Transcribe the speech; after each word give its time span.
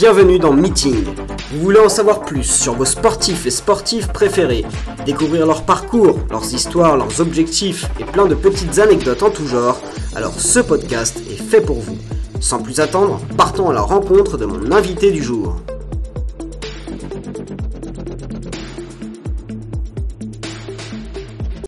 Bienvenue 0.00 0.38
dans 0.38 0.52
Meeting. 0.52 1.06
Vous 1.50 1.60
voulez 1.60 1.80
en 1.80 1.88
savoir 1.88 2.20
plus 2.20 2.44
sur 2.44 2.74
vos 2.74 2.84
sportifs 2.84 3.46
et 3.46 3.50
sportives 3.50 4.06
préférés, 4.12 4.64
découvrir 5.04 5.44
leur 5.44 5.64
parcours, 5.64 6.20
leurs 6.30 6.54
histoires, 6.54 6.96
leurs 6.96 7.20
objectifs 7.20 7.84
et 7.98 8.04
plein 8.04 8.26
de 8.26 8.36
petites 8.36 8.78
anecdotes 8.78 9.24
en 9.24 9.30
tout 9.30 9.48
genre, 9.48 9.82
alors 10.14 10.38
ce 10.38 10.60
podcast 10.60 11.20
est 11.28 11.42
fait 11.42 11.60
pour 11.60 11.80
vous. 11.80 11.98
Sans 12.40 12.62
plus 12.62 12.78
attendre, 12.78 13.20
partons 13.36 13.70
à 13.70 13.72
la 13.72 13.80
rencontre 13.80 14.38
de 14.38 14.46
mon 14.46 14.70
invité 14.70 15.10
du 15.10 15.20
jour. 15.20 15.56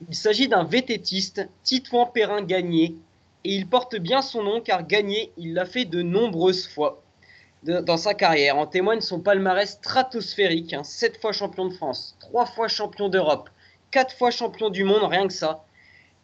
Il 0.08 0.14
s'agit 0.14 0.46
d'un 0.46 0.62
vététiste, 0.62 1.48
Titouan 1.64 2.06
Perrin 2.06 2.42
Gagné, 2.42 2.94
et 3.42 3.56
il 3.56 3.66
porte 3.66 3.96
bien 3.96 4.22
son 4.22 4.44
nom 4.44 4.60
car 4.60 4.86
Gagné, 4.86 5.32
il 5.36 5.52
l'a 5.52 5.66
fait 5.66 5.84
de 5.84 6.02
nombreuses 6.02 6.68
fois 6.68 7.02
dans 7.62 7.96
sa 7.96 8.14
carrière. 8.14 8.56
En 8.56 8.66
témoigne 8.66 9.00
son 9.00 9.20
palmarès 9.20 9.70
stratosphérique, 9.70 10.74
7 10.82 11.14
hein. 11.14 11.18
fois 11.20 11.32
champion 11.32 11.66
de 11.66 11.74
France, 11.74 12.16
3 12.20 12.46
fois 12.46 12.68
champion 12.68 13.08
d'Europe, 13.08 13.50
4 13.90 14.16
fois 14.16 14.30
champion 14.30 14.70
du 14.70 14.84
monde, 14.84 15.04
rien 15.04 15.26
que 15.26 15.32
ça. 15.32 15.64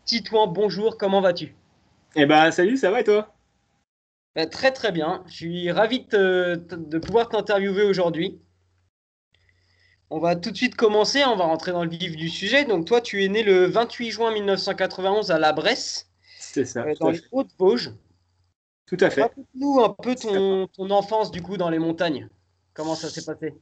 Titouan, 0.05 0.47
bonjour, 0.47 0.99
comment 0.99 1.21
vas-tu? 1.21 1.55
Eh 2.15 2.27
ben 2.27 2.51
salut, 2.51 2.77
ça 2.77 2.91
va 2.91 3.01
et 3.01 3.05
toi? 3.05 3.35
Ben, 4.35 4.49
Très 4.49 4.71
très 4.71 4.93
bien, 4.93 5.25
je 5.27 5.35
suis 5.35 5.73
ravi 5.73 6.07
de, 6.11 6.99
pouvoir 6.99 7.29
t'interviewer 7.29 7.83
aujourd'hui. 7.83 8.39
On 10.09 10.21
va 10.21 10.37
tout 10.37 10.53
de 10.53 10.57
suite 10.57 10.77
commencer, 10.77 11.25
on 11.25 11.37
va 11.37 11.45
rentrer 11.45 11.73
dans 11.73 11.83
le 11.83 11.91
vif 11.91 12.17
du 12.17 12.29
sujet. 12.29 12.65
Donc 12.65 12.87
toi, 12.87 13.01
tu 13.01 13.25
es 13.25 13.29
né 13.29 13.43
le 13.43 13.67
28 13.67 14.11
juin 14.13 14.33
1991 14.33 15.33
à 15.33 15.39
La 15.39 15.53
Bresse, 15.53 16.09
C'est 16.39 16.65
ça, 16.65 16.83
euh, 16.83 16.95
dans 17.01 17.11
les 17.11 17.21
Hautes-Vosges. 17.33 17.91
Tout 18.87 18.97
à 19.01 19.11
fait. 19.11 19.23
Raconte-nous 19.23 19.81
un 19.81 19.91
peu 19.91 20.15
ton, 20.15 20.69
ton, 20.69 20.91
enfance 20.91 21.31
du 21.31 21.43
coup 21.43 21.57
dans 21.57 21.71
les 21.71 21.79
montagnes. 21.79 22.29
Comment 22.73 22.95
ça 22.95 23.09
s'est 23.09 23.25
passé? 23.25 23.55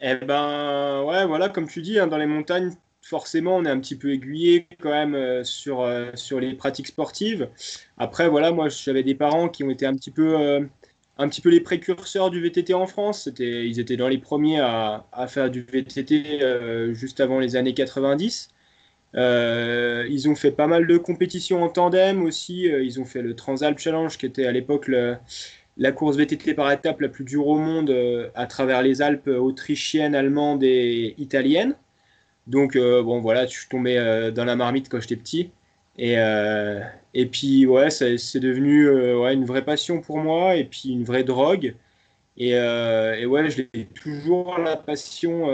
Eh 0.00 0.16
ben 0.16 1.02
ouais, 1.04 1.24
voilà, 1.26 1.48
comme 1.48 1.68
tu 1.68 1.80
dis, 1.80 1.98
hein, 1.98 2.08
dans 2.08 2.18
les 2.18 2.26
montagnes, 2.26 2.72
forcément, 3.04 3.56
on 3.56 3.64
est 3.64 3.70
un 3.70 3.78
petit 3.78 3.96
peu 3.96 4.12
aiguillé 4.12 4.66
quand 4.80 4.90
même 4.90 5.14
euh, 5.14 5.44
sur, 5.44 5.82
euh, 5.82 6.10
sur 6.14 6.40
les 6.40 6.54
pratiques 6.54 6.88
sportives. 6.88 7.48
Après, 7.98 8.28
voilà, 8.28 8.50
moi, 8.52 8.68
j'avais 8.68 9.02
des 9.02 9.14
parents 9.14 9.48
qui 9.48 9.62
ont 9.62 9.70
été 9.70 9.86
un 9.86 9.94
petit 9.94 10.10
peu, 10.10 10.38
euh, 10.40 10.60
un 11.18 11.28
petit 11.28 11.40
peu 11.40 11.50
les 11.50 11.60
précurseurs 11.60 12.30
du 12.30 12.40
VTT 12.40 12.74
en 12.74 12.86
France. 12.86 13.24
C'était, 13.24 13.68
ils 13.68 13.78
étaient 13.78 13.96
dans 13.96 14.08
les 14.08 14.18
premiers 14.18 14.60
à, 14.60 15.06
à 15.12 15.28
faire 15.28 15.50
du 15.50 15.62
VTT 15.62 16.92
juste 16.94 17.20
avant 17.20 17.38
les 17.38 17.56
années 17.56 17.74
90. 17.74 18.53
Euh, 19.16 20.06
ils 20.10 20.28
ont 20.28 20.34
fait 20.34 20.50
pas 20.50 20.66
mal 20.66 20.86
de 20.86 20.96
compétitions 20.98 21.62
en 21.62 21.68
tandem 21.68 22.22
aussi. 22.22 22.70
Euh, 22.70 22.82
ils 22.82 23.00
ont 23.00 23.04
fait 23.04 23.22
le 23.22 23.34
Transalp 23.34 23.78
Challenge, 23.78 24.16
qui 24.16 24.26
était 24.26 24.46
à 24.46 24.52
l'époque 24.52 24.90
la 25.76 25.92
course 25.92 26.16
VTT 26.16 26.54
par 26.54 26.70
étape 26.70 27.00
la 27.00 27.08
plus 27.08 27.24
dure 27.24 27.46
au 27.48 27.58
monde 27.58 27.90
euh, 27.90 28.28
à 28.34 28.46
travers 28.46 28.82
les 28.82 29.02
Alpes 29.02 29.28
autrichiennes, 29.28 30.14
allemandes 30.14 30.62
et 30.62 31.14
italiennes. 31.18 31.76
Donc, 32.46 32.76
bon, 32.76 33.20
voilà, 33.20 33.46
je 33.46 33.52
suis 33.52 33.68
tombé 33.68 33.96
dans 34.34 34.44
la 34.44 34.54
marmite 34.54 34.90
quand 34.90 35.00
j'étais 35.00 35.16
petit. 35.16 35.50
Et, 35.96 36.16
et 37.14 37.26
puis, 37.26 37.64
ouais, 37.64 37.88
c'est 37.88 38.40
devenu 38.40 38.86
ouais, 39.16 39.32
une 39.32 39.46
vraie 39.46 39.64
passion 39.64 40.02
pour 40.02 40.18
moi 40.18 40.54
et 40.56 40.64
puis 40.64 40.90
une 40.90 41.04
vraie 41.04 41.24
drogue. 41.24 41.74
Et, 42.36 42.50
et 42.50 43.26
ouais, 43.26 43.48
je 43.50 43.62
l'ai 43.72 43.86
toujours 43.86 44.58
la 44.58 44.76
passion 44.76 45.48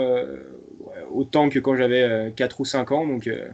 autant 1.11 1.49
que 1.49 1.59
quand 1.59 1.75
j'avais 1.75 2.33
4 2.35 2.53
euh, 2.53 2.55
ou 2.59 2.65
5 2.65 2.91
ans. 2.91 3.07
Donc, 3.07 3.27
euh, 3.27 3.49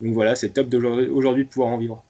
donc 0.00 0.14
voilà, 0.14 0.34
c'est 0.34 0.50
top 0.50 0.72
aujourd'hui 0.74 1.44
de 1.44 1.48
pouvoir 1.48 1.70
en 1.70 1.78
vivre. 1.78 2.02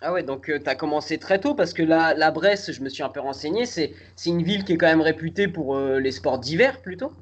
Ah 0.00 0.12
ouais, 0.12 0.22
donc 0.22 0.50
euh, 0.50 0.58
tu 0.62 0.68
as 0.68 0.74
commencé 0.74 1.18
très 1.18 1.40
tôt 1.40 1.54
parce 1.54 1.72
que 1.72 1.82
la, 1.82 2.14
la, 2.14 2.30
Bresse, 2.30 2.72
je 2.72 2.82
me 2.82 2.88
suis 2.88 3.02
un 3.02 3.08
peu 3.08 3.20
renseigné, 3.20 3.64
c'est 3.64 3.92
une 4.26 4.42
ville 4.42 4.64
qui 4.64 4.74
est 4.74 4.76
quand 4.76 4.86
même 4.86 5.00
réputée 5.00 5.48
pour 5.48 5.78
les 5.78 6.10
sports 6.10 6.38
d'hiver 6.38 6.80
plutôt. 6.82 7.12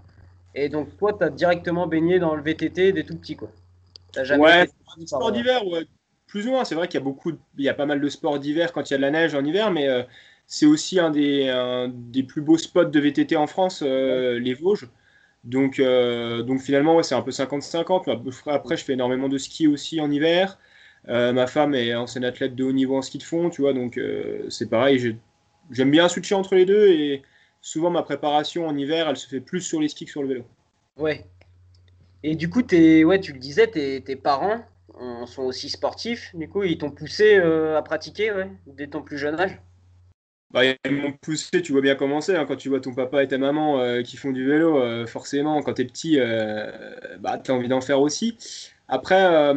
Et 0.55 0.69
donc 0.69 0.97
toi, 0.99 1.13
tu 1.13 1.25
as 1.25 1.31
directement 1.31 1.87
baigné 1.87 2.19
dans 2.19 2.35
le 2.35 2.43
VTT 2.43 2.93
des 2.93 3.05
tout 3.05 3.17
petits 3.17 3.37
quoi. 3.37 3.51
jamais 4.23 4.43
ouais, 4.43 4.69
sports 5.07 5.33
d'hiver, 5.33 5.67
ouais, 5.67 5.87
plus 6.27 6.47
ou 6.47 6.51
moins. 6.51 6.65
C'est 6.65 6.75
vrai 6.75 6.89
qu'il 6.89 6.99
y 6.99 7.03
a 7.03 7.05
beaucoup, 7.05 7.33
il 7.57 7.65
y 7.65 7.69
a 7.69 7.75
pas 7.75 7.87
mal 7.87 8.01
de 8.01 8.09
sports 8.09 8.39
d'hiver 8.39 8.73
quand 8.73 8.91
il 8.91 8.93
y 8.93 8.95
a 8.95 8.99
de 8.99 9.03
la 9.03 9.11
neige 9.11 9.35
en 9.35 9.45
hiver, 9.45 9.71
mais 9.71 9.89
c'est 10.55 10.67
aussi 10.67 11.01
un 11.01 11.11
des, 11.11 11.51
des, 11.95 12.23
plus 12.23 12.43
beaux 12.43 12.59
spots 12.59 12.85
de 12.85 13.01
VTT 13.01 13.37
en 13.37 13.47
France, 13.47 13.83
les 13.83 14.55
Vosges. 14.55 14.89
Donc, 15.45 15.81
euh, 15.81 16.43
donc 16.43 16.61
finalement, 16.61 17.03
c'est 17.03 17.15
un 17.15 17.23
peu 17.23 17.31
50-50. 17.31 18.33
Après, 18.47 18.77
je 18.77 18.85
fais 18.85 18.93
énormément 18.93 19.29
de 19.29 19.39
ski 19.39 19.67
aussi 19.67 20.01
en 20.01 20.11
hiver. 20.11 20.59
Euh, 21.09 21.33
ma 21.33 21.49
femme 21.49 21.75
est 21.75 21.95
ancienne 21.95 22.25
athlète 22.25 22.55
de 22.55 22.65
haut 22.65 22.73
niveau 22.73 22.97
en 22.97 23.03
ski 23.03 23.19
de 23.19 23.25
fond, 23.25 23.51
tu 23.51 23.63
vois, 23.63 23.73
donc 23.73 23.99
euh, 23.99 24.49
c'est 24.51 24.71
pareil. 24.71 25.17
J'aime 25.71 25.91
bien 25.91 26.09
switcher 26.09 26.37
entre 26.37 26.55
les 26.55 26.65
deux 26.65 26.89
et 26.89 27.23
souvent 27.61 27.91
ma 27.91 28.03
préparation 28.03 28.67
en 28.69 28.77
hiver, 28.77 29.09
elle 29.09 29.17
se 29.17 29.27
fait 29.27 29.41
plus 29.41 29.61
sur 29.61 29.81
les 29.81 29.89
skis 29.89 30.05
que 30.05 30.13
sur 30.13 30.23
le 30.23 30.29
vélo. 30.29 30.45
Ouais. 30.97 31.27
Et 32.23 32.37
du 32.37 32.49
coup, 32.49 32.63
es, 32.71 33.03
ouais, 33.03 33.19
tu 33.19 33.33
le 33.33 33.41
disais, 33.41 33.67
tes, 33.67 34.01
tes 34.01 34.15
parents 34.15 34.65
sont 35.27 35.43
aussi 35.43 35.69
sportifs. 35.69 36.31
Du 36.37 36.49
coup, 36.49 36.63
ils 36.63 36.79
t'ont 36.79 36.93
poussé 36.93 37.37
à 37.37 37.83
pratiquer 37.83 38.31
ouais, 38.31 38.49
dès 38.69 38.87
ton 38.87 39.03
plus 39.03 39.19
jeune 39.19 39.41
âge? 39.41 39.59
Bah, 40.53 40.65
ils 40.65 40.93
m'ont 40.93 41.13
poussé, 41.13 41.63
tu 41.63 41.73
vois 41.73 41.81
bien 41.81 41.95
comment 41.95 42.21
c'est, 42.21 42.37
hein, 42.37 42.45
quand 42.47 42.57
tu 42.57 42.69
vois 42.69 42.81
ton 42.81 42.95
papa 42.95 43.23
et 43.23 43.29
ta 43.29 43.39
maman 43.39 43.81
euh, 43.81 44.03
qui 44.03 44.17
font 44.19 44.33
du 44.33 44.47
vélo, 44.47 44.79
euh, 44.79 45.07
forcément, 45.07 45.63
quand 45.63 45.75
tu 45.75 45.83
es 45.83 45.85
petit, 45.87 46.21
euh, 46.21 46.71
bah, 47.21 47.39
tu 47.39 47.51
as 47.51 47.55
envie 47.55 47.69
d'en 47.69 47.81
faire 47.81 48.01
aussi. 48.01 48.37
Après, 48.89 49.55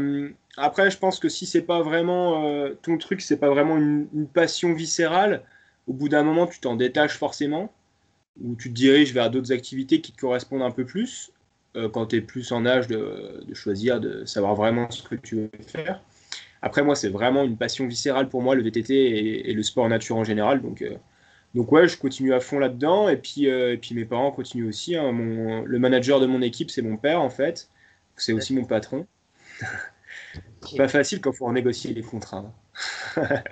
après, 0.55 0.89
je 0.89 0.97
pense 0.97 1.19
que 1.19 1.27
si 1.27 1.45
c'est 1.45 1.63
pas 1.63 1.81
vraiment 1.81 2.69
ton 2.81 2.97
truc, 2.97 3.19
c'est 3.19 3.37
pas 3.37 3.49
vraiment 3.49 3.75
une, 3.77 4.07
passion 4.33 4.73
viscérale, 4.73 5.43
au 5.87 5.93
bout 5.93 6.07
d'un 6.07 6.23
moment, 6.23 6.47
tu 6.47 6.59
t'en 6.61 6.75
détaches 6.77 7.17
forcément, 7.17 7.73
ou 8.41 8.55
tu 8.55 8.69
te 8.69 8.73
diriges 8.73 9.13
vers 9.13 9.29
d'autres 9.29 9.51
activités 9.51 9.99
qui 9.99 10.13
te 10.13 10.21
correspondent 10.21 10.61
un 10.61 10.71
peu 10.71 10.85
plus, 10.85 11.33
quand 11.91 12.05
tu 12.07 12.17
es 12.17 12.21
plus 12.21 12.53
en 12.53 12.65
âge 12.65 12.87
de 12.87 13.43
choisir, 13.53 13.99
de 13.99 14.23
savoir 14.23 14.55
vraiment 14.55 14.89
ce 14.89 15.03
que 15.03 15.15
tu 15.15 15.35
veux 15.35 15.49
faire. 15.67 15.99
Après, 16.65 16.81
moi, 16.81 16.95
c'est 16.95 17.09
vraiment 17.09 17.43
une 17.43 17.57
passion 17.57 17.85
viscérale 17.85 18.27
pour 18.27 18.41
moi, 18.41 18.55
le 18.55 18.63
VTT 18.63 19.47
et, 19.47 19.53
le 19.53 19.61
sport 19.61 19.87
nature 19.87 20.17
en 20.17 20.23
général. 20.23 20.63
Donc, 20.63 20.81
euh, 20.81 20.95
donc 21.53 21.71
ouais, 21.71 21.87
je 21.87 21.95
continue 21.95 22.33
à 22.33 22.39
fond 22.39 22.57
là-dedans. 22.57 23.07
Et 23.07 23.17
puis, 23.17 23.47
euh, 23.47 23.73
et 23.73 23.77
puis 23.77 23.93
mes 23.93 24.03
parents 24.03 24.31
continuent 24.31 24.67
aussi. 24.67 24.95
Hein. 24.95 25.11
Mon, 25.11 25.61
le 25.61 25.79
manager 25.79 26.19
de 26.19 26.25
mon 26.25 26.41
équipe, 26.41 26.71
c'est 26.71 26.81
mon 26.81 26.97
père, 26.97 27.21
en 27.21 27.29
fait. 27.29 27.69
C'est 28.17 28.33
aussi 28.33 28.55
mon 28.55 28.65
patron. 28.65 29.05
Pas 30.75 30.87
facile 30.87 31.21
quand 31.21 31.31
il 31.33 31.37
faut 31.37 31.51
négocier 31.51 31.93
les 31.93 32.01
contrats. 32.01 32.51
Hein. 33.15 33.43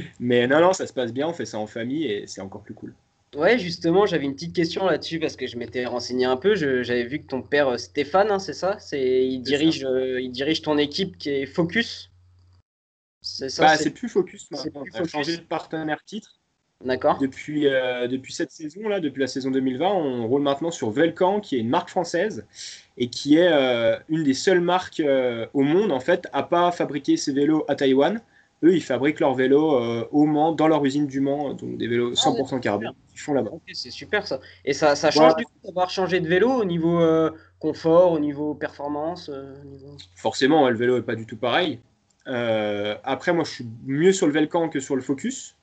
Mais 0.20 0.46
non, 0.46 0.60
non, 0.60 0.72
ça 0.72 0.86
se 0.86 0.92
passe 0.92 1.12
bien. 1.12 1.26
On 1.26 1.32
fait 1.32 1.46
ça 1.46 1.58
en 1.58 1.66
famille 1.66 2.04
et 2.04 2.28
c'est 2.28 2.40
encore 2.40 2.62
plus 2.62 2.74
cool. 2.74 2.94
Ouais, 3.34 3.58
justement, 3.58 4.06
j'avais 4.06 4.26
une 4.26 4.34
petite 4.34 4.54
question 4.54 4.86
là-dessus 4.86 5.18
parce 5.18 5.34
que 5.34 5.48
je 5.48 5.56
m'étais 5.56 5.86
renseigné 5.86 6.24
un 6.24 6.36
peu. 6.36 6.54
J'avais 6.54 7.04
vu 7.04 7.18
que 7.18 7.26
ton 7.26 7.42
père 7.42 7.66
euh, 7.66 7.78
Stéphane, 7.78 8.30
hein, 8.30 8.38
c'est 8.38 8.52
ça, 8.52 8.78
c'est 8.78 9.26
il 9.26 9.40
dirige, 9.40 9.84
il 10.20 10.30
dirige 10.30 10.62
ton 10.62 10.78
équipe 10.78 11.18
qui 11.18 11.30
est 11.30 11.46
Focus? 11.46 12.09
Bah, 13.58 13.76
c'est 13.76 13.90
plus 13.90 14.08
Focus 14.08 14.50
maintenant. 14.50 14.82
On 14.94 14.98
a 14.98 15.06
changé 15.06 15.36
de 15.36 15.42
partenaire 15.42 16.02
titre. 16.04 16.40
D'accord. 16.84 17.18
Depuis, 17.18 17.66
euh, 17.66 18.08
depuis 18.08 18.32
cette 18.32 18.50
saison-là, 18.50 19.00
depuis 19.00 19.20
la 19.20 19.26
saison 19.26 19.50
2020, 19.50 19.86
on 19.86 20.26
roule 20.26 20.40
maintenant 20.40 20.70
sur 20.70 20.90
Velcan, 20.90 21.40
qui 21.40 21.56
est 21.56 21.58
une 21.58 21.68
marque 21.68 21.90
française 21.90 22.46
et 22.96 23.08
qui 23.08 23.36
est 23.36 23.52
euh, 23.52 23.98
une 24.08 24.24
des 24.24 24.32
seules 24.32 24.62
marques 24.62 25.00
euh, 25.00 25.46
au 25.52 25.60
monde, 25.60 25.92
en 25.92 26.00
fait, 26.00 26.26
à 26.32 26.42
pas 26.42 26.72
fabriquer 26.72 27.18
ses 27.18 27.32
vélos 27.32 27.64
à 27.68 27.74
Taïwan. 27.74 28.22
Eux, 28.62 28.74
ils 28.74 28.82
fabriquent 28.82 29.20
leurs 29.20 29.34
vélos 29.34 29.78
au 30.10 30.26
Mans, 30.26 30.52
dans 30.52 30.68
leur 30.68 30.84
usine 30.84 31.06
du 31.06 31.20
Mans, 31.20 31.54
donc 31.54 31.78
des 31.78 31.86
vélos 31.86 32.12
100% 32.12 32.48
ah, 32.52 32.58
carbone. 32.58 32.92
Ils 33.14 33.18
font 33.18 33.32
là-bas. 33.32 33.50
c'est 33.72 33.90
super 33.90 34.26
ça. 34.26 34.38
Et 34.66 34.74
ça, 34.74 34.96
ça 34.96 35.10
change 35.10 35.34
du 35.36 35.46
coup 35.46 35.52
d'avoir 35.64 35.88
changé 35.88 36.20
de 36.20 36.28
vélo 36.28 36.50
au 36.50 36.64
niveau 36.66 37.00
confort, 37.58 38.12
au 38.12 38.18
niveau 38.18 38.54
performance 38.54 39.30
Forcément, 40.14 40.68
le 40.68 40.76
vélo 40.76 40.96
n'est 40.96 41.04
pas 41.04 41.16
du 41.16 41.24
tout 41.24 41.38
pareil. 41.38 41.80
Euh, 42.30 42.96
après, 43.04 43.32
moi, 43.32 43.44
je 43.44 43.50
suis 43.50 43.66
mieux 43.86 44.12
sur 44.12 44.26
le 44.26 44.32
Velcan 44.32 44.68
que 44.68 44.80
sur 44.80 44.96
le 44.96 45.02
Focus. 45.02 45.56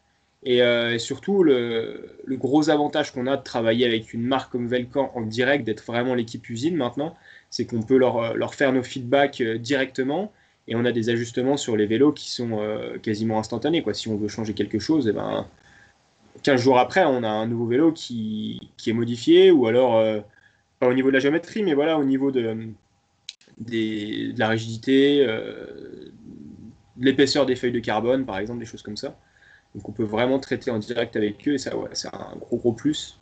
Et, 0.43 0.61
euh, 0.61 0.97
surtout, 0.99 1.43
le, 1.43 2.13
gros 2.27 2.69
avantage 2.69 3.11
qu'on 3.11 3.27
a 3.27 3.37
de 3.37 3.43
travailler 3.43 3.85
avec 3.85 4.13
une 4.13 4.23
marque 4.23 4.51
comme 4.51 4.67
Velcan 4.67 5.11
en 5.15 5.21
direct, 5.21 5.65
d'être 5.65 5.85
vraiment 5.85 6.13
l'équipe 6.13 6.47
usine 6.49 6.75
maintenant, 6.75 7.15
c'est 7.49 7.65
qu'on 7.65 7.81
peut 7.81 7.97
leur, 7.97 8.35
leur, 8.35 8.53
faire 8.53 8.73
nos 8.73 8.83
feedbacks 8.83 9.41
euh, 9.41 9.57
directement 9.57 10.31
et 10.67 10.75
on 10.75 10.85
a 10.85 10.91
des 10.91 11.09
ajustements 11.09 11.57
sur 11.57 11.77
les 11.77 11.85
vélos 11.85 12.11
qui 12.11 12.29
sont 12.29 12.59
quasiment 13.01 13.39
instantanés. 13.39 13.85
Si 13.93 14.09
on 14.09 14.17
veut 14.17 14.27
changer 14.27 14.53
quelque 14.53 14.79
chose, 14.79 15.07
eh 15.07 15.13
ben, 15.13 15.47
15 16.43 16.61
jours 16.61 16.77
après, 16.77 17.05
on 17.05 17.23
a 17.23 17.29
un 17.29 17.47
nouveau 17.47 17.67
vélo 17.67 17.93
qui, 17.93 18.59
est 18.85 18.91
modifié 18.91 19.49
ou 19.49 19.67
alors, 19.67 20.21
pas 20.79 20.89
au 20.89 20.93
niveau 20.93 21.07
de 21.07 21.13
la 21.13 21.19
géométrie, 21.21 21.63
mais 21.63 21.73
voilà, 21.73 21.97
au 21.97 22.03
niveau 22.03 22.31
de 22.31 22.73
la 24.37 24.47
rigidité, 24.49 25.25
l'épaisseur 26.99 27.45
des 27.45 27.55
feuilles 27.55 27.71
de 27.71 27.79
carbone, 27.79 28.25
par 28.25 28.37
exemple, 28.39 28.59
des 28.59 28.65
choses 28.65 28.81
comme 28.81 28.97
ça. 28.97 29.17
Donc 29.75 29.87
on 29.89 29.91
peut 29.91 30.03
vraiment 30.03 30.39
traiter 30.39 30.71
en 30.71 30.79
direct 30.79 31.15
avec 31.15 31.47
eux 31.47 31.53
et 31.53 31.57
ça, 31.57 31.75
ouais, 31.75 31.89
c'est 31.93 32.13
un 32.13 32.35
gros 32.39 32.57
gros 32.57 32.73
plus. 32.73 33.19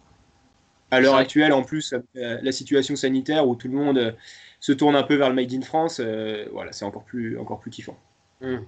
À 0.92 1.00
l'heure 1.00 1.16
actuelle, 1.16 1.52
en 1.52 1.64
plus, 1.64 1.94
euh, 1.94 2.40
la 2.42 2.52
situation 2.52 2.96
sanitaire 2.96 3.48
où 3.48 3.56
tout 3.56 3.68
le 3.68 3.74
monde 3.74 3.98
euh, 3.98 4.12
se 4.60 4.72
tourne 4.72 4.96
un 4.96 5.04
peu 5.04 5.16
vers 5.16 5.30
le 5.30 5.36
Made 5.36 5.52
in 5.54 5.62
France, 5.62 6.00
euh, 6.00 6.46
voilà, 6.54 6.72
c'est 6.72 6.86
encore 6.86 7.04
plus, 7.04 7.38
encore 7.38 7.60
plus 7.60 7.72
kiffant. 7.72 7.98
Hum. 8.42 8.66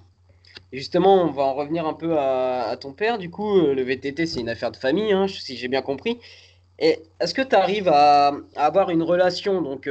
justement, 0.74 1.24
on 1.24 1.32
va 1.32 1.44
en 1.44 1.54
revenir 1.54 1.86
un 1.86 1.94
peu 1.94 2.18
à, 2.18 2.76
ton 2.80 2.94
père. 2.94 3.18
Du 3.18 3.30
coup, 3.30 3.62
le 3.62 3.82
VTT, 3.82 4.26
c'est 4.26 4.40
une 4.40 4.50
affaire 4.50 4.72
de 4.72 4.78
famille, 4.78 5.12
hein, 5.14 5.28
si 5.28 5.56
j'ai 5.56 5.68
bien 5.68 5.82
compris. 5.82 6.20
Et 6.80 7.00
est-ce 7.20 7.34
que 7.34 7.42
tu 7.42 7.56
arrives 7.56 7.90
à, 7.90 8.34
avoir 8.56 8.90
une 8.90 9.04
relation, 9.04 9.62
donc 9.62 9.90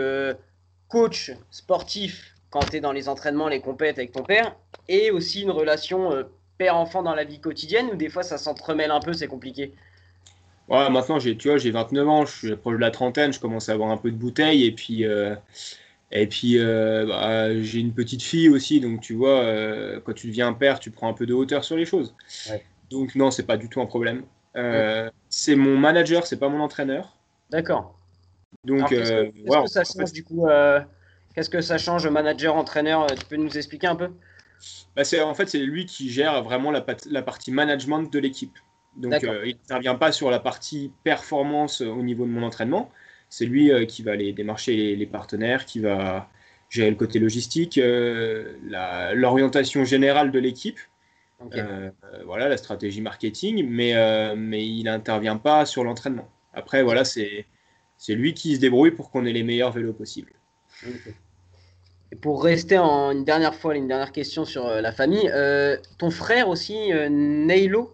coach 0.88 1.32
sportif, 1.50 2.35
quand 2.50 2.60
tu 2.68 2.76
es 2.76 2.80
dans 2.80 2.92
les 2.92 3.08
entraînements, 3.08 3.48
les 3.48 3.60
compètes 3.60 3.98
avec 3.98 4.12
ton 4.12 4.22
père, 4.22 4.56
et 4.88 5.10
aussi 5.10 5.42
une 5.42 5.50
relation 5.50 6.12
euh, 6.12 6.24
père-enfant 6.58 7.02
dans 7.02 7.14
la 7.14 7.24
vie 7.24 7.40
quotidienne, 7.40 7.88
ou 7.92 7.96
des 7.96 8.08
fois 8.08 8.22
ça 8.22 8.38
s'entremêle 8.38 8.90
un 8.90 9.00
peu, 9.00 9.12
c'est 9.12 9.28
compliqué 9.28 9.72
Ouais, 10.68 10.90
maintenant, 10.90 11.20
j'ai, 11.20 11.36
tu 11.36 11.48
vois, 11.48 11.58
j'ai 11.58 11.70
29 11.70 12.08
ans, 12.08 12.26
je 12.26 12.36
suis 12.36 12.56
proche 12.56 12.74
de 12.74 12.80
la 12.80 12.90
trentaine, 12.90 13.32
je 13.32 13.38
commence 13.38 13.68
à 13.68 13.72
avoir 13.72 13.90
un 13.90 13.96
peu 13.96 14.10
de 14.10 14.16
bouteille, 14.16 14.64
et 14.64 14.72
puis, 14.72 15.04
euh, 15.04 15.36
et 16.10 16.26
puis 16.26 16.58
bah, 16.58 17.60
j'ai 17.62 17.78
une 17.78 17.94
petite 17.94 18.22
fille 18.22 18.48
aussi, 18.48 18.80
donc 18.80 19.00
tu 19.00 19.14
vois, 19.14 19.44
quand 20.04 20.12
tu 20.12 20.26
deviens 20.26 20.52
père, 20.54 20.80
tu 20.80 20.90
prends 20.90 21.08
un 21.08 21.12
peu 21.12 21.24
de 21.24 21.34
hauteur 21.34 21.62
sur 21.62 21.76
les 21.76 21.84
choses. 21.84 22.16
Donc 22.90 23.14
non, 23.14 23.30
c'est 23.30 23.44
pas 23.44 23.56
du 23.56 23.68
tout 23.68 23.80
un 23.80 23.86
problème. 23.86 24.24
Euh, 24.56 25.10
c'est 25.28 25.56
mon 25.56 25.76
manager, 25.76 26.26
c'est 26.26 26.38
pas 26.38 26.48
mon 26.48 26.60
entraîneur. 26.60 27.16
D'accord. 27.50 27.94
Donc, 28.64 28.88
qu'est-ce 28.88 29.10
que, 29.10 29.50
euh, 29.50 29.66
ça 29.66 29.84
change 29.84 30.12
du 30.12 30.24
coup 30.24 30.46
euh, 30.46 30.80
Qu'est-ce 31.36 31.50
que 31.50 31.60
ça 31.60 31.78
change, 31.78 32.08
manager-entraîneur 32.08 33.06
Tu 33.06 33.24
peux 33.26 33.36
nous 33.36 33.56
expliquer 33.56 33.86
un 33.86 33.94
peu? 33.94 34.10
Bah 34.96 35.02
En 35.22 35.34
fait, 35.34 35.48
c'est 35.48 35.58
lui 35.58 35.86
qui 35.86 36.10
gère 36.10 36.42
vraiment 36.42 36.72
la, 36.72 36.84
la 37.08 37.22
partie 37.22 37.52
management 37.52 38.12
de 38.12 38.18
l'équipe. 38.18 38.58
Donc, 38.96 39.14
il 39.22 39.54
n'intervient 39.54 39.94
pas 39.94 40.10
sur 40.10 40.30
la 40.30 40.40
partie 40.40 40.90
performance 41.04 41.82
au 41.82 42.02
niveau 42.02 42.24
de 42.24 42.30
mon 42.30 42.42
entraînement. 42.42 42.90
C'est 43.28 43.44
lui 43.44 43.70
qui 43.86 44.02
va 44.02 44.12
aller 44.12 44.32
démarcher 44.32 44.96
les, 44.96 45.06
partenaires, 45.06 45.66
qui 45.66 45.80
va 45.80 46.28
gérer 46.70 46.90
le 46.90 46.96
côté 46.96 47.18
logistique, 47.18 47.78
l'orientation 48.64 49.84
générale 49.84 50.32
de 50.32 50.38
l'équipe. 50.38 50.78
Euh, 51.54 51.90
voilà, 52.24 52.48
la 52.48 52.56
stratégie 52.56 53.00
marketing, 53.00 53.66
mais, 53.68 53.94
euh, 53.94 54.34
mais 54.36 54.66
il 54.66 54.84
n'intervient 54.84 55.36
pas 55.36 55.66
sur 55.66 55.84
l'entraînement. 55.84 56.28
Après, 56.54 56.82
voilà, 56.82 57.04
c'est 57.04 57.46
lui 58.08 58.34
qui 58.34 58.56
se 58.56 58.60
débrouille 58.60 58.92
pour 58.92 59.10
qu'on 59.10 59.26
ait 59.26 59.32
les 59.32 59.42
meilleurs 59.42 59.72
vélos 59.72 59.92
possibles. 59.92 60.32
Pour 62.20 62.44
rester 62.44 62.78
en 62.78 63.10
une 63.10 63.24
dernière 63.24 63.54
fois, 63.54 63.76
une 63.76 63.88
dernière 63.88 64.12
question 64.12 64.44
sur 64.44 64.66
euh, 64.66 64.80
la 64.80 64.92
famille, 64.92 65.30
ton 65.98 66.10
frère 66.10 66.48
aussi, 66.48 66.90
Neilo, 67.10 67.92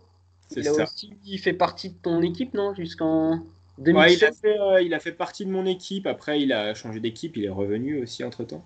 il 0.57 0.69
a 0.69 0.73
aussi 0.73 1.39
fait 1.39 1.53
partie 1.53 1.91
de 1.91 1.97
ton 2.03 2.23
équipe, 2.23 2.55
non 2.55 2.75
Jusqu'en 2.75 3.43
2017 3.79 4.35
il, 4.83 4.95
a 4.95 5.01
fait, 5.01 5.13
partie 5.13 5.45
de 5.47 5.51
mon 5.51 5.67
équipe. 5.67 6.07
Après, 6.07 6.41
il 6.41 6.53
a 6.53 6.75
changé 6.75 7.01
d'équipe. 7.01 7.37
Il 7.37 7.45
est 7.45 7.51
revenu 7.51 8.03
aussi 8.03 8.23
entre 8.23 8.45
temps. 8.45 8.65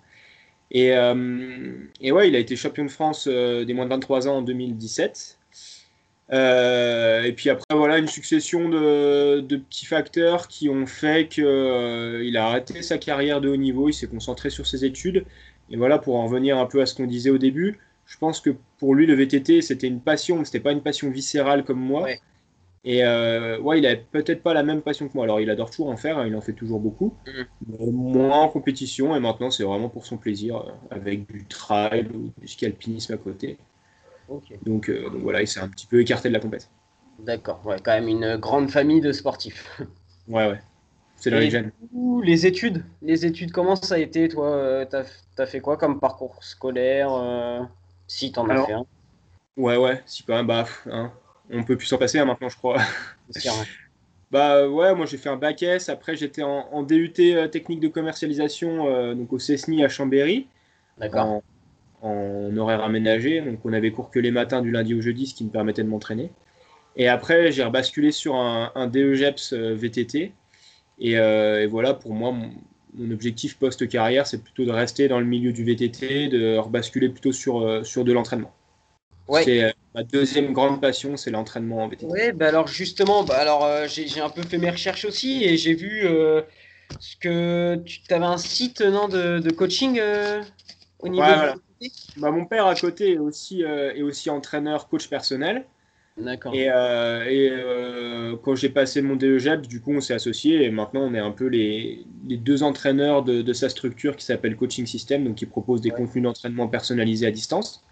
Et, 0.70 0.92
euh, 0.92 1.72
et, 2.00 2.12
ouais, 2.12 2.28
il 2.28 2.36
a 2.36 2.38
été 2.38 2.56
champion 2.56 2.84
de 2.84 2.90
France 2.90 3.28
euh, 3.30 3.64
des 3.64 3.72
moins 3.72 3.84
de 3.84 3.90
23 3.90 4.28
ans 4.28 4.38
en 4.38 4.42
2017. 4.42 5.38
Euh, 6.32 7.22
et 7.22 7.32
puis 7.32 7.50
après, 7.50 7.76
voilà, 7.76 7.98
une 7.98 8.08
succession 8.08 8.68
de, 8.68 9.40
de 9.40 9.56
petits 9.56 9.86
facteurs 9.86 10.48
qui 10.48 10.68
ont 10.68 10.86
fait 10.86 11.28
qu'il 11.28 12.36
a 12.36 12.46
arrêté 12.46 12.82
sa 12.82 12.98
carrière 12.98 13.40
de 13.40 13.48
haut 13.48 13.56
niveau, 13.56 13.88
il 13.88 13.94
s'est 13.94 14.08
concentré 14.08 14.50
sur 14.50 14.66
ses 14.66 14.84
études. 14.84 15.24
Et 15.70 15.76
voilà, 15.76 15.98
pour 15.98 16.16
en 16.16 16.24
revenir 16.26 16.58
un 16.58 16.66
peu 16.66 16.80
à 16.80 16.86
ce 16.86 16.94
qu'on 16.94 17.06
disait 17.06 17.30
au 17.30 17.38
début, 17.38 17.78
je 18.06 18.18
pense 18.18 18.40
que 18.40 18.50
pour 18.78 18.94
lui, 18.94 19.06
le 19.06 19.14
VTT, 19.14 19.62
c'était 19.62 19.88
une 19.88 20.00
passion, 20.00 20.38
mais 20.38 20.44
c'était 20.44 20.60
pas 20.60 20.72
une 20.72 20.82
passion 20.82 21.10
viscérale 21.10 21.64
comme 21.64 21.80
moi. 21.80 22.08
Et 22.84 23.04
euh, 23.04 23.58
ouais, 23.58 23.80
il 23.80 23.86
a 23.86 23.96
peut-être 23.96 24.44
pas 24.44 24.54
la 24.54 24.62
même 24.62 24.80
passion 24.80 25.08
que 25.08 25.14
moi. 25.14 25.24
Alors, 25.24 25.40
il 25.40 25.50
adore 25.50 25.70
toujours 25.70 25.88
en 25.88 25.96
faire, 25.96 26.18
hein, 26.18 26.26
il 26.26 26.36
en 26.36 26.40
fait 26.40 26.52
toujours 26.52 26.78
beaucoup, 26.78 27.14
mm. 27.26 27.90
moins 27.90 28.42
en 28.42 28.48
compétition. 28.48 29.16
Et 29.16 29.20
maintenant, 29.20 29.50
c'est 29.50 29.64
vraiment 29.64 29.88
pour 29.88 30.06
son 30.06 30.18
plaisir, 30.18 30.58
euh, 30.58 30.70
avec 30.90 31.26
du 31.26 31.44
trail 31.46 32.08
ou 32.14 32.30
du 32.40 32.46
ski 32.46 32.64
alpinisme 32.64 33.14
à 33.14 33.16
côté. 33.16 33.58
Euh, 34.30 34.56
donc, 34.64 34.90
voilà, 35.22 35.42
il 35.42 35.46
s'est 35.46 35.60
un 35.60 35.68
petit 35.68 35.86
peu 35.86 36.00
écarté 36.00 36.28
de 36.28 36.34
la 36.34 36.40
compétition. 36.40 36.70
D'accord, 37.18 37.60
ouais, 37.64 37.76
quand 37.82 37.92
même 37.92 38.08
une 38.08 38.36
grande 38.36 38.70
famille 38.70 39.00
de 39.00 39.12
sportifs. 39.12 39.80
ouais, 40.28 40.48
ouais. 40.48 40.60
C'est 41.16 41.30
dans 41.30 41.38
les 42.22 42.46
études, 42.46 42.84
les 43.00 43.24
études, 43.24 43.50
comment 43.50 43.74
ça 43.74 43.94
a 43.94 43.98
été, 43.98 44.28
toi 44.28 44.84
T'as 44.84 45.04
as 45.38 45.46
fait 45.46 45.60
quoi 45.60 45.78
comme 45.78 45.98
parcours 45.98 46.36
scolaire 46.44 47.10
Si 48.06 48.32
t'en 48.32 48.46
as 48.50 48.66
fait 48.66 48.74
un? 48.74 48.84
Ouais, 49.56 49.78
ouais, 49.78 50.02
si 50.04 50.22
quand 50.24 50.34
même, 50.34 50.46
bah, 50.46 50.66
hein, 50.90 51.10
on 51.50 51.64
peut 51.64 51.76
plus 51.76 51.86
s'en 51.86 51.96
passer 51.96 52.18
hein, 52.18 52.26
maintenant, 52.26 52.48
je 52.48 52.56
crois. 52.56 52.78
Bah 54.30 54.68
ouais, 54.68 54.92
moi 54.94 55.06
j'ai 55.06 55.18
fait 55.18 55.28
un 55.28 55.36
bac 55.36 55.62
S. 55.62 55.88
Après 55.88 56.16
j'étais 56.16 56.42
en, 56.42 56.82
DUT 56.82 57.14
euh, 57.20 57.46
technique 57.46 57.80
de 57.80 57.88
commercialisation 57.88 58.88
euh, 58.88 59.14
donc 59.14 59.32
au 59.32 59.38
CESNI 59.38 59.84
à 59.84 59.88
Chambéry. 59.88 60.48
D'accord. 60.98 61.26
En, 61.26 61.42
horaire 62.02 62.82
aménagé. 62.82 63.40
Donc 63.40 63.60
on 63.64 63.72
avait 63.72 63.90
cours 63.90 64.10
que 64.10 64.18
les 64.18 64.30
matins 64.30 64.62
du 64.62 64.70
lundi 64.70 64.94
au 64.94 65.00
jeudi, 65.00 65.26
ce 65.26 65.34
qui 65.34 65.44
me 65.44 65.50
permettait 65.50 65.82
de 65.82 65.88
m'entraîner. 65.88 66.30
Et 66.96 67.08
après 67.08 67.52
j'ai 67.52 67.64
rebasculé 67.64 68.12
sur 68.12 68.36
un, 68.36 68.72
un 68.74 68.86
DEGEPS 68.86 69.52
euh, 69.52 69.74
VTT. 69.74 70.32
Et, 70.98 71.66
voilà, 71.66 71.92
pour 71.92 72.14
moi, 72.14 72.32
mon, 72.32 72.50
mon 72.94 73.10
objectif 73.12 73.58
post-carrière, 73.58 74.26
c'est 74.26 74.42
plutôt 74.42 74.64
de 74.64 74.70
rester 74.70 75.08
dans 75.08 75.20
le 75.20 75.26
milieu 75.26 75.52
du 75.52 75.62
VTT, 75.62 76.28
de 76.28 76.56
rebasculer 76.56 77.10
plutôt 77.10 77.32
sur, 77.32 77.84
sur 77.84 78.02
de 78.02 78.12
l'entraînement. 78.12 78.52
C'est 79.42 79.64
euh, 79.64 79.70
ma 79.94 80.04
deuxième 80.04 80.52
grande 80.52 80.80
passion, 80.80 81.16
c'est 81.16 81.30
l'entraînement 81.30 81.84
en 81.84 81.88
VTT. 81.88 82.06
Oui, 82.08 82.32
bah 82.32 82.48
alors 82.48 82.68
justement, 82.68 83.24
bah 83.24 83.36
alors 83.38 83.64
euh, 83.64 83.86
j'ai 83.88 84.20
un 84.20 84.30
peu 84.30 84.42
fait 84.42 84.58
mes 84.58 84.70
recherches 84.70 85.04
aussi 85.04 85.44
et 85.44 85.56
j'ai 85.56 85.74
vu 85.74 86.02
euh, 86.04 86.42
ce 87.00 87.16
que 87.16 87.76
tu 87.84 88.00
avais 88.10 88.24
un 88.24 88.38
site 88.38 88.80
non, 88.80 89.08
de, 89.08 89.40
de 89.40 89.50
coaching 89.50 90.00
au 91.00 91.08
niveau 91.08 91.22
ouais, 91.22 91.54
bah, 92.16 92.30
Mon 92.30 92.46
père 92.46 92.66
à 92.66 92.74
côté 92.74 93.14
est 93.14 93.18
aussi, 93.18 93.62
est 93.62 94.02
aussi 94.02 94.30
entraîneur, 94.30 94.88
coach 94.88 95.08
personnel. 95.08 95.66
D'accord. 96.16 96.54
Et, 96.54 96.64
et 96.64 97.52
quand 98.42 98.54
j'ai 98.54 98.70
passé 98.70 99.02
mon 99.02 99.16
DEGEP, 99.16 99.66
du 99.66 99.82
coup, 99.82 99.92
on 99.92 100.00
s'est 100.00 100.14
associés 100.14 100.64
et 100.64 100.70
maintenant 100.70 101.02
on 101.02 101.12
est 101.12 101.18
un 101.18 101.30
peu 101.30 101.46
les, 101.46 102.06
les 102.26 102.38
deux 102.38 102.62
entraîneurs 102.62 103.22
de, 103.22 103.42
de, 103.42 103.52
sa 103.52 103.68
structure 103.68 104.16
qui 104.16 104.24
s'appelle 104.24 104.56
Coaching 104.56 104.86
System, 104.86 105.24
donc 105.24 105.34
qui 105.34 105.44
propose 105.46 105.82
des 105.82 105.90
contenus 105.90 106.24
d'entraînement 106.24 106.68
personnalisés 106.68 107.26
à 107.26 107.30
distance. 107.30 107.84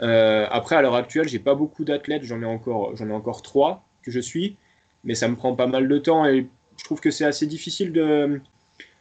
Euh, 0.00 0.46
après, 0.50 0.76
à 0.76 0.82
l'heure 0.82 0.94
actuelle, 0.94 1.28
j'ai 1.28 1.38
pas 1.38 1.54
beaucoup 1.54 1.84
d'athlètes, 1.84 2.24
j'en 2.24 2.42
ai 2.42 2.44
encore, 2.44 2.94
j'en 2.96 3.08
ai 3.08 3.12
encore 3.12 3.42
trois 3.42 3.86
que 4.02 4.10
je 4.10 4.20
suis, 4.20 4.56
mais 5.04 5.14
ça 5.14 5.28
me 5.28 5.36
prend 5.36 5.54
pas 5.54 5.66
mal 5.66 5.88
de 5.88 5.98
temps 5.98 6.26
et 6.26 6.48
je 6.76 6.84
trouve 6.84 7.00
que 7.00 7.10
c'est 7.10 7.24
assez 7.24 7.46
difficile 7.46 7.92
de 7.92 8.40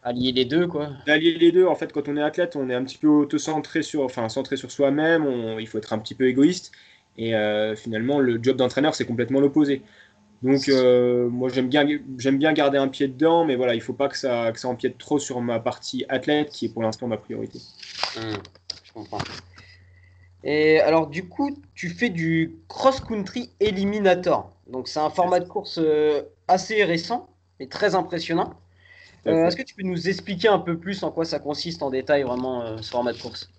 allier 0.05 0.31
les 0.31 0.45
deux, 0.45 0.67
quoi. 0.67 0.91
D'allier 1.05 1.33
les 1.33 1.51
deux, 1.51 1.65
en 1.65 1.75
fait, 1.75 1.91
quand 1.91 2.07
on 2.07 2.15
est 2.15 2.21
athlète, 2.21 2.55
on 2.55 2.69
est 2.69 2.75
un 2.75 2.83
petit 2.85 2.97
peu 2.97 3.07
auto-centré 3.07 3.81
sur, 3.81 4.03
enfin, 4.03 4.29
centré 4.29 4.55
sur 4.55 4.71
soi-même, 4.71 5.57
il 5.59 5.67
faut 5.67 5.79
être 5.79 5.91
un 5.91 5.99
petit 5.99 6.15
peu 6.15 6.27
égoïste, 6.27 6.71
et 7.17 7.35
euh, 7.35 7.75
finalement, 7.75 8.19
le 8.19 8.41
job 8.41 8.55
d'entraîneur, 8.55 8.95
c'est 8.95 9.05
complètement 9.05 9.41
l'opposé. 9.41 9.81
Donc, 10.43 10.69
euh, 10.69 11.27
moi, 11.27 11.49
j'aime 11.49 11.69
bien, 11.69 11.87
j'aime 12.19 12.37
bien 12.37 12.53
garder 12.53 12.77
un 12.77 12.87
pied 12.87 13.07
dedans, 13.07 13.45
mais 13.45 13.55
voilà, 13.55 13.73
il 13.73 13.81
faut 13.81 13.93
pas 13.93 14.07
que 14.07 14.17
ça, 14.17 14.51
que 14.51 14.59
ça 14.59 14.67
empiète 14.67 14.97
trop 14.97 15.17
sur 15.17 15.41
ma 15.41 15.59
partie 15.59 16.05
athlète, 16.07 16.51
qui 16.51 16.65
est 16.65 16.69
pour 16.69 16.83
l'instant 16.83 17.07
ma 17.07 17.17
priorité. 17.17 17.59
Mmh, 18.17 18.33
je 18.83 18.93
comprends. 18.93 19.17
Et 20.43 20.79
alors, 20.81 21.07
du 21.07 21.27
coup, 21.27 21.57
tu 21.73 21.89
fais 21.89 22.09
du 22.09 22.57
cross-country 22.67 23.49
eliminator. 23.59 24.51
Donc, 24.67 24.87
c'est 24.87 24.99
un 24.99 25.09
format 25.09 25.39
de 25.39 25.47
course 25.47 25.79
euh, 25.81 26.21
assez 26.47 26.83
récent 26.83 27.27
et 27.59 27.67
très 27.67 27.95
impressionnant. 27.95 28.53
Euh, 29.27 29.47
est-ce 29.47 29.55
que 29.55 29.63
tu 29.63 29.75
peux 29.75 29.83
nous 29.83 30.07
expliquer 30.07 30.47
un 30.47 30.59
peu 30.59 30.77
plus 30.77 31.03
en 31.03 31.11
quoi 31.11 31.25
ça 31.25 31.39
consiste 31.39 31.81
en 31.81 31.89
détail, 31.89 32.23
vraiment, 32.23 32.63
euh, 32.63 32.77
ce 32.77 32.91
format 32.91 33.13
de 33.13 33.17
course? 33.19 33.49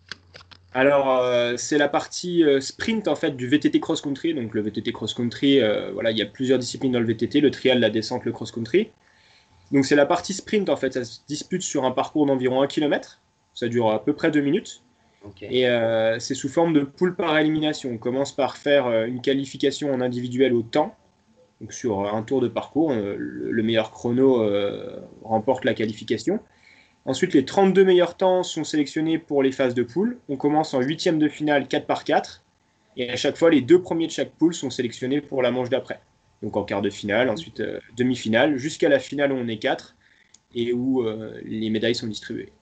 Alors, 0.75 1.23
c'est 1.58 1.78
la 1.78 1.88
partie 1.88 2.44
sprint 2.61 3.08
en 3.08 3.16
fait 3.16 3.30
du 3.30 3.49
VTT 3.49 3.80
cross 3.80 4.02
country. 4.02 4.35
Donc, 4.35 4.52
le 4.52 4.61
VTT 4.61 4.92
cross 4.92 5.14
country, 5.14 5.58
voilà, 5.94 6.11
il 6.11 6.18
y 6.18 6.23
a 6.23 6.26
plusieurs 6.26 6.58
disciplines 6.58 6.92
dans 6.92 7.00
le 7.00 7.06
VTT 7.06 7.40
le 7.40 7.50
trial, 7.50 7.80
la 7.80 7.88
descente, 7.88 8.26
le 8.26 8.32
cross 8.32 8.52
country. 8.52 8.90
Donc, 9.73 9.87
c'est 9.87 9.96
la 9.96 10.04
partie 10.04 10.35
sprint 10.35 10.68
en 10.68 10.76
fait. 10.76 10.92
Ça 10.92 11.04
se 11.04 11.20
dispute 11.26 11.62
sur 11.62 11.87
un 11.87 11.92
parcours 11.92 12.26
d'environ 12.26 12.61
1 12.61 12.66
km. 12.66 13.23
Ça 13.54 13.68
dure 13.68 13.90
à 13.90 14.04
peu 14.04 14.12
près 14.12 14.30
2 14.30 14.42
minutes. 14.42 14.82
Et 15.42 15.68
euh, 15.68 16.18
c'est 16.18 16.35
sous 16.35 16.49
forme 16.49 16.73
de 16.73 16.80
poule 16.80 17.14
par 17.14 17.37
élimination. 17.38 17.90
On 17.90 17.99
commence 17.99 18.35
par 18.35 18.56
faire 18.56 18.87
euh, 18.87 19.06
une 19.06 19.20
qualification 19.20 19.92
en 19.92 20.00
individuel 20.00 20.54
au 20.54 20.62
temps. 20.62 20.94
Donc 21.60 21.72
sur 21.72 22.14
un 22.14 22.22
tour 22.22 22.40
de 22.40 22.48
parcours, 22.48 22.92
euh, 22.92 23.16
le 23.18 23.62
meilleur 23.62 23.90
chrono 23.90 24.44
remporte 25.22 25.64
la 25.64 25.75
qualification. 25.75 26.40
Ensuite, 27.04 27.34
les 27.34 27.44
32 27.44 27.84
meilleurs 27.84 28.16
temps 28.16 28.42
sont 28.42 28.64
sélectionnés 28.64 29.18
pour 29.18 29.42
les 29.42 29.52
phases 29.52 29.75
de 29.75 29.84
poule. 29.84 30.18
On 30.28 30.36
commence 30.36 30.75
en 30.75 30.80
huitième 30.80 31.18
de 31.18 31.28
finale 31.28 31.68
4 31.68 31.86
par 31.86 32.04
4. 32.04 32.42
Et 32.96 33.10
à 33.10 33.16
chaque 33.16 33.36
fois, 33.36 33.50
les 33.50 33.60
deux 33.60 33.80
premiers 33.80 34.06
de 34.06 34.12
chaque 34.12 34.32
poule 34.32 34.54
sont 34.54 34.70
sélectionnés 34.70 35.20
pour 35.20 35.42
la 35.42 35.50
manche 35.50 35.68
d'après. 35.68 36.00
Donc 36.42 36.56
en 36.56 36.64
quart 36.64 36.82
de 36.82 36.90
finale, 36.90 37.30
ensuite 37.30 37.62
demi-finale, 37.96 38.56
jusqu'à 38.56 38.88
la 38.88 38.98
finale 38.98 39.32
où 39.32 39.36
on 39.36 39.48
est 39.48 39.58
4 39.58 39.94
et 40.54 40.72
où 40.72 41.06
les 41.44 41.70
médailles 41.70 41.94
sont 41.94 42.08
distribuées. 42.08 42.52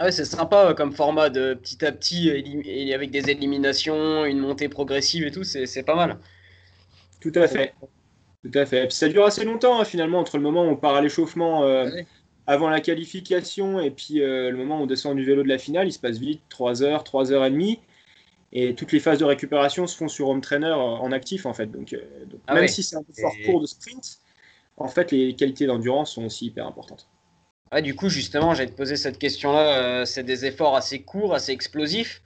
Ah 0.00 0.04
ouais, 0.04 0.12
c'est 0.12 0.24
sympa 0.24 0.70
euh, 0.70 0.74
comme 0.74 0.92
format 0.92 1.28
de 1.28 1.52
petit 1.52 1.84
à 1.84 1.92
petit, 1.92 2.30
et 2.30 2.94
avec 2.94 3.10
des 3.10 3.28
éliminations, 3.28 4.24
une 4.24 4.38
montée 4.38 4.70
progressive 4.70 5.26
et 5.26 5.30
tout, 5.30 5.44
c'est 5.44 5.82
pas 5.82 5.94
mal. 5.94 6.18
Tout 7.20 7.32
à 7.34 7.46
fait. 7.46 7.74
Tout 8.42 8.58
à 8.58 8.64
fait. 8.64 8.90
ça 8.90 9.08
dure 9.08 9.24
assez 9.26 9.44
longtemps 9.44 9.80
hein, 9.80 9.84
finalement 9.84 10.18
entre 10.18 10.38
le 10.38 10.42
moment 10.42 10.64
où 10.64 10.68
on 10.68 10.76
part 10.76 10.94
à 10.94 11.02
l'échauffement 11.02 11.64
euh, 11.64 11.90
avant 12.46 12.70
la 12.70 12.80
qualification 12.80 13.80
et 13.80 13.90
puis 13.90 14.22
euh, 14.22 14.50
le 14.50 14.56
moment 14.56 14.80
où 14.80 14.84
on 14.84 14.86
descend 14.86 15.14
du 15.16 15.24
vélo 15.24 15.42
de 15.42 15.48
la 15.48 15.58
finale, 15.58 15.88
il 15.88 15.92
se 15.92 15.98
passe 15.98 16.16
vite, 16.16 16.40
3 16.48 16.82
heures, 16.82 17.04
3 17.04 17.32
heures 17.32 17.44
et 17.44 17.50
demie. 17.50 17.78
Et 18.52 18.74
toutes 18.74 18.92
les 18.92 18.98
phases 18.98 19.18
de 19.18 19.24
récupération 19.24 19.86
se 19.86 19.96
font 19.96 20.08
sur 20.08 20.28
home 20.28 20.40
trainer 20.40 20.72
en 20.72 21.12
actif 21.12 21.46
en 21.46 21.52
fait. 21.52 21.66
Donc, 21.66 21.94
ah 22.48 22.54
même 22.54 22.66
si 22.66 22.82
c'est 22.82 22.96
un 22.96 23.02
peu 23.02 23.12
fort 23.12 23.32
court 23.44 23.60
de 23.60 23.66
sprint, 23.66 24.18
en 24.76 24.88
fait, 24.88 25.12
les 25.12 25.36
qualités 25.36 25.66
d'endurance 25.66 26.14
sont 26.14 26.24
aussi 26.24 26.46
hyper 26.46 26.66
importantes. 26.66 27.06
du 27.80 27.94
coup, 27.94 28.08
justement, 28.08 28.54
j'allais 28.54 28.70
te 28.70 28.76
poser 28.76 28.96
cette 28.96 29.18
question-là. 29.18 30.04
c'est 30.04 30.24
des 30.24 30.46
efforts 30.46 30.74
assez 30.74 31.02
courts, 31.02 31.32
assez 31.32 31.52
explosifs. 31.52 32.22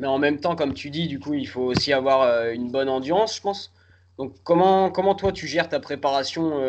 Mais 0.00 0.08
en 0.08 0.18
même 0.18 0.40
temps, 0.40 0.56
comme 0.56 0.74
tu 0.74 0.90
dis, 0.90 1.06
du 1.06 1.20
coup, 1.20 1.34
il 1.34 1.46
faut 1.46 1.62
aussi 1.62 1.92
avoir 1.92 2.48
une 2.48 2.72
bonne 2.72 2.88
endurance, 2.88 3.36
je 3.36 3.42
pense. 3.42 3.72
Donc, 4.18 4.34
comment, 4.42 4.90
comment 4.90 5.14
toi, 5.14 5.32
tu 5.32 5.46
gères 5.46 5.68
ta 5.68 5.80
préparation 5.80 6.60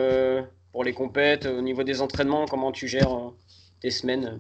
pour 0.71 0.83
les 0.83 0.93
compètes, 0.93 1.45
au 1.45 1.61
niveau 1.61 1.83
des 1.83 2.01
entraînements, 2.01 2.45
comment 2.45 2.71
tu 2.71 2.87
gères 2.87 3.31
tes 3.81 3.91
semaines? 3.91 4.39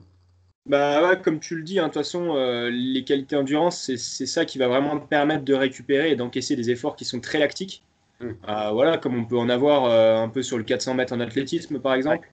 Bah 0.69 1.15
comme 1.15 1.39
tu 1.39 1.55
le 1.55 1.63
dis, 1.63 1.79
hein, 1.79 1.87
de 1.87 1.87
toute 1.87 2.03
façon, 2.03 2.35
euh, 2.35 2.69
les 2.69 3.03
qualités 3.03 3.35
endurance, 3.35 3.91
c'est 3.95 4.25
ça 4.27 4.45
qui 4.45 4.59
va 4.59 4.67
vraiment 4.67 4.99
te 4.99 5.07
permettre 5.07 5.43
de 5.43 5.55
récupérer 5.55 6.11
et 6.11 6.15
d'encaisser 6.15 6.55
des 6.55 6.69
efforts 6.69 6.95
qui 6.95 7.05
sont 7.05 7.19
très 7.19 7.39
lactiques. 7.39 7.83
Mm. 8.19 8.29
Euh, 8.47 8.69
voilà, 8.71 8.97
comme 8.99 9.17
on 9.17 9.25
peut 9.25 9.37
en 9.37 9.49
avoir 9.49 9.85
euh, 9.85 10.17
un 10.17 10.29
peu 10.29 10.43
sur 10.43 10.59
le 10.59 10.63
400 10.63 10.93
mètres 10.93 11.11
en 11.11 11.19
athlétisme, 11.21 11.79
par 11.79 11.95
exemple. 11.95 12.29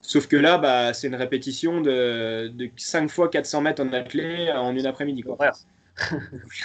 Sauf 0.00 0.26
que 0.26 0.36
là, 0.36 0.58
bah, 0.58 0.92
c'est 0.92 1.06
une 1.06 1.14
répétition 1.14 1.80
de, 1.80 2.48
de 2.48 2.68
5 2.76 3.08
fois 3.08 3.28
400 3.28 3.60
mètres 3.60 3.82
en 3.82 3.92
athlé 3.92 4.50
en 4.52 4.74
une 4.74 4.86
après-midi. 4.86 5.24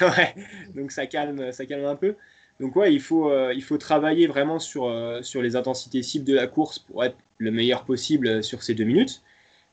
Ouais. 0.01 0.35
Donc 0.75 0.91
ça 0.91 1.07
calme, 1.07 1.51
ça 1.51 1.65
calme 1.65 1.85
un 1.85 1.95
peu. 1.95 2.15
Donc 2.59 2.75
ouais, 2.75 2.93
il 2.93 3.01
faut, 3.01 3.31
il 3.51 3.63
faut 3.63 3.77
travailler 3.77 4.27
vraiment 4.27 4.59
sur, 4.59 4.91
sur 5.21 5.41
les 5.41 5.55
intensités 5.55 6.03
cibles 6.03 6.25
de 6.25 6.35
la 6.35 6.47
course 6.47 6.79
pour 6.79 7.03
être 7.03 7.17
le 7.37 7.51
meilleur 7.51 7.83
possible 7.83 8.43
sur 8.43 8.63
ces 8.63 8.73
deux 8.73 8.83
minutes 8.83 9.21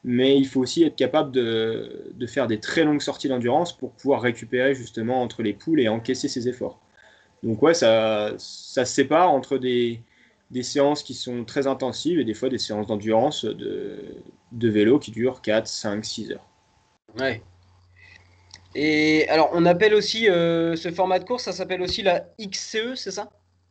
mais 0.04 0.38
il 0.38 0.46
faut 0.46 0.60
aussi 0.60 0.82
être 0.82 0.96
capable 0.96 1.30
de, 1.30 2.12
de 2.14 2.26
faire 2.26 2.46
des 2.46 2.58
très 2.58 2.84
longues 2.84 3.02
sorties 3.02 3.28
d'endurance 3.28 3.76
pour 3.76 3.92
pouvoir 3.92 4.22
récupérer 4.22 4.74
justement 4.74 5.22
entre 5.22 5.42
les 5.42 5.52
poules 5.52 5.80
et 5.80 5.88
encaisser 5.88 6.28
ses 6.28 6.48
efforts. 6.48 6.78
Donc 7.42 7.62
ouais, 7.62 7.74
ça, 7.74 8.34
ça 8.38 8.84
se 8.84 8.94
sépare 8.94 9.30
entre 9.30 9.58
des, 9.58 10.02
des 10.50 10.62
séances 10.62 11.02
qui 11.02 11.14
sont 11.14 11.44
très 11.44 11.66
intensives 11.66 12.18
et 12.18 12.24
des 12.24 12.34
fois 12.34 12.48
des 12.48 12.58
séances 12.58 12.86
d'endurance 12.86 13.44
de, 13.44 13.98
de 14.52 14.68
vélo 14.68 14.98
qui 14.98 15.10
durent 15.10 15.42
4, 15.42 15.66
5, 15.66 16.04
6 16.04 16.32
heures. 16.32 16.46
Ouais. 17.18 17.42
Et 18.74 19.28
alors, 19.28 19.50
on 19.52 19.66
appelle 19.66 19.94
aussi 19.94 20.28
euh, 20.28 20.76
ce 20.76 20.90
format 20.90 21.18
de 21.18 21.24
course, 21.24 21.44
ça 21.44 21.52
s'appelle 21.52 21.82
aussi 21.82 22.02
la 22.02 22.26
XCE, 22.40 22.94
c'est 22.94 23.10
ça? 23.10 23.28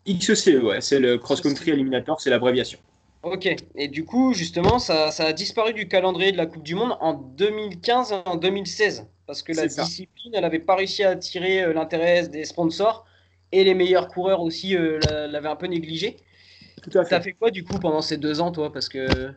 XCE, 0.07 0.61
ouais, 0.61 0.81
c'est 0.81 0.99
le 0.99 1.17
Cross 1.17 1.41
Country 1.41 1.71
Eliminator, 1.71 2.19
c'est 2.19 2.29
l'abréviation. 2.29 2.79
Ok, 3.21 3.53
et 3.75 3.87
du 3.89 4.05
coup, 4.05 4.33
justement, 4.33 4.79
ça, 4.79 5.09
a 5.09 5.33
disparu 5.33 5.73
du 5.73 5.87
calendrier 5.87 6.31
de 6.31 6.37
la 6.37 6.45
Coupe 6.45 6.63
du 6.63 6.75
Monde 6.75 6.97
en 7.01 7.13
2015 7.13 8.13
et 8.13 8.15
en 8.25 8.35
2016, 8.35 9.07
parce 9.27 9.41
que 9.41 9.51
la 9.51 9.67
discipline, 9.67 10.33
elle 10.33 10.41
n'avait 10.41 10.59
pas 10.59 10.75
réussi 10.75 11.03
à 11.03 11.11
attirer 11.11 11.63
euh, 11.63 11.73
l'intérêt 11.73 12.27
des 12.27 12.45
sponsors, 12.45 13.05
et 13.51 13.63
les 13.63 13.73
meilleurs 13.73 14.07
coureurs 14.07 14.41
aussi 14.41 14.75
euh, 14.75 15.27
l'avaient 15.27 15.49
un 15.49 15.55
peu 15.55 15.67
négligé. 15.67 16.17
Tout 16.81 16.97
à 16.97 17.03
fait. 17.03 17.09
T'as 17.09 17.21
fait 17.21 17.33
quoi, 17.33 17.51
du 17.51 17.63
coup, 17.63 17.77
pendant 17.79 18.01
ces 18.01 18.17
deux 18.17 18.39
ans, 18.39 18.51
toi? 18.51 18.71
Parce 18.71 18.87
que... 18.87 19.31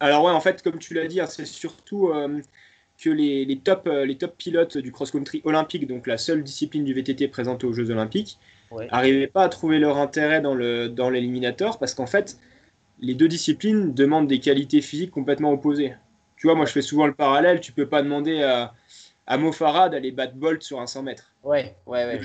Alors 0.00 0.24
ouais, 0.24 0.32
en 0.32 0.40
fait, 0.40 0.62
comme 0.62 0.78
tu 0.78 0.94
l'as 0.94 1.06
dit, 1.06 1.20
hein, 1.20 1.26
c'est 1.26 1.44
surtout 1.44 2.08
euh, 2.08 2.40
que 3.02 3.10
les, 3.10 3.44
les, 3.44 3.58
top, 3.58 3.88
les 3.88 4.16
top 4.16 4.36
pilotes 4.36 4.76
du 4.78 4.92
cross-country 4.92 5.40
olympique, 5.44 5.86
donc 5.86 6.06
la 6.06 6.18
seule 6.18 6.42
discipline 6.42 6.84
du 6.84 6.94
VTT 6.94 7.28
présentée 7.28 7.66
aux 7.66 7.72
Jeux 7.72 7.90
olympiques, 7.90 8.38
n'arrivaient 8.72 9.28
pas 9.28 9.44
à 9.44 9.48
trouver 9.48 9.78
leur 9.78 9.98
intérêt 9.98 10.40
dans 10.40 10.54
l'éliminateur, 11.10 11.72
dans 11.72 11.78
parce 11.78 11.94
qu'en 11.94 12.06
fait 12.06 12.38
les 13.00 13.14
deux 13.14 13.28
disciplines 13.28 13.94
demandent 13.94 14.26
des 14.26 14.40
qualités 14.40 14.80
physiques 14.80 15.10
complètement 15.10 15.52
opposées. 15.52 15.94
Tu 16.36 16.46
vois, 16.46 16.54
moi 16.54 16.66
je 16.66 16.72
fais 16.72 16.82
souvent 16.82 17.06
le 17.06 17.14
parallèle, 17.14 17.60
tu 17.60 17.72
peux 17.72 17.86
pas 17.86 18.02
demander 18.02 18.42
à, 18.42 18.74
à 19.26 19.38
Mofara 19.38 19.88
d'aller 19.88 20.10
battre 20.10 20.34
Bolt 20.34 20.62
sur 20.62 20.80
un 20.80 20.86
100 20.86 21.02
mètres. 21.02 21.32
Ouais, 21.42 21.76
ouais, 21.86 22.04
ouais. 22.04 22.20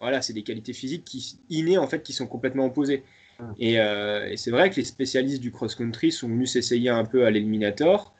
Voilà, 0.00 0.22
c'est 0.22 0.32
des 0.32 0.42
qualités 0.42 0.72
physiques 0.72 1.04
qui, 1.04 1.38
innées 1.50 1.78
en 1.78 1.86
fait 1.86 2.02
qui 2.02 2.12
sont 2.12 2.26
complètement 2.26 2.66
opposées. 2.66 3.04
Hum. 3.38 3.54
Euh, 3.60 4.28
et, 4.28 4.36
c'est 4.36 4.50
vrai 4.50 4.70
que 4.70 4.76
les 4.76 4.84
spécialistes 4.84 5.40
du 5.40 5.50
cross-country 5.50 6.12
sont 6.12 6.28
venus 6.28 6.52
s'essayer 6.52 6.90
un 6.90 7.04
peu 7.04 7.26
à 7.26 7.30
l'éliminator. 7.30 8.14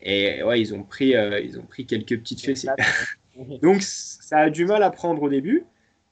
Et 0.00 0.42
ouais, 0.42 0.60
ils 0.60 0.74
ont 0.74 0.84
pris, 0.84 1.16
euh, 1.16 1.40
ils 1.40 1.58
ont 1.58 1.64
pris 1.64 1.86
quelques 1.86 2.18
petites 2.18 2.40
fessées. 2.40 2.68
Donc 3.62 3.82
ça 3.82 4.38
a 4.38 4.50
du 4.50 4.64
mal 4.64 4.82
à 4.82 4.90
prendre 4.90 5.22
au 5.22 5.28
début. 5.28 5.66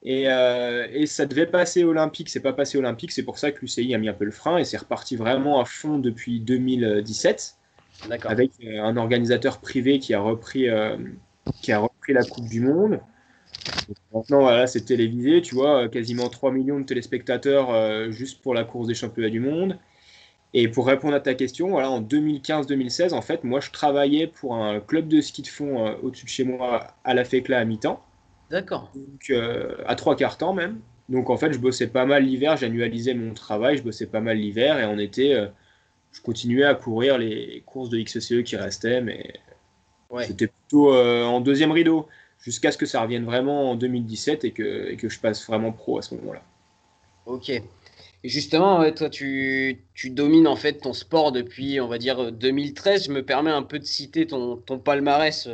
Euh, 0.05 0.87
et, 0.91 1.05
ça 1.05 1.25
devait 1.25 1.47
passer 1.47 1.83
olympique, 1.83 2.29
c'est 2.29 2.39
pas 2.39 2.53
passé 2.53 2.77
olympique, 2.77 3.11
c'est 3.11 3.23
pour 3.23 3.37
ça 3.37 3.51
que 3.51 3.59
l'UCI 3.61 3.93
a 3.93 3.97
mis 3.97 4.07
un 4.07 4.13
peu 4.13 4.25
le 4.25 4.31
frein 4.31 4.57
et 4.57 4.63
c'est 4.63 4.77
reparti 4.77 5.15
vraiment 5.15 5.59
à 5.59 5.65
fond 5.65 5.97
depuis 5.97 6.39
2017 6.39 7.55
avec 8.25 8.51
euh, 8.63 8.81
un 8.81 8.95
organisateur 8.95 9.59
privé 9.59 9.99
qui 9.99 10.13
a 10.13 10.19
repris, 10.19 10.69
euh, 10.69 10.97
qui 11.61 11.71
a 11.71 11.79
repris 11.79 12.13
la 12.13 12.23
Coupe 12.23 12.47
du 12.47 12.61
Monde. 12.61 12.99
maintenant, 14.13 14.41
voilà, 14.41 14.67
c'est 14.67 14.81
télévisé, 14.81 15.41
tu 15.41 15.55
vois, 15.55 15.89
quasiment 15.89 16.29
3 16.29 16.51
millions 16.51 16.79
de 16.79 16.85
téléspectateurs 16.85 18.11
juste 18.11 18.41
pour 18.41 18.53
la 18.53 18.63
course 18.63 18.87
des 18.87 18.93
championnats 18.93 19.29
du 19.29 19.39
monde. 19.39 19.79
Et 20.53 20.67
pour 20.69 20.87
répondre 20.87 21.13
à 21.13 21.19
ta 21.19 21.33
question, 21.33 21.69
voilà, 21.69 21.89
en 21.89 22.01
2015-2016, 22.01 23.13
en 23.13 23.21
fait, 23.21 23.43
moi, 23.43 23.59
je 23.59 23.71
travaillais 23.71 24.27
pour 24.27 24.55
un 24.55 24.79
club 24.79 25.07
de 25.07 25.21
ski 25.21 25.41
de 25.41 25.47
fond 25.47 25.95
au-dessus 26.01 26.25
de 26.25 26.29
chez 26.29 26.43
moi 26.43 26.87
à 27.03 27.13
la 27.13 27.25
FECLA 27.25 27.59
à 27.59 27.65
mi-temps. 27.65 28.01
D'accord. 28.49 28.89
Donc, 28.95 29.29
euh, 29.29 29.75
à 29.85 29.95
trois 29.95 30.15
quarts 30.15 30.37
temps 30.37 30.53
même. 30.53 30.79
Donc, 31.09 31.29
en 31.29 31.37
fait, 31.37 31.53
je 31.53 31.59
bossais 31.59 31.87
pas 31.87 32.05
mal 32.05 32.23
l'hiver, 32.23 32.57
j'annualisais 32.57 33.13
mon 33.13 33.33
travail, 33.33 33.77
je 33.77 33.83
bossais 33.83 34.07
pas 34.07 34.19
mal 34.19 34.37
l'hiver, 34.37 34.79
et 34.79 34.85
en 34.85 34.97
été, 34.97 35.35
euh, 35.35 35.47
je 36.11 36.21
continuais 36.21 36.65
à 36.65 36.75
courir 36.75 37.17
les 37.17 37.63
courses 37.65 37.89
de 37.89 37.99
XCE 38.01 38.43
qui 38.43 38.55
restaient, 38.55 39.01
mais 39.01 39.33
c'était 40.21 40.47
plutôt 40.47 40.93
euh, 40.93 41.23
en 41.23 41.41
deuxième 41.41 41.71
rideau, 41.71 42.07
jusqu'à 42.39 42.71
ce 42.71 42.77
que 42.77 42.85
ça 42.85 43.01
revienne 43.01 43.25
vraiment 43.25 43.71
en 43.71 43.75
2017 43.75 44.43
et 44.43 44.51
que, 44.51 44.89
et 44.89 44.97
que 44.97 45.09
je 45.09 45.19
passe 45.19 45.45
vraiment 45.45 45.71
pro 45.71 45.99
à 45.99 46.01
ce 46.01 46.15
moment-là. 46.15 46.41
Ok. 47.25 47.51
Et 48.27 48.29
justement, 48.29 48.91
toi, 48.91 49.09
tu, 49.09 49.85
tu, 49.93 50.09
domines 50.09 50.47
en 50.47 50.57
fait 50.57 50.73
ton 50.73 50.91
sport 50.91 51.31
depuis, 51.31 51.79
on 51.79 51.87
va 51.87 51.97
dire, 51.97 52.33
2013. 52.33 53.05
Je 53.05 53.11
me 53.13 53.23
permets 53.23 53.51
un 53.51 53.63
peu 53.63 53.79
de 53.79 53.85
citer 53.85 54.27
ton, 54.27 54.57
ton 54.57 54.79
palmarès 54.79 55.47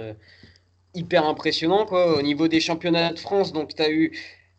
hyper 0.95 1.27
impressionnant 1.27 1.85
quoi, 1.85 2.17
au 2.17 2.23
niveau 2.23 2.47
des 2.47 2.59
championnats 2.59 3.13
de 3.13 3.19
France. 3.19 3.53
Donc, 3.53 3.75
tu 3.75 3.81
as 3.83 3.91
eu 3.91 4.11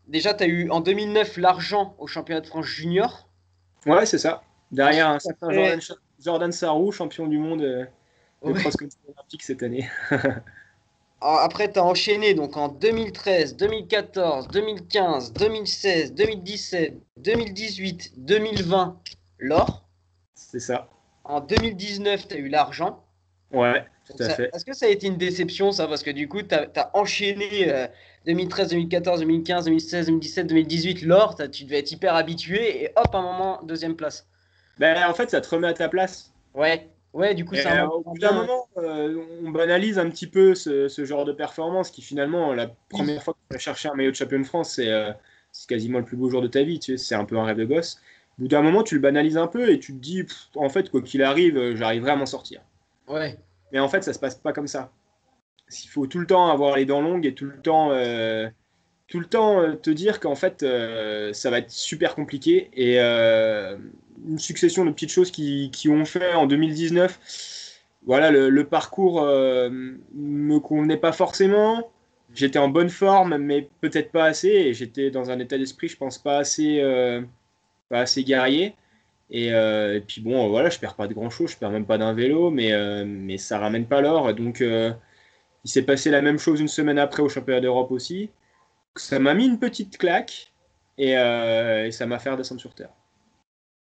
déjà, 0.06 0.32
tu 0.32 0.44
as 0.44 0.46
eu 0.46 0.70
en 0.70 0.80
2009 0.80 1.38
l'argent 1.38 1.96
au 1.98 2.06
championnat 2.06 2.40
de 2.40 2.46
France 2.46 2.66
junior. 2.66 3.28
Ouais, 3.84 4.06
c'est 4.06 4.18
ça. 4.18 4.44
Derrière 4.70 5.08
un 5.08 5.18
certain 5.18 5.48
Jordan, 6.20 6.52
Sarrou, 6.52 6.92
champion 6.92 7.26
du 7.26 7.38
monde 7.38 7.62
euh, 7.62 7.84
de 8.44 8.52
cross-country 8.52 8.98
olympique 9.08 9.42
cette 9.42 9.64
année. 9.64 9.90
Ah, 11.26 11.40
après, 11.42 11.72
tu 11.72 11.78
as 11.78 11.84
enchaîné 11.84 12.34
donc 12.34 12.58
en 12.58 12.68
2013, 12.68 13.56
2014, 13.56 14.46
2015, 14.48 15.32
2016, 15.32 16.12
2017, 16.12 16.98
2018, 17.16 18.12
2020, 18.18 19.00
l'or. 19.38 19.88
C'est 20.34 20.60
ça. 20.60 20.86
En 21.24 21.40
2019, 21.40 22.28
tu 22.28 22.34
as 22.34 22.36
eu 22.36 22.48
l'argent. 22.48 23.02
Ouais, 23.54 23.86
tout 24.06 24.22
à 24.22 24.28
fait. 24.28 24.50
Est-ce 24.52 24.66
que 24.66 24.74
ça 24.74 24.84
a 24.84 24.90
été 24.90 25.06
une 25.06 25.16
déception, 25.16 25.72
ça 25.72 25.88
Parce 25.88 26.02
que 26.02 26.10
du 26.10 26.28
coup, 26.28 26.42
tu 26.42 26.54
as, 26.54 26.90
enchaîné 26.92 27.88
2013, 28.26 28.68
2014, 28.68 29.20
2015, 29.20 29.64
2016, 29.64 30.06
2017, 30.08 30.46
2018, 30.46 31.02
l'or, 31.04 31.36
tu 31.50 31.64
devais 31.64 31.78
être 31.78 31.90
hyper 31.90 32.16
habitué, 32.16 32.84
et 32.84 32.92
hop, 32.96 33.14
un 33.14 33.22
moment, 33.22 33.60
deuxième 33.62 33.96
place. 33.96 34.26
Ben, 34.78 35.02
en 35.08 35.14
fait, 35.14 35.30
ça 35.30 35.40
te 35.40 35.48
remet 35.48 35.68
à 35.68 35.72
ta 35.72 35.88
place. 35.88 36.34
Ouais, 36.52 36.86
ouais, 37.14 37.34
du 37.34 37.44
coup, 37.44 37.54
c'est 37.54 37.66
un, 37.66 37.86
Au 37.86 38.02
bout 38.02 38.18
d'un 38.18 38.32
moment, 38.32 38.68
euh, 38.76 39.24
on 39.42 39.50
banalise 39.50 39.98
un 39.98 40.10
petit 40.10 40.26
peu 40.26 40.54
ce, 40.54 41.04
genre 41.04 41.24
de 41.24 41.32
performance 41.32 41.90
qui, 41.90 42.02
finalement, 42.02 42.52
la 42.52 42.68
première 42.90 43.22
fois 43.22 43.34
que 43.34 43.38
tu 43.48 43.54
vas 43.54 43.58
chercher 43.58 43.88
un 43.88 43.94
maillot 43.94 44.10
de 44.10 44.16
champion 44.16 44.38
de 44.38 44.44
France, 44.44 44.78
euh, 44.82 45.12
c'est 45.52 45.68
quasiment 45.68 45.98
le 45.98 46.04
plus 46.04 46.16
beau 46.16 46.28
jour 46.28 46.42
de 46.42 46.48
ta 46.48 46.62
vie, 46.62 46.78
tu 46.78 46.98
sais, 46.98 47.04
c'est 47.04 47.14
un 47.14 47.24
peu 47.24 47.38
un 47.38 47.44
rêve 47.44 47.56
de 47.56 47.64
gosse. 47.64 48.00
Au 48.38 48.42
bout 48.42 48.48
d'un 48.48 48.62
moment, 48.62 48.82
tu 48.82 48.96
le 48.96 49.00
banalises 49.00 49.38
un 49.38 49.46
peu 49.46 49.70
et 49.70 49.78
tu 49.78 49.94
te 49.94 49.98
dis, 49.98 50.26
en 50.56 50.68
fait, 50.68 50.90
quoi 50.90 51.00
qu'il 51.00 51.22
arrive, 51.22 51.56
euh, 51.56 51.76
j'arriverai 51.76 52.10
à 52.10 52.16
m'en 52.16 52.26
sortir. 52.26 52.60
Ouais. 53.08 53.38
Mais 53.72 53.80
en 53.80 53.88
fait, 53.88 54.02
ça 54.02 54.12
se 54.12 54.18
passe 54.18 54.36
pas 54.36 54.52
comme 54.52 54.68
ça. 54.68 54.92
Il 55.70 55.88
faut 55.88 56.06
tout 56.06 56.20
le 56.20 56.26
temps 56.26 56.48
avoir 56.48 56.76
les 56.76 56.84
dents 56.84 57.00
longues 57.00 57.26
et 57.26 57.34
tout 57.34 57.46
le 57.46 57.60
temps, 57.60 57.90
euh, 57.90 58.48
tout 59.08 59.18
le 59.18 59.26
temps 59.26 59.60
euh, 59.60 59.74
te 59.74 59.90
dire 59.90 60.20
qu'en 60.20 60.36
fait, 60.36 60.62
euh, 60.62 61.32
ça 61.32 61.50
va 61.50 61.58
être 61.58 61.70
super 61.70 62.14
compliqué. 62.14 62.70
Et 62.74 62.98
une 64.26 64.38
succession 64.38 64.84
de 64.84 64.90
petites 64.90 65.10
choses 65.10 65.30
qui, 65.30 65.70
qui, 65.72 65.88
ont 65.88 66.04
fait 66.04 66.34
en 66.34 66.46
2019. 66.46 67.18
Voilà, 68.06 68.30
le, 68.30 68.64
parcours 68.64 69.22
me 69.22 70.58
convenait 70.58 70.96
pas 70.96 71.12
forcément. 71.12 71.90
J'étais 72.34 72.58
en 72.58 72.68
bonne 72.68 72.90
forme, 72.90 73.38
mais 73.38 73.68
peut-être 73.80 74.12
pas 74.12 74.24
assez. 74.24 74.48
Et 74.48 74.74
j'étais 74.74 75.10
dans 75.10 75.30
un 75.30 75.38
état 75.38 75.56
d'esprit, 75.58 75.88
je 75.88 75.96
pense, 75.96 76.18
pas 76.18 76.38
assez, 76.38 76.82
pas 77.88 78.00
assez 78.00 78.24
guerrier. 78.24 78.74
Euh, 79.32 79.96
et, 79.96 80.00
puis 80.00 80.20
bon, 80.20 80.48
voilà, 80.48 80.70
je 80.70 80.78
perds 80.78 80.94
pas 80.94 81.08
de 81.08 81.14
grand 81.14 81.30
chose, 81.30 81.50
je 81.52 81.56
perds 81.56 81.70
même 81.70 81.86
pas 81.86 81.98
d'un 81.98 82.12
vélo, 82.12 82.50
mais, 82.50 82.72
euh, 82.72 83.04
mais 83.06 83.38
ça 83.38 83.58
ramène 83.58 83.86
pas 83.86 84.00
l'or. 84.00 84.34
Donc 84.34 84.60
euh, 84.60 84.92
il 85.64 85.70
s'est 85.70 85.82
passé 85.82 86.10
la 86.10 86.22
même 86.22 86.38
chose 86.38 86.60
une 86.60 86.68
semaine 86.68 86.98
après 86.98 87.22
au 87.22 87.28
championnat 87.28 87.60
d'Europe 87.60 87.90
aussi. 87.90 88.30
Ça 88.96 89.18
m'a 89.18 89.34
mis 89.34 89.46
une 89.46 89.58
petite 89.58 89.98
claque 89.98 90.52
et, 90.98 91.14
ça 91.92 92.06
m'a 92.06 92.18
fait 92.18 92.30
redescendre 92.30 92.60
sur 92.60 92.74
terre. 92.74 92.90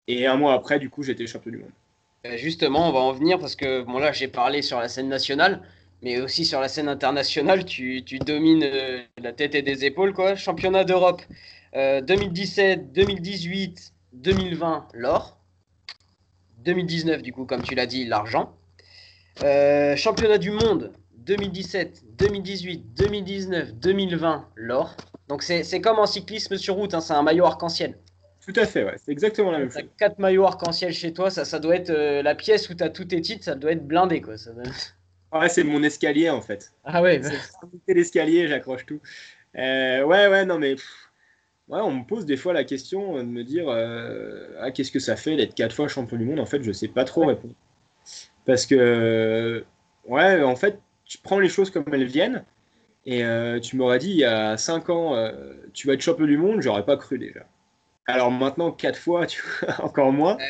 Et 0.08 0.26
un 0.26 0.36
mois 0.36 0.54
après, 0.54 0.80
du 0.80 0.90
coup, 0.90 1.04
j'étais 1.04 1.28
champion 1.28 1.52
du 1.52 1.58
monde. 1.58 1.72
Justement, 2.38 2.88
on 2.88 2.92
va 2.92 3.00
en 3.00 3.14
venir 3.14 3.40
parce 3.40 3.56
que 3.56 3.82
bon 3.82 3.98
là, 3.98 4.12
j'ai 4.12 4.28
parlé 4.28 4.62
sur 4.62 4.80
la 4.80 4.88
scène 4.88 5.08
nationale, 5.10 5.62
mais 6.04 6.22
aussi 6.22 6.46
sur 6.46 6.60
la 6.60 6.68
scène 6.68 6.88
internationale, 6.88 7.66
tu, 7.66 8.04
tu 8.04 8.20
domines 8.20 8.66
la 9.18 9.34
tête 9.34 9.56
et 9.56 9.62
des 9.64 9.86
épaules, 9.86 10.14
quoi. 10.14 10.36
Championnat 10.36 10.84
d'Europe 10.84 11.22
2017, 11.74 12.92
2018, 12.92 13.94
2020, 14.14 14.88
l'or. 14.94 15.38
2019, 16.60 17.22
du 17.22 17.34
coup, 17.34 17.46
comme 17.46 17.64
tu 17.64 17.76
l'as 17.76 17.88
dit, 17.88 18.06
l'argent. 18.06 18.56
Euh, 19.42 19.96
championnat 19.96 20.38
du 20.38 20.52
monde 20.52 20.94
2017, 21.18 22.04
2018, 22.18 22.94
2019, 22.96 23.74
2020, 23.74 24.50
l'or. 24.56 24.96
Donc 25.28 25.44
c'est 25.44 25.82
comme 25.82 26.00
en 26.00 26.06
cyclisme 26.06 26.58
sur 26.58 26.76
route, 26.76 26.94
hein, 26.94 27.02
c'est 27.02 27.14
un 27.14 27.24
maillot 27.24 27.46
arc-en-ciel. 27.46 27.98
Tout 28.46 28.54
à 28.56 28.66
fait, 28.66 28.84
ouais. 28.84 28.96
c'est 28.98 29.12
exactement 29.12 29.52
la 29.52 29.60
même 29.60 29.72
chose. 29.72 29.84
Quatre 29.98 30.20
maillots 30.20 30.46
arc-en-ciel 30.46 30.94
chez 30.94 31.14
toi, 31.14 31.30
ça, 31.30 31.46
ça 31.46 31.60
doit 31.60 31.76
être 31.76 31.92
euh, 31.92 32.22
la 32.22 32.36
pièce 32.36 32.70
où 32.70 32.74
tu 32.74 32.84
as 32.84 32.90
tous 32.90 33.06
tes 33.06 33.22
titres, 33.22 33.44
ça 33.44 33.56
doit 33.56 33.72
être 33.72 33.86
blindé. 33.86 34.22
Quoi. 34.22 34.38
Ça 34.38 34.52
Ouais, 35.34 35.48
c'est 35.50 35.64
mon 35.64 35.82
escalier 35.84 36.30
en 36.30 36.42
fait. 36.42 36.74
Ah 36.84 37.02
ouais 37.02 37.22
C'est 37.88 37.94
l'escalier, 37.94 38.48
j'accroche 38.48 38.86
tout. 38.86 39.00
Euh, 39.58 40.04
ouais, 40.04 40.28
ouais, 40.28 40.46
non 40.46 40.60
mais. 40.60 40.76
Ouais, 41.68 41.80
on 41.80 41.92
me 41.92 42.04
pose 42.04 42.26
des 42.26 42.36
fois 42.36 42.52
la 42.52 42.66
question 42.66 43.16
de 43.18 43.24
me 43.24 43.44
dire 43.46 43.70
ah, 44.60 44.72
qu'est-ce 44.72 44.92
que 44.92 45.00
ça 45.00 45.16
fait 45.16 45.38
d'être 45.38 45.56
quatre 45.56 45.74
fois 45.74 45.88
champion 45.88 46.18
du 46.18 46.26
monde? 46.26 46.40
En 46.40 46.46
fait, 46.46 46.62
je 46.64 46.72
sais 46.74 46.90
pas 46.90 47.06
trop 47.06 47.26
répondre. 47.26 47.54
Parce 48.46 48.66
que, 48.66 49.64
ouais, 50.06 50.44
en 50.44 50.56
fait, 50.58 50.80
tu 51.06 51.18
prends 51.18 51.40
les 51.40 51.50
choses 51.50 51.70
comme 51.70 51.86
elles 51.94 52.06
viennent. 52.06 52.44
Et 53.06 53.26
euh, 53.26 53.60
tu 53.60 53.76
m'aurais 53.76 54.00
dit 54.00 54.12
il 54.12 54.18
y 54.18 54.26
a 54.26 54.58
5 54.58 54.90
ans, 54.90 55.16
euh, 55.16 55.54
tu 55.74 55.88
vas 55.88 55.94
être 55.94 56.02
champion 56.02 56.26
du 56.26 56.38
monde, 56.38 56.62
j'aurais 56.62 56.86
pas 56.86 56.98
cru 56.98 57.18
déjà. 57.18 57.48
Alors 58.08 58.32
maintenant, 58.32 58.72
4 58.72 59.00
fois, 59.00 59.26
tu 59.28 59.42
vois, 59.42 59.82
encore 59.86 60.12
moins. 60.12 60.38
Ah 60.40 60.44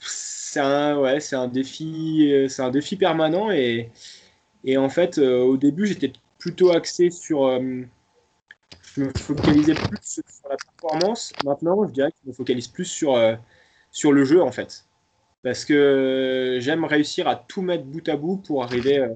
c'est 0.00 0.60
un, 0.60 0.98
ouais, 0.98 1.20
c'est 1.20 1.36
un 1.36 1.48
défi, 1.48 2.46
c'est 2.48 2.62
un 2.62 2.70
défi 2.70 2.96
permanent 2.96 3.50
et, 3.50 3.90
et 4.64 4.76
en 4.78 4.88
fait, 4.90 5.18
euh, 5.18 5.40
au 5.42 5.56
début, 5.56 5.86
j'étais 5.86 6.12
plutôt 6.38 6.70
axé 6.72 7.10
sur, 7.10 7.48
je 8.94 9.02
me 9.02 9.12
focalisais 9.14 9.76
plus 9.76 9.98
sur 10.26 10.48
la 10.48 10.56
performance. 10.58 11.34
Maintenant, 11.42 11.86
je 11.86 11.92
dirais 11.92 12.10
que 12.12 12.18
je 12.24 12.28
me 12.28 12.34
focalise 12.34 12.68
plus 12.68 12.84
sur, 12.84 13.16
sur 13.92 14.12
le 14.12 14.24
jeu 14.24 14.42
en 14.42 14.52
fait 14.52 14.86
parce 15.42 15.64
que 15.64 16.58
j'aime 16.60 16.84
réussir 16.84 17.28
à 17.28 17.36
tout 17.36 17.62
mettre 17.62 17.84
bout 17.84 18.08
à 18.08 18.16
bout 18.16 18.38
pour 18.38 18.64
arriver 18.64 18.98
euh, 18.98 19.14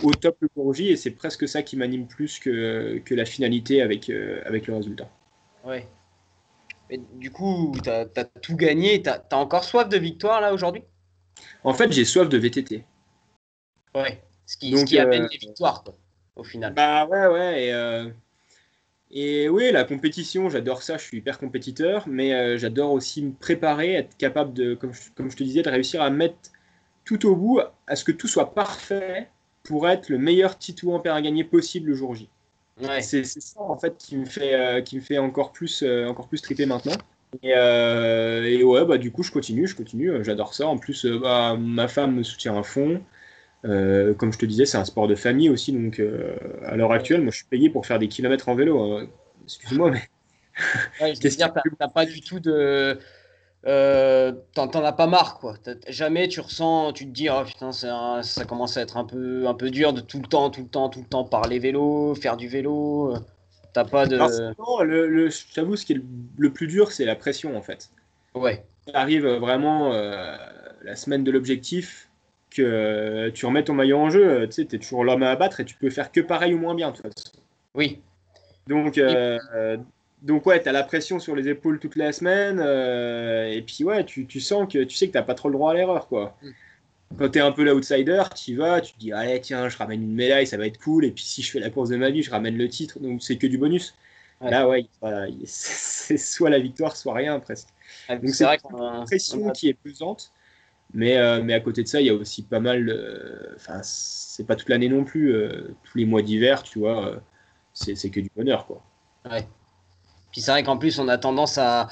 au 0.00 0.14
top 0.14 0.38
le 0.40 0.48
jour 0.56 0.74
et 0.78 0.96
c'est 0.96 1.12
presque 1.12 1.48
ça 1.48 1.62
qui 1.62 1.76
m'anime 1.76 2.08
plus 2.08 2.38
que, 2.40 2.98
que 3.04 3.14
la 3.14 3.24
finalité 3.26 3.82
avec, 3.82 4.10
euh, 4.10 4.42
avec 4.46 4.66
le 4.68 4.76
résultat. 4.76 5.10
Ouais. 5.62 5.97
Mais 6.90 7.00
du 7.14 7.30
coup, 7.30 7.74
tu 7.82 7.90
as, 7.90 8.06
tout 8.06 8.56
gagné, 8.56 9.02
tu 9.02 9.10
as, 9.10 9.24
encore 9.32 9.64
soif 9.64 9.88
de 9.88 9.98
victoire 9.98 10.40
là 10.40 10.52
aujourd'hui? 10.52 10.82
En 11.64 11.74
fait, 11.74 11.92
j'ai 11.92 12.04
soif 12.04 12.28
de 12.28 12.38
VTT. 12.38 12.84
Ouais, 13.94 14.22
ce 14.46 14.56
qui, 14.56 14.70
Donc, 14.70 14.80
ce 14.80 14.84
qui 14.84 14.98
amène 14.98 15.24
euh, 15.24 15.28
des 15.28 15.38
victoires, 15.38 15.84
au 16.36 16.44
final. 16.44 16.72
Bah 16.74 17.06
ouais, 17.06 17.26
ouais, 17.26 17.64
et 17.64 18.12
et 19.10 19.48
oui, 19.48 19.72
la 19.72 19.84
compétition, 19.84 20.50
j'adore 20.50 20.82
ça, 20.82 20.98
je 20.98 21.04
suis 21.04 21.18
hyper 21.18 21.38
compétiteur, 21.38 22.06
mais 22.06 22.34
euh, 22.34 22.58
j'adore 22.58 22.92
aussi 22.92 23.22
me 23.22 23.32
préparer, 23.32 23.94
être 23.94 24.16
capable 24.18 24.52
de, 24.52 24.74
comme 24.74 24.92
je, 24.92 25.10
comme 25.14 25.30
je, 25.30 25.36
te 25.36 25.42
disais, 25.42 25.62
de 25.62 25.70
réussir 25.70 26.02
à 26.02 26.10
mettre 26.10 26.36
tout 27.04 27.24
au 27.26 27.34
bout, 27.34 27.60
à 27.86 27.96
ce 27.96 28.04
que 28.04 28.12
tout 28.12 28.28
soit 28.28 28.54
parfait 28.54 29.30
pour 29.62 29.88
être 29.88 30.10
le 30.10 30.18
meilleur 30.18 30.58
Titouan 30.58 31.00
père 31.00 31.14
à 31.14 31.22
gagner 31.22 31.44
possible 31.44 31.88
le 31.88 31.94
jour 31.94 32.14
J. 32.14 32.28
C'est 33.00 33.24
ça 33.24 33.60
en 33.60 33.76
fait 33.76 33.96
qui 33.98 34.16
me 34.16 34.24
fait, 34.24 34.54
euh, 34.54 34.80
qui 34.82 34.96
me 34.96 35.00
fait 35.00 35.18
encore 35.18 35.52
plus, 35.52 35.82
euh, 35.82 36.06
encore 36.06 36.28
plus 36.28 36.40
triper 36.42 36.66
maintenant. 36.66 36.96
Et, 37.42 37.50
et, 37.50 38.64
ouais, 38.64 38.84
bah 38.86 38.96
du 38.96 39.10
coup 39.12 39.22
je 39.22 39.30
continue, 39.30 39.66
je 39.66 39.76
continue, 39.76 40.24
j'adore 40.24 40.54
ça. 40.54 40.66
En 40.66 40.78
plus, 40.78 41.04
bah, 41.04 41.56
ma 41.58 41.88
femme 41.88 42.14
me 42.14 42.22
soutient 42.22 42.58
à 42.58 42.62
fond. 42.62 43.02
Euh, 43.64 44.14
comme 44.14 44.32
je 44.32 44.38
te 44.38 44.46
disais, 44.46 44.66
c'est 44.66 44.78
un 44.78 44.84
sport 44.84 45.08
de 45.08 45.14
famille 45.14 45.50
aussi, 45.50 45.72
donc 45.72 45.98
euh, 45.98 46.36
à 46.64 46.76
l'heure 46.76 46.92
actuelle, 46.92 47.22
moi 47.22 47.32
je 47.32 47.38
suis 47.38 47.46
payé 47.46 47.70
pour 47.70 47.86
faire 47.86 47.98
des 47.98 48.08
kilomètres 48.08 48.48
en 48.48 48.54
vélo. 48.54 48.80
Hein. 48.80 49.08
Excuse-moi, 49.44 49.90
mais. 49.90 50.02
Ouais, 51.00 51.14
je 51.14 51.22
veux 51.22 51.28
dire, 51.36 51.52
t'as 51.78 51.88
pas 51.88 52.06
du 52.06 52.20
tout 52.20 52.40
de. 52.40 52.98
Euh, 53.66 54.32
t'en 54.54 54.68
as 54.68 54.92
pas 54.92 55.06
marre, 55.06 55.38
quoi. 55.38 55.54
Jamais 55.88 56.28
tu 56.28 56.40
ressens, 56.40 56.92
tu 56.92 57.06
te 57.06 57.10
dis, 57.10 57.28
oh 57.28 57.42
putain, 57.44 57.72
ça 57.72 58.44
commence 58.46 58.76
à 58.76 58.82
être 58.82 58.96
un 58.96 59.04
peu, 59.04 59.46
un 59.46 59.54
peu 59.54 59.70
dur 59.70 59.92
de 59.92 60.00
tout 60.00 60.20
le 60.20 60.28
temps, 60.28 60.50
tout 60.50 60.62
le 60.62 60.68
temps, 60.68 60.88
tout 60.88 61.00
le 61.00 61.06
temps 61.06 61.24
parler 61.24 61.58
vélo, 61.58 62.14
faire 62.14 62.36
du 62.36 62.48
vélo. 62.48 63.14
T'as 63.72 63.84
pas 63.84 64.06
de. 64.06 64.16
Non, 64.16 64.82
le, 64.82 65.06
le, 65.06 65.28
je 65.28 65.52
t'avoue, 65.54 65.76
ce 65.76 65.84
qui 65.84 65.94
est 65.94 66.00
le, 66.38 66.52
plus 66.52 66.66
dur, 66.66 66.92
c'est 66.92 67.04
la 67.04 67.16
pression, 67.16 67.56
en 67.56 67.62
fait. 67.62 67.90
Ouais. 68.34 68.64
Arrive 68.94 69.26
vraiment 69.26 69.92
la 69.92 70.96
semaine 70.96 71.24
de 71.24 71.30
l'objectif 71.30 72.08
que 72.50 73.28
tu 73.30 73.44
remets 73.44 73.64
ton 73.64 73.74
maillot 73.74 73.98
en 73.98 74.10
jeu, 74.10 74.46
tu 74.46 74.52
sais, 74.52 74.62
es 74.62 74.78
toujours 74.78 75.04
l'homme 75.04 75.22
à 75.22 75.30
abattre 75.30 75.60
et 75.60 75.64
tu 75.64 75.74
peux 75.74 75.90
faire 75.90 76.10
que 76.10 76.20
pareil 76.20 76.54
ou 76.54 76.58
moins 76.58 76.74
bien, 76.74 76.90
de 76.90 76.96
toute 76.96 77.02
façon. 77.02 77.38
Oui. 77.74 78.00
Donc, 78.68 78.98
euh, 78.98 79.38
donc 80.22 80.46
ouais, 80.46 80.62
tu 80.62 80.68
as 80.68 80.72
la 80.72 80.82
pression 80.82 81.18
sur 81.18 81.36
les 81.36 81.48
épaules 81.48 81.78
toute 81.78 81.96
la 81.96 82.12
semaine, 82.12 82.60
euh, 82.60 83.50
et 83.50 83.62
puis 83.62 83.84
ouais, 83.84 84.04
tu, 84.04 84.26
tu, 84.26 84.40
sens 84.40 84.72
que 84.72 84.82
tu 84.84 84.96
sais 84.96 85.08
que 85.08 85.18
tu 85.18 85.24
pas 85.24 85.34
trop 85.34 85.48
le 85.48 85.54
droit 85.54 85.72
à 85.72 85.74
l'erreur, 85.74 86.08
quoi. 86.08 86.36
Mm. 86.42 86.48
Quand 87.18 87.28
tu 87.30 87.38
es 87.38 87.40
un 87.40 87.52
peu 87.52 87.64
l'outsider, 87.64 88.22
tu 88.34 88.56
vas, 88.56 88.80
tu 88.80 88.92
te 88.92 88.98
dis, 88.98 89.12
allez, 89.12 89.40
tiens, 89.40 89.68
je 89.68 89.78
ramène 89.78 90.02
une 90.02 90.14
médaille, 90.14 90.46
ça 90.46 90.56
va 90.56 90.66
être 90.66 90.78
cool, 90.78 91.04
et 91.04 91.10
puis 91.10 91.24
si 91.24 91.42
je 91.42 91.50
fais 91.50 91.60
la 91.60 91.70
course 91.70 91.88
de 91.88 91.96
ma 91.96 92.10
vie, 92.10 92.22
je 92.22 92.30
ramène 92.30 92.56
le 92.56 92.68
titre, 92.68 92.98
donc 93.00 93.22
c'est 93.22 93.36
que 93.36 93.46
du 93.46 93.58
bonus. 93.58 93.94
Là, 94.40 94.68
ouais, 94.68 94.86
c'est 95.44 96.16
soit 96.16 96.50
la 96.50 96.58
victoire, 96.58 96.96
soit 96.96 97.14
rien, 97.14 97.40
presque. 97.40 97.68
donc 98.08 98.28
c'est 98.28 98.44
une 98.44 99.04
pression 99.04 99.50
qui 99.50 99.68
est 99.68 99.74
pesante. 99.74 100.32
Mais, 100.94 101.18
euh, 101.18 101.42
mais 101.42 101.52
à 101.52 101.60
côté 101.60 101.82
de 101.82 101.88
ça, 101.88 102.00
il 102.00 102.06
y 102.06 102.10
a 102.10 102.14
aussi 102.14 102.42
pas 102.42 102.60
mal. 102.60 102.90
Enfin, 103.56 103.80
c'est 103.82 104.46
pas 104.46 104.56
toute 104.56 104.68
l'année 104.68 104.88
non 104.88 105.04
plus. 105.04 105.34
Euh, 105.34 105.74
tous 105.84 105.98
les 105.98 106.06
mois 106.06 106.22
d'hiver, 106.22 106.62
tu 106.62 106.78
vois, 106.78 107.08
euh, 107.08 107.16
c'est 107.74 108.10
que 108.10 108.20
du 108.20 108.30
bonheur, 108.34 108.66
quoi. 108.66 108.82
Ouais. 109.30 109.46
Puis 110.32 110.40
c'est 110.40 110.50
vrai 110.50 110.62
qu'en 110.62 110.76
plus, 110.78 110.98
on 110.98 111.08
a 111.08 111.18
tendance 111.18 111.58
à, 111.58 111.88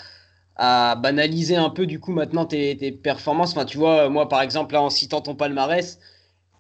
à, 0.57 0.97
banaliser 0.97 1.57
un 1.57 1.71
peu, 1.71 1.87
du 1.87 2.01
coup, 2.01 2.13
maintenant 2.13 2.47
tes, 2.47 2.77
tes, 2.77 2.93
performances. 2.93 3.53
Enfin, 3.53 3.65
tu 3.65 3.79
vois, 3.79 4.09
moi, 4.09 4.29
par 4.29 4.43
exemple, 4.43 4.75
là, 4.75 4.83
en 4.83 4.91
citant 4.91 5.21
ton 5.21 5.35
palmarès, 5.35 5.99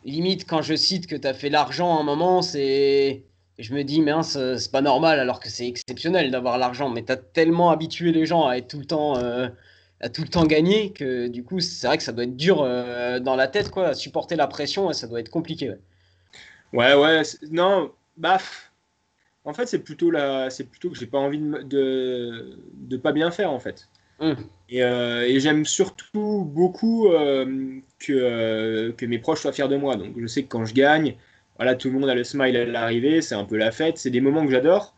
limite, 0.04 0.46
quand 0.46 0.62
je 0.62 0.74
cite 0.74 1.06
que 1.06 1.16
tu 1.16 1.26
as 1.26 1.34
fait 1.34 1.50
l'argent 1.50 1.96
à 1.96 2.00
un 2.00 2.04
moment, 2.04 2.42
c'est. 2.42 3.24
Je 3.58 3.74
me 3.74 3.84
dis, 3.84 4.02
mince, 4.02 4.38
c'est 4.58 4.70
pas 4.70 4.82
normal, 4.82 5.18
alors 5.18 5.40
que 5.40 5.48
c'est 5.48 5.66
exceptionnel 5.66 6.30
d'avoir 6.30 6.58
l'argent. 6.58 6.90
Mais 6.90 7.04
tu 7.04 7.12
as 7.12 7.16
tellement 7.16 7.70
habitué 7.70 8.12
les 8.12 8.26
gens 8.26 8.46
à 8.46 8.56
être 8.56 8.68
tout 8.68 8.78
le 8.78 8.84
temps 8.84 9.16
a 10.00 10.08
tout 10.08 10.22
le 10.22 10.28
temps 10.28 10.44
gagné 10.44 10.92
que 10.92 11.26
du 11.28 11.42
coup 11.42 11.60
c'est 11.60 11.86
vrai 11.86 11.96
que 11.96 12.02
ça 12.02 12.12
doit 12.12 12.24
être 12.24 12.36
dur 12.36 12.62
euh, 12.62 13.18
dans 13.18 13.36
la 13.36 13.48
tête 13.48 13.70
quoi 13.70 13.94
supporter 13.94 14.36
la 14.36 14.46
pression 14.46 14.92
ça 14.92 15.06
doit 15.06 15.20
être 15.20 15.30
compliqué 15.30 15.72
ouais 16.72 16.94
ouais, 16.94 17.22
non 17.50 17.92
baf 18.16 18.65
en 19.46 19.54
fait 19.54 19.66
c'est 19.66 19.78
plutôt 19.78 20.11
la 20.11 20.50
c'est 20.50 20.64
plutôt 20.64 20.90
que 20.90 20.96
j'ai 20.96 21.06
pas 21.06 21.18
envie 21.18 21.38
de, 21.38 22.59
de, 22.74 22.96
pas 22.96 23.12
bien 23.12 23.30
faire 23.30 23.50
en 23.50 23.61
fait 23.61 23.88
et, 24.68 24.82
euh, 24.82 25.26
et 25.26 25.40
j'aime 25.40 25.64
surtout 25.64 26.44
beaucoup 26.44 27.09
euh, 27.09 27.78
que, 27.98 28.90
que 28.90 29.06
mes 29.06 29.18
proches 29.18 29.40
soient 29.40 29.52
fiers 29.52 29.68
de 29.68 29.76
moi 29.76 29.96
donc 29.96 30.14
je 30.18 30.26
sais 30.26 30.42
que 30.42 30.48
quand 30.48 30.64
je 30.64 30.74
gagne 30.74 31.16
voilà 31.56 31.74
tout 31.74 31.88
le 31.88 31.98
monde 31.98 32.09
a 32.09 32.14
le 32.14 32.24
smile 32.24 32.56
à 32.56 32.64
l'arrivée 32.64 33.22
c'est 33.22 33.35
un 33.35 33.44
peu 33.44 33.56
la 33.56 33.72
fête 33.72 33.98
c'est 33.98 34.11
des 34.11 34.20
moments 34.20 34.44
que 34.44 34.52
j'adore 34.52 34.96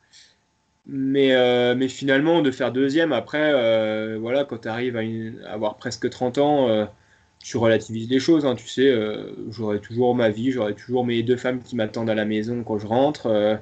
mais, 0.89 1.35
euh, 1.35 1.75
mais 1.77 1.89
finalement, 1.89 2.41
de 2.41 2.51
faire 2.51 2.73
deuxième, 2.73 3.13
après, 3.13 3.53
euh, 3.53 4.17
voilà, 4.19 4.45
quand 4.45 4.59
tu 4.63 4.69
arrives 4.69 4.97
à, 4.97 5.53
avoir 5.53 5.77
presque 5.77 6.09
30 6.09 6.39
ans, 6.39 6.69
euh, 6.71 6.87
tu 7.41 7.59
relativises 7.59 8.09
les 8.09 8.19
choses. 8.19 8.47
Hein, 8.47 8.55
tu 8.57 8.67
sais, 8.67 8.93
j'aurai 9.51 9.81
toujours 9.81 10.15
ma 10.15 10.31
vie, 10.31 10.51
j'aurai 10.51 10.75
toujours 10.75 11.05
mes 11.05 11.23
deux 11.23 11.37
femmes 11.37 11.63
qui 11.63 11.77
m'attendent 11.77 12.11
à 12.11 12.15
la 12.15 12.25
maison 12.25 12.65
quand 12.65 12.79
je 12.79 12.87
rentre. 12.87 13.61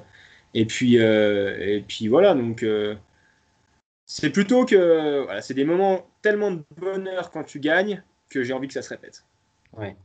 Et, 0.61 0.65
puis, 0.65 0.95
et 0.95 1.83
puis 1.87 2.07
voilà, 2.07 2.33
donc 2.33 2.65
c'est 4.05 4.29
plutôt 4.29 4.65
que 4.65 5.23
voilà, 5.25 5.41
c'est 5.41 5.53
des 5.53 5.65
moments 5.65 6.07
tellement 6.21 6.51
de 6.51 6.63
bonheur 6.77 7.31
quand 7.31 7.43
tu 7.43 7.59
gagnes 7.59 8.03
que 8.29 8.43
j'ai 8.43 8.53
envie 8.53 8.67
que 8.67 8.73
ça 8.73 8.81
se 8.81 8.89
répète. 8.89 9.23
Ouais. 9.73 9.95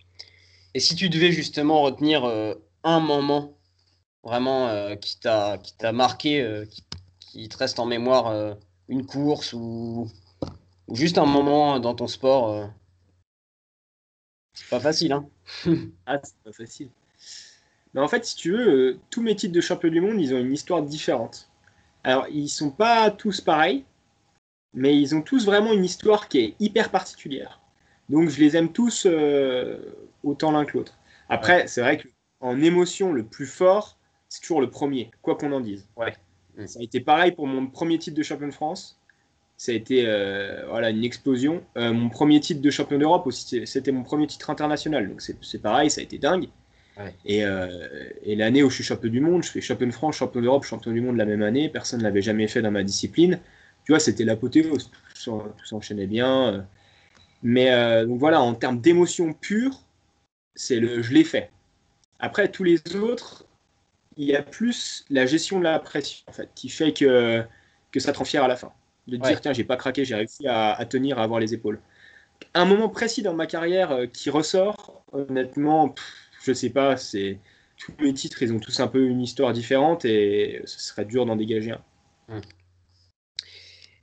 Et 0.75 0.81
si 0.81 0.95
tu 0.95 1.09
devais 1.09 1.33
justement 1.33 1.83
retenir 1.83 2.25
un 2.85 3.01
moment 3.01 3.57
vraiment 4.25 4.97
qui 4.97 5.19
t'a 5.21 5.59
marqué, 5.93 6.65
qui 6.71 6.85
qui 7.33 7.49
te 7.49 7.57
reste 7.57 7.79
en 7.79 7.87
mémoire 7.87 8.27
euh, 8.27 8.55
une 8.89 9.07
course 9.07 9.55
ou, 9.55 10.11
juste 10.93 11.17
un 11.17 11.25
moment 11.25 11.81
dans 11.81 11.95
ton 11.95 12.07
sport 12.07 12.51
euh? 12.51 12.67
C'est 14.53 14.69
pas 14.69 14.81
facile, 14.81 15.13
hein 15.13 15.27
Ah, 16.07 16.21
c'est 16.23 16.37
pas 16.45 16.53
facile. 16.53 16.91
Mais 17.95 18.01
en 18.01 18.09
fait, 18.09 18.25
si 18.25 18.37
tu 18.37 18.53
veux, 18.53 18.69
euh, 18.69 18.99
tous 19.11 19.23
mes 19.23 19.37
titres 19.37 19.55
de 19.55 19.61
champion 19.61 19.91
du 19.91 20.01
monde, 20.01 20.21
ils 20.21 20.35
ont 20.35 20.39
une 20.39 20.53
histoire 20.53 20.83
différente. 20.83 21.51
Alors, 22.05 22.27
ils 22.29 22.49
sont 22.49 22.71
pas 22.71 23.11
tous 23.11 23.41
pareils, 23.41 23.85
mais 24.75 24.99
ils 24.99 25.15
ont 25.15 25.23
tous 25.23 25.45
vraiment 25.45 25.73
une 25.73 25.85
histoire 25.85 26.29
qui 26.29 26.39
est 26.39 26.55
hyper 26.59 26.91
particulière. 26.91 27.61
Donc, 28.09 28.29
je 28.29 28.41
les 28.41 28.57
aime 28.57 28.73
tous 28.73 29.07
autant 30.25 30.51
l'un 30.51 30.65
que 30.65 30.77
l'autre. 30.77 30.99
Après, 31.29 31.67
c'est 31.69 31.81
vrai 31.81 32.03
qu'en 32.41 32.61
émotion, 32.61 33.13
le 33.13 33.25
plus 33.25 33.47
fort, 33.47 33.99
c'est 34.29 34.41
toujours 34.41 34.61
le 34.61 34.71
premier, 34.71 35.11
quoi 35.21 35.37
qu'on 35.37 35.53
en 35.53 35.61
dise. 35.61 35.87
Ouais. 35.97 36.15
Mm. 36.57 36.67
Ça 36.67 36.81
a 36.81 36.83
été 36.83 37.01
pareil 37.01 37.33
pour 37.33 37.47
mon 37.47 37.67
premier 37.67 37.99
titre 37.99 38.17
de 38.17 38.23
champion 38.23 38.49
de 38.49 38.53
France. 38.53 38.99
Ça 39.57 39.73
a 39.73 39.75
été 39.75 40.07
euh, 40.07 40.67
voilà, 40.69 40.91
une 40.91 41.05
explosion. 41.05 41.63
Euh, 41.77 41.93
mon 41.93 42.09
premier 42.09 42.41
titre 42.41 42.61
de 42.61 42.71
champion 42.71 42.99
d'Europe 42.99 43.27
aussi, 43.27 43.67
c'était 43.67 43.93
mon 43.93 44.03
premier 44.03 44.27
titre 44.27 44.51
international. 44.51 45.09
Donc 45.09 45.21
c'est 45.21 45.63
pareil, 45.63 45.91
ça 45.91 46.01
a 46.01 46.05
été 46.05 46.19
dingue. 46.19 46.49
Et, 47.25 47.45
euh, 47.45 47.69
et 48.23 48.37
l'année 48.37 48.63
où 48.63 48.71
je 48.71 48.77
suis 48.77 48.85
champion 48.85 49.11
du 49.11 49.21
monde, 49.21 49.43
je 49.43 49.51
fais 49.51 49.61
champion 49.61 49.87
de 49.87 49.93
France, 49.93 50.17
champion 50.17 50.41
d'Europe, 50.41 50.65
champion 50.65 50.93
du 50.93 51.01
monde 51.01 51.17
la 51.17 51.25
même 51.25 51.43
année. 51.43 51.69
Personne 51.69 52.01
ne 52.01 52.05
l'avait 52.05 52.23
jamais 52.23 52.49
fait 52.49 52.63
dans 52.63 52.71
ma 52.71 52.83
discipline. 52.83 53.39
Tu 53.85 53.93
vois, 53.93 53.99
c'était 53.99 54.25
l'apothéose. 54.25 54.91
Tout, 55.25 55.43
tout 55.57 55.65
s'enchaînait 55.65 56.07
bien. 56.07 56.67
Mais 57.43 57.73
euh, 57.73 58.07
donc 58.07 58.19
voilà, 58.19 58.41
en 58.41 58.55
termes 58.55 58.81
d'émotion 58.81 59.33
pure, 59.33 59.81
c'est 60.55 60.79
le 60.79 61.03
je 61.03 61.13
l'ai 61.13 61.25
fait. 61.25 61.51
Après, 62.21 62.49
tous 62.51 62.63
les 62.63 62.81
autres, 62.95 63.45
il 64.17 64.27
y 64.27 64.37
a 64.37 64.43
plus 64.43 65.05
la 65.11 65.27
gestion 65.27 65.59
de 65.59 65.65
la 65.65 65.79
pression, 65.81 66.25
en 66.29 66.33
fait, 66.33 66.49
qui 66.55 66.69
fait 66.69 66.93
que, 66.93 67.43
que 67.91 68.01
ça 68.01 68.13
te 68.13 68.19
rend 68.19 68.25
fier 68.25 68.45
à 68.45 68.49
la 68.49 68.57
fin. 68.57 68.73
De 69.09 69.17
te 69.17 69.27
dire, 69.27 69.41
tiens, 69.41 69.53
j'ai 69.53 69.65
pas 69.65 69.77
craqué, 69.77 70.05
j'ai 70.05 70.15
réussi 70.15 70.47
à, 70.47 70.85
tenir, 70.89 71.19
à 71.19 71.25
avoir 71.25 71.41
les 71.41 71.55
épaules. 71.55 71.81
Un 72.55 72.65
moment 72.65 72.89
précis 72.89 73.23
dans 73.23 73.35
ma 73.35 73.47
carrière 73.47 73.91
euh, 73.93 74.07
qui 74.07 74.31
ressort, 74.31 75.05
honnêtement, 75.13 75.95
je 76.45 76.53
sais 76.53 76.71
pas, 76.71 76.97
c'est 76.97 77.39
tous 77.77 77.93
mes 78.01 78.13
titres, 78.13 78.43
ils 78.43 78.53
ont 78.53 78.61
tous 78.61 78.81
un 78.81 78.89
peu 78.89 79.07
une 79.07 79.21
histoire 79.21 79.53
différente 79.53 80.05
et 80.05 80.63
ce 80.65 80.81
serait 80.81 81.05
dur 81.05 81.27
d'en 81.27 81.37
dégager 81.37 81.73
un. 81.73 81.83
Hum. 82.29 82.41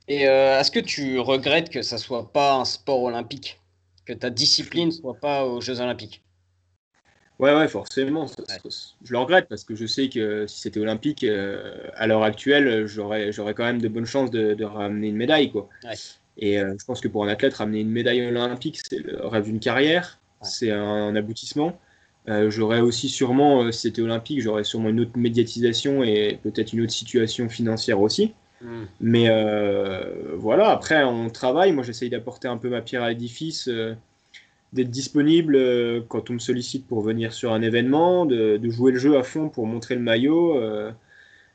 Et 0.08 0.28
euh, 0.28 0.58
est-ce 0.58 0.70
que 0.70 0.80
tu 0.80 1.20
regrettes 1.20 1.70
que 1.70 1.82
ça 1.82 1.96
soit 1.96 2.32
pas 2.32 2.54
un 2.54 2.64
sport 2.64 3.02
olympique, 3.02 3.60
que 4.04 4.12
ta 4.12 4.28
discipline 4.28 4.90
soit 4.90 5.14
pas 5.14 5.44
aux 5.44 5.60
Jeux 5.60 5.80
olympiques? 5.80 6.22
Ouais, 7.38 7.54
ouais, 7.54 7.68
forcément. 7.68 8.26
Je 9.02 9.12
le 9.12 9.18
regrette 9.18 9.48
parce 9.48 9.64
que 9.64 9.74
je 9.74 9.86
sais 9.86 10.10
que 10.10 10.46
si 10.46 10.60
c'était 10.60 10.80
olympique, 10.80 11.24
euh, 11.24 11.88
à 11.94 12.06
l'heure 12.06 12.22
actuelle, 12.22 12.86
j'aurais, 12.86 13.32
j'aurais 13.32 13.54
quand 13.54 13.64
même 13.64 13.80
de 13.80 13.88
bonnes 13.88 14.04
chances 14.04 14.30
de, 14.30 14.62
ramener 14.62 15.08
une 15.08 15.16
médaille. 15.16 15.50
Quoi. 15.50 15.68
Et 16.36 16.58
euh, 16.58 16.74
je 16.78 16.84
pense 16.84 17.00
que 17.00 17.08
pour 17.08 17.24
un 17.24 17.28
athlète, 17.28 17.54
ramener 17.54 17.80
une 17.80 17.90
médaille 17.90 18.26
olympique, 18.26 18.80
c'est 18.86 18.98
le 18.98 19.26
rêve 19.26 19.44
d'une 19.44 19.58
carrière, 19.58 20.18
c'est 20.42 20.70
un, 20.70 21.16
aboutissement. 21.16 21.78
Euh, 22.30 22.50
j'aurais 22.50 22.80
aussi 22.80 23.08
sûrement, 23.08 23.70
si 23.70 23.80
c'était 23.80 24.02
olympique, 24.02 24.40
j'aurais 24.40 24.64
sûrement 24.64 24.88
une 24.88 25.00
autre 25.00 25.16
médiatisation 25.16 26.02
et 26.02 26.38
peut-être 26.42 26.72
une 26.72 26.82
autre 26.82 26.92
situation 26.92 27.48
financière 27.48 28.00
aussi. 28.00 28.32
Hmm. 28.62 28.84
Mais 29.00 29.28
voilà, 30.36 30.70
après, 30.70 31.04
on 31.04 31.28
travaille. 31.28 31.72
Moi, 31.72 31.84
j'essaye 31.84 32.10
d'apporter 32.10 32.48
un 32.48 32.56
peu 32.56 32.68
ma 32.68 32.80
pierre 32.80 33.02
à 33.02 33.08
l'édifice 33.10 33.68
d'être 34.72 34.90
disponible 34.90 35.56
euh, 35.56 36.00
quand 36.08 36.30
on 36.30 36.34
me 36.34 36.38
sollicite 36.38 36.86
pour 36.86 37.00
venir 37.00 37.32
sur 37.32 37.52
un 37.52 37.62
événement, 37.62 38.26
de, 38.26 38.60
jouer 38.70 38.92
le 38.92 38.98
jeu 38.98 39.18
à 39.18 39.22
fond 39.22 39.48
pour 39.48 39.66
montrer 39.66 39.94
le 39.94 40.00
maillot, 40.00 40.56
euh, 40.58 40.92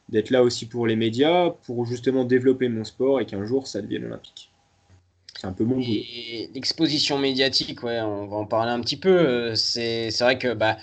d'être 0.10 0.30
là 0.30 0.44
aussi 0.44 0.68
pour 0.68 0.88
les 0.88 0.96
médias, 0.96 1.52
pour 1.66 1.86
justement 1.86 2.26
développer 2.26 2.70
mon 2.70 2.84
sport 2.84 3.22
et 3.22 3.26
qu'un 3.26 3.46
jour 3.46 3.68
ça 3.68 3.82
devienne 3.82 4.06
olympique. 4.06 4.52
C'est 5.46 5.50
un 5.50 5.54
peu 5.54 5.64
mon. 5.64 5.78
L'exposition 6.56 7.20
médiatique, 7.20 7.84
ouais, 7.84 8.02
on 8.02 8.26
va 8.26 8.38
en 8.38 8.46
parler 8.46 8.72
un 8.72 8.80
petit 8.82 8.98
peu. 8.98 9.10
Euh, 9.10 9.56
c'est 9.56 10.10
vrai 10.20 10.40
que 10.40 10.54
bah, 10.54 10.78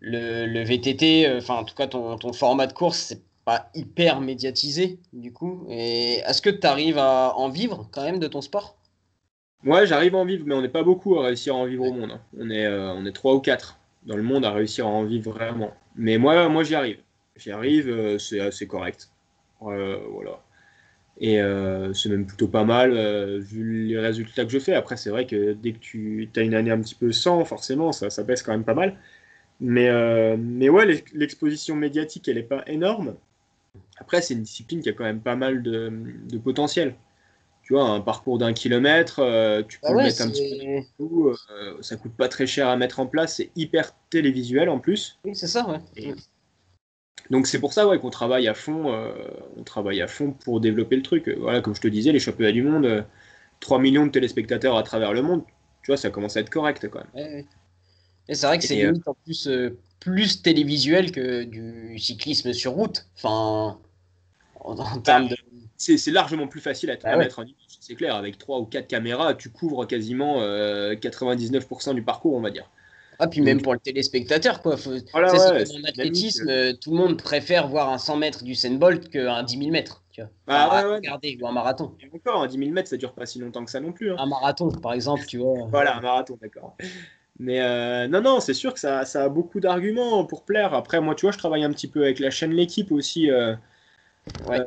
le, 0.00 0.62
VTT, 0.64 1.30
enfin 1.36 1.56
en 1.56 1.64
tout 1.64 1.74
cas 1.74 1.86
ton, 1.86 2.16
ton 2.16 2.32
format 2.32 2.66
de 2.66 2.72
course, 2.72 2.98
c'est 2.98 3.22
pas 3.44 3.68
hyper 3.74 4.20
médiatisé 4.20 4.98
du 5.12 5.32
coup. 5.32 5.66
Et 5.68 6.14
est-ce 6.26 6.40
que 6.40 6.50
tu 6.50 6.66
arrives 6.66 6.98
à 6.98 7.34
en 7.36 7.50
vivre 7.50 7.88
quand 7.92 8.02
même 8.02 8.18
de 8.18 8.26
ton 8.26 8.40
sport? 8.40 8.76
Ouais, 9.64 9.86
j'arrive 9.86 10.14
à 10.14 10.18
en 10.18 10.24
vivre, 10.24 10.44
mais 10.46 10.54
on 10.54 10.62
n'est 10.62 10.70
pas 10.70 10.82
beaucoup 10.82 11.18
à 11.18 11.26
réussir 11.26 11.54
à 11.54 11.58
en 11.58 11.66
vivre 11.66 11.84
au 11.84 11.92
monde. 11.92 12.12
Hein. 12.12 12.20
On 12.38 12.48
est, 12.48 12.64
euh, 12.64 12.94
on 12.94 13.04
est 13.04 13.12
3 13.12 13.34
ou 13.34 13.40
4 13.40 13.78
dans 14.06 14.16
le 14.16 14.22
monde 14.22 14.46
à 14.46 14.52
réussir 14.52 14.86
à 14.86 14.88
en 14.88 15.04
vivre 15.04 15.30
vraiment. 15.30 15.72
Mais 15.96 16.16
moi, 16.16 16.48
moi 16.48 16.64
j'y 16.64 16.74
arrive. 16.74 17.00
J'y 17.36 17.50
arrive, 17.50 17.90
euh, 17.90 18.18
c'est 18.18 18.40
assez 18.40 18.66
correct. 18.66 19.10
Euh, 19.62 19.98
voilà. 20.10 20.40
Et 21.20 21.38
c'est 21.92 22.08
même 22.08 22.26
plutôt 22.26 22.48
pas 22.48 22.64
mal 22.64 23.38
vu 23.40 23.86
les 23.86 23.98
résultats 23.98 24.44
que 24.44 24.50
je 24.50 24.58
fais. 24.58 24.74
Après, 24.74 24.96
c'est 24.96 25.10
vrai 25.10 25.26
que 25.26 25.52
dès 25.52 25.72
que 25.72 25.78
tu 25.78 26.30
as 26.34 26.40
une 26.40 26.54
année 26.54 26.70
un 26.70 26.80
petit 26.80 26.94
peu 26.94 27.12
sans, 27.12 27.44
forcément, 27.44 27.92
ça, 27.92 28.08
ça 28.08 28.22
baisse 28.22 28.42
quand 28.42 28.52
même 28.52 28.64
pas 28.64 28.74
mal. 28.74 28.96
Mais, 29.60 29.90
mais 30.38 30.70
ouais, 30.70 31.02
l'exposition 31.12 31.76
médiatique, 31.76 32.26
elle 32.28 32.36
n'est 32.36 32.42
pas 32.42 32.64
énorme. 32.66 33.16
Après, 33.98 34.22
c'est 34.22 34.32
une 34.32 34.42
discipline 34.42 34.80
qui 34.80 34.88
a 34.88 34.92
quand 34.94 35.04
même 35.04 35.20
pas 35.20 35.36
mal 35.36 35.62
de, 35.62 35.92
de 36.30 36.38
potentiel 36.38 36.94
tu 37.70 37.74
vois, 37.74 37.84
un 37.84 38.00
parcours 38.00 38.36
d'un 38.36 38.52
kilomètre, 38.52 39.20
euh, 39.20 39.62
tu 39.62 39.78
peux 39.78 39.86
ah 39.90 39.94
mettre 39.94 40.22
un 40.22 40.28
petit 40.28 40.84
peu 40.98 41.04
euh, 41.04 41.76
ça 41.80 41.94
coûte 41.94 42.10
pas 42.16 42.26
très 42.26 42.44
cher 42.44 42.66
à 42.66 42.76
mettre 42.76 42.98
en 42.98 43.06
place, 43.06 43.36
c'est 43.36 43.50
hyper 43.54 43.94
télévisuel 44.10 44.68
en 44.68 44.80
plus. 44.80 45.20
Oui, 45.24 45.36
c'est 45.36 45.46
ça, 45.46 45.64
ouais. 45.68 46.14
Donc 47.28 47.46
c'est 47.46 47.60
pour 47.60 47.72
ça 47.72 47.86
ouais, 47.86 47.98
qu'on 47.98 48.10
travaille 48.10 48.48
à 48.48 48.54
fond, 48.54 48.92
euh, 48.92 49.12
on 49.56 49.62
travaille 49.62 50.00
à 50.00 50.08
fond 50.08 50.32
pour 50.32 50.60
développer 50.60 50.96
le 50.96 51.02
truc. 51.02 51.28
Voilà, 51.38 51.60
comme 51.60 51.74
je 51.74 51.80
te 51.80 51.88
disais, 51.88 52.12
les 52.12 52.18
championnats 52.18 52.52
du 52.52 52.62
monde, 52.62 53.04
3 53.60 53.78
millions 53.78 54.06
de 54.06 54.10
téléspectateurs 54.10 54.76
à 54.76 54.82
travers 54.82 55.12
le 55.12 55.22
monde, 55.22 55.42
tu 55.82 55.88
vois, 55.88 55.96
ça 55.96 56.10
commence 56.10 56.36
à 56.36 56.40
être 56.40 56.50
correct 56.50 56.88
quand 56.88 57.02
même. 57.14 57.44
Et 58.28 58.34
c'est 58.34 58.46
vrai 58.46 58.58
que 58.58 58.64
c'est 58.64 58.76
limite 58.76 59.06
en 59.06 59.14
plus 59.14 59.48
plus 60.00 60.40
télévisuel 60.40 61.12
que 61.12 61.44
du 61.44 61.98
cyclisme 61.98 62.52
sur 62.52 62.72
route. 62.72 63.06
Enfin, 63.16 63.78
en, 64.60 65.00
termes 65.00 65.28
de 65.28 65.36
c'est 65.76 66.10
largement 66.10 66.46
plus 66.46 66.60
facile 66.60 66.90
à, 66.90 66.96
ah 67.04 67.16
mettre 67.16 67.38
en 67.38 67.42
image, 67.42 67.54
c'est 67.80 67.94
clair. 67.94 68.14
Avec 68.14 68.36
3 68.36 68.60
ou 68.60 68.66
4 68.66 68.86
caméras, 68.86 69.34
tu 69.34 69.48
couvres 69.48 69.86
quasiment 69.86 70.42
99% 70.42 71.90
euh, 71.90 71.94
du 71.94 72.02
parcours, 72.02 72.34
on 72.34 72.40
va 72.40 72.50
dire. 72.50 72.68
Ah, 73.20 73.28
puis 73.28 73.40
même 73.40 73.60
pour 73.62 73.72
le 73.72 73.78
téléspectateur, 73.78 74.62
quoi. 74.62 74.76
en 75.14 75.84
athlétisme, 75.84 76.48
euh, 76.48 76.72
tout 76.72 76.90
le 76.90 76.96
monde 76.96 77.22
préfère 77.22 77.68
voir 77.68 77.90
un 77.90 77.98
100 77.98 78.16
mètres 78.16 78.44
du 78.44 78.54
Bolt 78.78 79.08
qu'un 79.08 79.42
10 79.42 79.58
000 79.58 79.70
mètres. 79.70 80.02
Tu 80.10 80.22
vois. 80.22 80.30
Ah, 80.48 80.82
Regardez, 80.94 81.38
ou 81.40 81.46
un 81.46 81.52
marathon. 81.52 81.92
encore, 82.14 82.42
un 82.42 82.46
10 82.46 82.58
000 82.58 82.70
mètres, 82.70 82.88
ça 82.88 82.96
dure 82.96 83.12
pas 83.12 83.26
si 83.26 83.38
longtemps 83.38 83.64
que 83.64 83.70
ça 83.70 83.80
non 83.80 83.92
plus. 83.92 84.10
Hein. 84.12 84.16
Un 84.18 84.26
marathon, 84.26 84.70
par 84.70 84.94
exemple, 84.94 85.24
tu 85.26 85.38
vois. 85.38 85.68
voilà, 85.70 85.96
un 85.96 86.00
marathon, 86.00 86.38
d'accord. 86.40 86.76
Mais 87.38 87.60
euh, 87.60 88.08
non, 88.08 88.20
non, 88.20 88.40
c'est 88.40 88.54
sûr 88.54 88.74
que 88.74 88.80
ça, 88.80 89.04
ça 89.04 89.24
a 89.24 89.28
beaucoup 89.28 89.60
d'arguments 89.60 90.24
pour 90.24 90.44
plaire. 90.44 90.74
Après, 90.74 91.00
moi, 91.00 91.14
tu 91.14 91.26
vois, 91.26 91.32
je 91.32 91.38
travaille 91.38 91.64
un 91.64 91.72
petit 91.72 91.88
peu 91.88 92.02
avec 92.02 92.18
la 92.18 92.30
chaîne 92.30 92.52
L'équipe 92.52 92.92
aussi. 92.92 93.30
ouais 93.30 94.60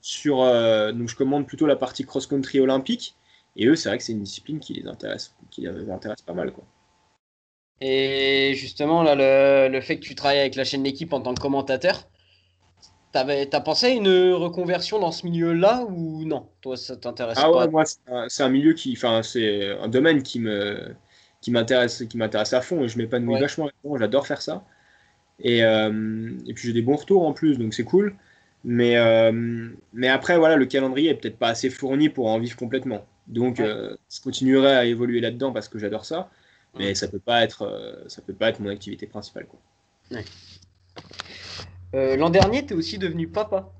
sur. 0.00 0.42
Euh, 0.42 0.92
donc, 0.92 1.08
je 1.08 1.16
commande 1.16 1.46
plutôt 1.46 1.66
la 1.66 1.76
partie 1.76 2.04
cross-country 2.04 2.60
olympique. 2.60 3.16
Et 3.56 3.66
eux, 3.66 3.76
c'est 3.76 3.88
vrai 3.88 3.98
que 3.98 4.04
c'est 4.04 4.12
une 4.12 4.22
discipline 4.22 4.60
qui 4.60 4.74
les 4.74 4.86
intéresse, 4.86 5.34
qui 5.50 5.62
les 5.62 5.90
intéresse 5.90 6.22
pas 6.22 6.32
mal. 6.32 6.52
Quoi. 6.52 6.64
Et 7.80 8.54
justement, 8.56 9.02
là, 9.02 9.68
le, 9.68 9.80
fait 9.80 9.96
que 9.96 10.04
tu 10.04 10.14
travailles 10.14 10.40
avec 10.40 10.56
la 10.56 10.64
chaîne 10.64 10.82
L'équipe 10.82 11.12
en 11.12 11.20
tant 11.20 11.34
que 11.34 11.40
commentateur, 11.40 12.08
T'as 13.10 13.60
pensé 13.60 13.86
à 13.86 13.88
une 13.88 14.32
reconversion 14.34 14.98
dans 14.98 15.12
ce 15.12 15.26
milieu-là 15.26 15.86
ou 15.88 16.24
non? 16.24 16.46
Toi, 16.60 16.76
ça 16.76 16.94
t'intéresse 16.94 17.38
ah 17.40 17.50
ouais, 17.50 17.66
Moi, 17.66 17.84
c'est 18.28 18.42
un, 18.42 18.48
milieu 18.50 18.74
qui, 18.74 18.92
enfin, 18.92 19.22
c'est 19.22 19.70
un 19.78 19.88
domaine 19.88 20.22
qui 20.22 20.38
me, 20.38 20.94
qui 21.40 21.50
m'intéresse, 21.50 22.04
qui 22.08 22.18
m'intéresse 22.18 22.52
à 22.52 22.60
fond 22.60 22.84
et 22.84 22.88
je 22.88 22.98
m'épanouis 22.98 23.34
ouais. 23.34 23.40
vachement. 23.40 23.70
J'adore 23.98 24.26
faire 24.26 24.42
ça. 24.42 24.62
Et, 25.40 25.64
euh, 25.64 26.32
et 26.46 26.54
puis 26.54 26.68
j'ai 26.68 26.74
des 26.74 26.82
bons 26.82 26.96
retours 26.96 27.26
en 27.26 27.32
plus, 27.32 27.58
donc 27.58 27.74
c'est 27.74 27.84
cool. 27.84 28.14
Mais, 28.64 28.96
euh, 28.96 29.70
mais 29.92 30.08
après, 30.08 30.36
voilà, 30.36 30.56
le 30.56 30.66
calendrier 30.66 31.10
est 31.10 31.14
peut-être 31.14 31.38
pas 31.38 31.48
assez 31.48 31.70
fourni 31.70 32.08
pour 32.08 32.26
en 32.26 32.38
vivre 32.38 32.56
complètement. 32.56 33.06
Donc, 33.28 33.60
euh, 33.60 33.96
je 34.14 34.20
continuerai 34.20 34.74
à 34.74 34.84
évoluer 34.84 35.20
là-dedans 35.20 35.52
parce 35.52 35.68
que 35.68 35.78
j'adore 35.78 36.04
ça, 36.04 36.30
mais 36.76 36.94
ça 36.94 37.08
peut 37.08 37.18
pas 37.18 37.42
être, 37.42 37.62
euh, 37.62 38.08
ça 38.08 38.22
peut 38.22 38.34
pas 38.34 38.48
être 38.48 38.60
mon 38.60 38.70
activité 38.70 39.06
principale. 39.06 39.46
Quoi. 39.46 40.20
L'an 41.92 42.30
dernier, 42.30 42.64
tu 42.66 42.74
es 42.74 42.76
aussi 42.76 42.98
devenu 42.98 43.28
papa 43.28 43.72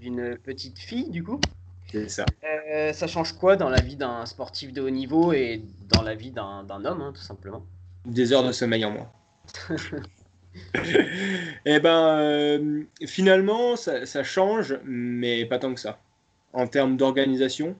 d'une 0.00 0.36
petite 0.36 0.78
fille, 0.78 1.08
du 1.10 1.22
coup. 1.22 1.40
C'est 1.90 2.08
ça. 2.08 2.26
ça 2.92 3.06
change 3.06 3.32
quoi 3.34 3.56
dans 3.56 3.68
la 3.68 3.80
vie 3.80 3.96
d'un 3.96 4.26
sportif 4.26 4.72
de 4.72 4.82
haut 4.82 4.90
niveau 4.90 5.32
et 5.32 5.62
dans 5.88 6.02
la 6.02 6.14
vie 6.14 6.32
d'un 6.32 6.68
homme, 6.68 7.00
hein, 7.00 7.12
tout 7.14 7.22
simplement? 7.22 7.64
Des 8.04 8.32
heures 8.32 8.44
de 8.44 8.52
sommeil 8.52 8.84
en 8.84 8.90
moins. 8.90 9.10
Eh 11.64 11.80
ben, 11.80 12.18
euh, 12.18 12.82
finalement, 13.06 13.76
ça, 13.76 14.22
change, 14.22 14.78
mais 14.84 15.44
pas 15.44 15.58
tant 15.58 15.74
que 15.74 15.80
ça, 15.80 15.98
en 16.52 16.66
termes 16.66 16.96
d'organisation. 16.96 17.76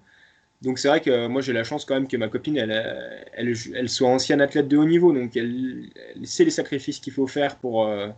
Donc 0.66 0.78
c'est 0.78 0.88
vrai 0.88 1.00
que 1.00 1.26
moi 1.26 1.40
j'ai 1.40 1.54
la 1.54 1.64
chance 1.64 1.86
quand 1.86 1.94
même 1.94 2.08
que 2.08 2.16
ma 2.18 2.28
copine, 2.28 2.58
elle, 2.58 3.88
soit 3.88 4.08
ancienne 4.08 4.42
athlète 4.42 4.68
de 4.68 4.76
haut 4.76 4.84
niveau, 4.84 5.12
donc 5.12 5.34
elle, 5.36 5.88
sait 6.24 6.44
les 6.44 6.50
sacrifices 6.50 7.00
qu'il 7.00 7.14
faut 7.14 7.26
faire 7.26 7.56
pour, 7.56 7.86
euh, 7.86 8.08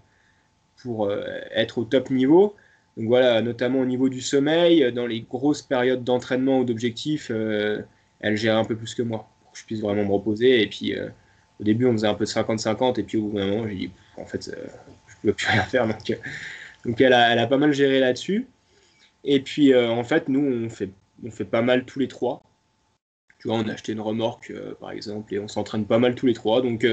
euh, 0.87 1.41
être 1.55 1.79
au 1.79 1.85
top 1.85 2.11
niveau. 2.11 2.57
Donc 2.97 3.07
voilà, 3.07 3.41
notamment 3.43 3.79
au 3.79 3.85
niveau 3.85 4.09
du 4.09 4.21
sommeil, 4.21 4.93
dans 4.93 5.07
les 5.07 5.21
grosses 5.21 5.63
périodes 5.63 6.03
d'entraînement 6.03 6.59
ou 6.61 6.65
d'objectifs, 6.65 7.31
elle 7.31 8.37
gère 8.37 8.57
un 8.57 8.65
peu 8.65 8.75
plus 8.75 8.95
que 8.97 9.03
moi, 9.03 9.29
pour 9.43 9.53
que 9.53 9.59
je 9.59 9.65
puisse 9.65 9.81
vraiment 9.81 10.05
me 10.05 10.13
reposer. 10.13 10.61
Et 10.63 10.67
puis 10.67 10.97
au 11.61 11.65
début, 11.65 11.87
on 11.87 11.93
faisait 11.93 12.07
un 12.07 12.15
peu 12.15 12.25
de 12.25 12.31
50-50, 12.31 13.01
et 13.01 13.03
puis 13.03 13.19
au 13.19 13.29
bout 13.29 13.39
d'un 13.39 13.47
moment, 13.47 13.69
j'ai 13.69 13.75
dit, 13.75 13.91
en 14.17 14.27
fait, 14.27 14.49
euh, 14.49 14.67
je 15.07 15.15
ne 15.25 15.31
peux 15.31 15.33
plus 15.33 15.47
rien 15.49 15.63
faire. 15.63 15.87
Donc, 15.87 16.11
euh, 16.11 16.15
donc 16.85 17.01
elle, 17.01 17.13
a, 17.13 17.33
elle, 17.33 17.39
a, 17.39 17.47
pas 17.47 17.59
mal 17.59 17.73
géré 17.73 18.01
là-dessus. 18.01 18.47
Et 19.25 19.41
puis, 19.41 19.73
euh, 19.73 19.91
en 19.91 20.05
fait, 20.05 20.29
nous, 20.29 20.41
on 20.41 20.69
fait, 20.71 20.91
on 21.25 21.31
fait 21.31 21.45
pas 21.45 21.63
mal 21.63 21.85
tous 21.85 21.99
les 21.99 22.09
trois. 22.09 22.43
Tu 23.39 23.49
vois, 23.49 23.57
on 23.59 23.69
a 23.69 23.73
acheté 23.73 23.93
une 23.93 24.01
remorque, 24.01 24.53
par 24.81 24.91
exemple, 24.91 25.33
et 25.33 25.39
on 25.39 25.49
s'entraîne 25.49 25.87
pas 25.87 25.99
mal 25.99 26.15
tous 26.15 26.27
les 26.27 26.35
trois. 26.35 26.61
Donc, 26.61 26.87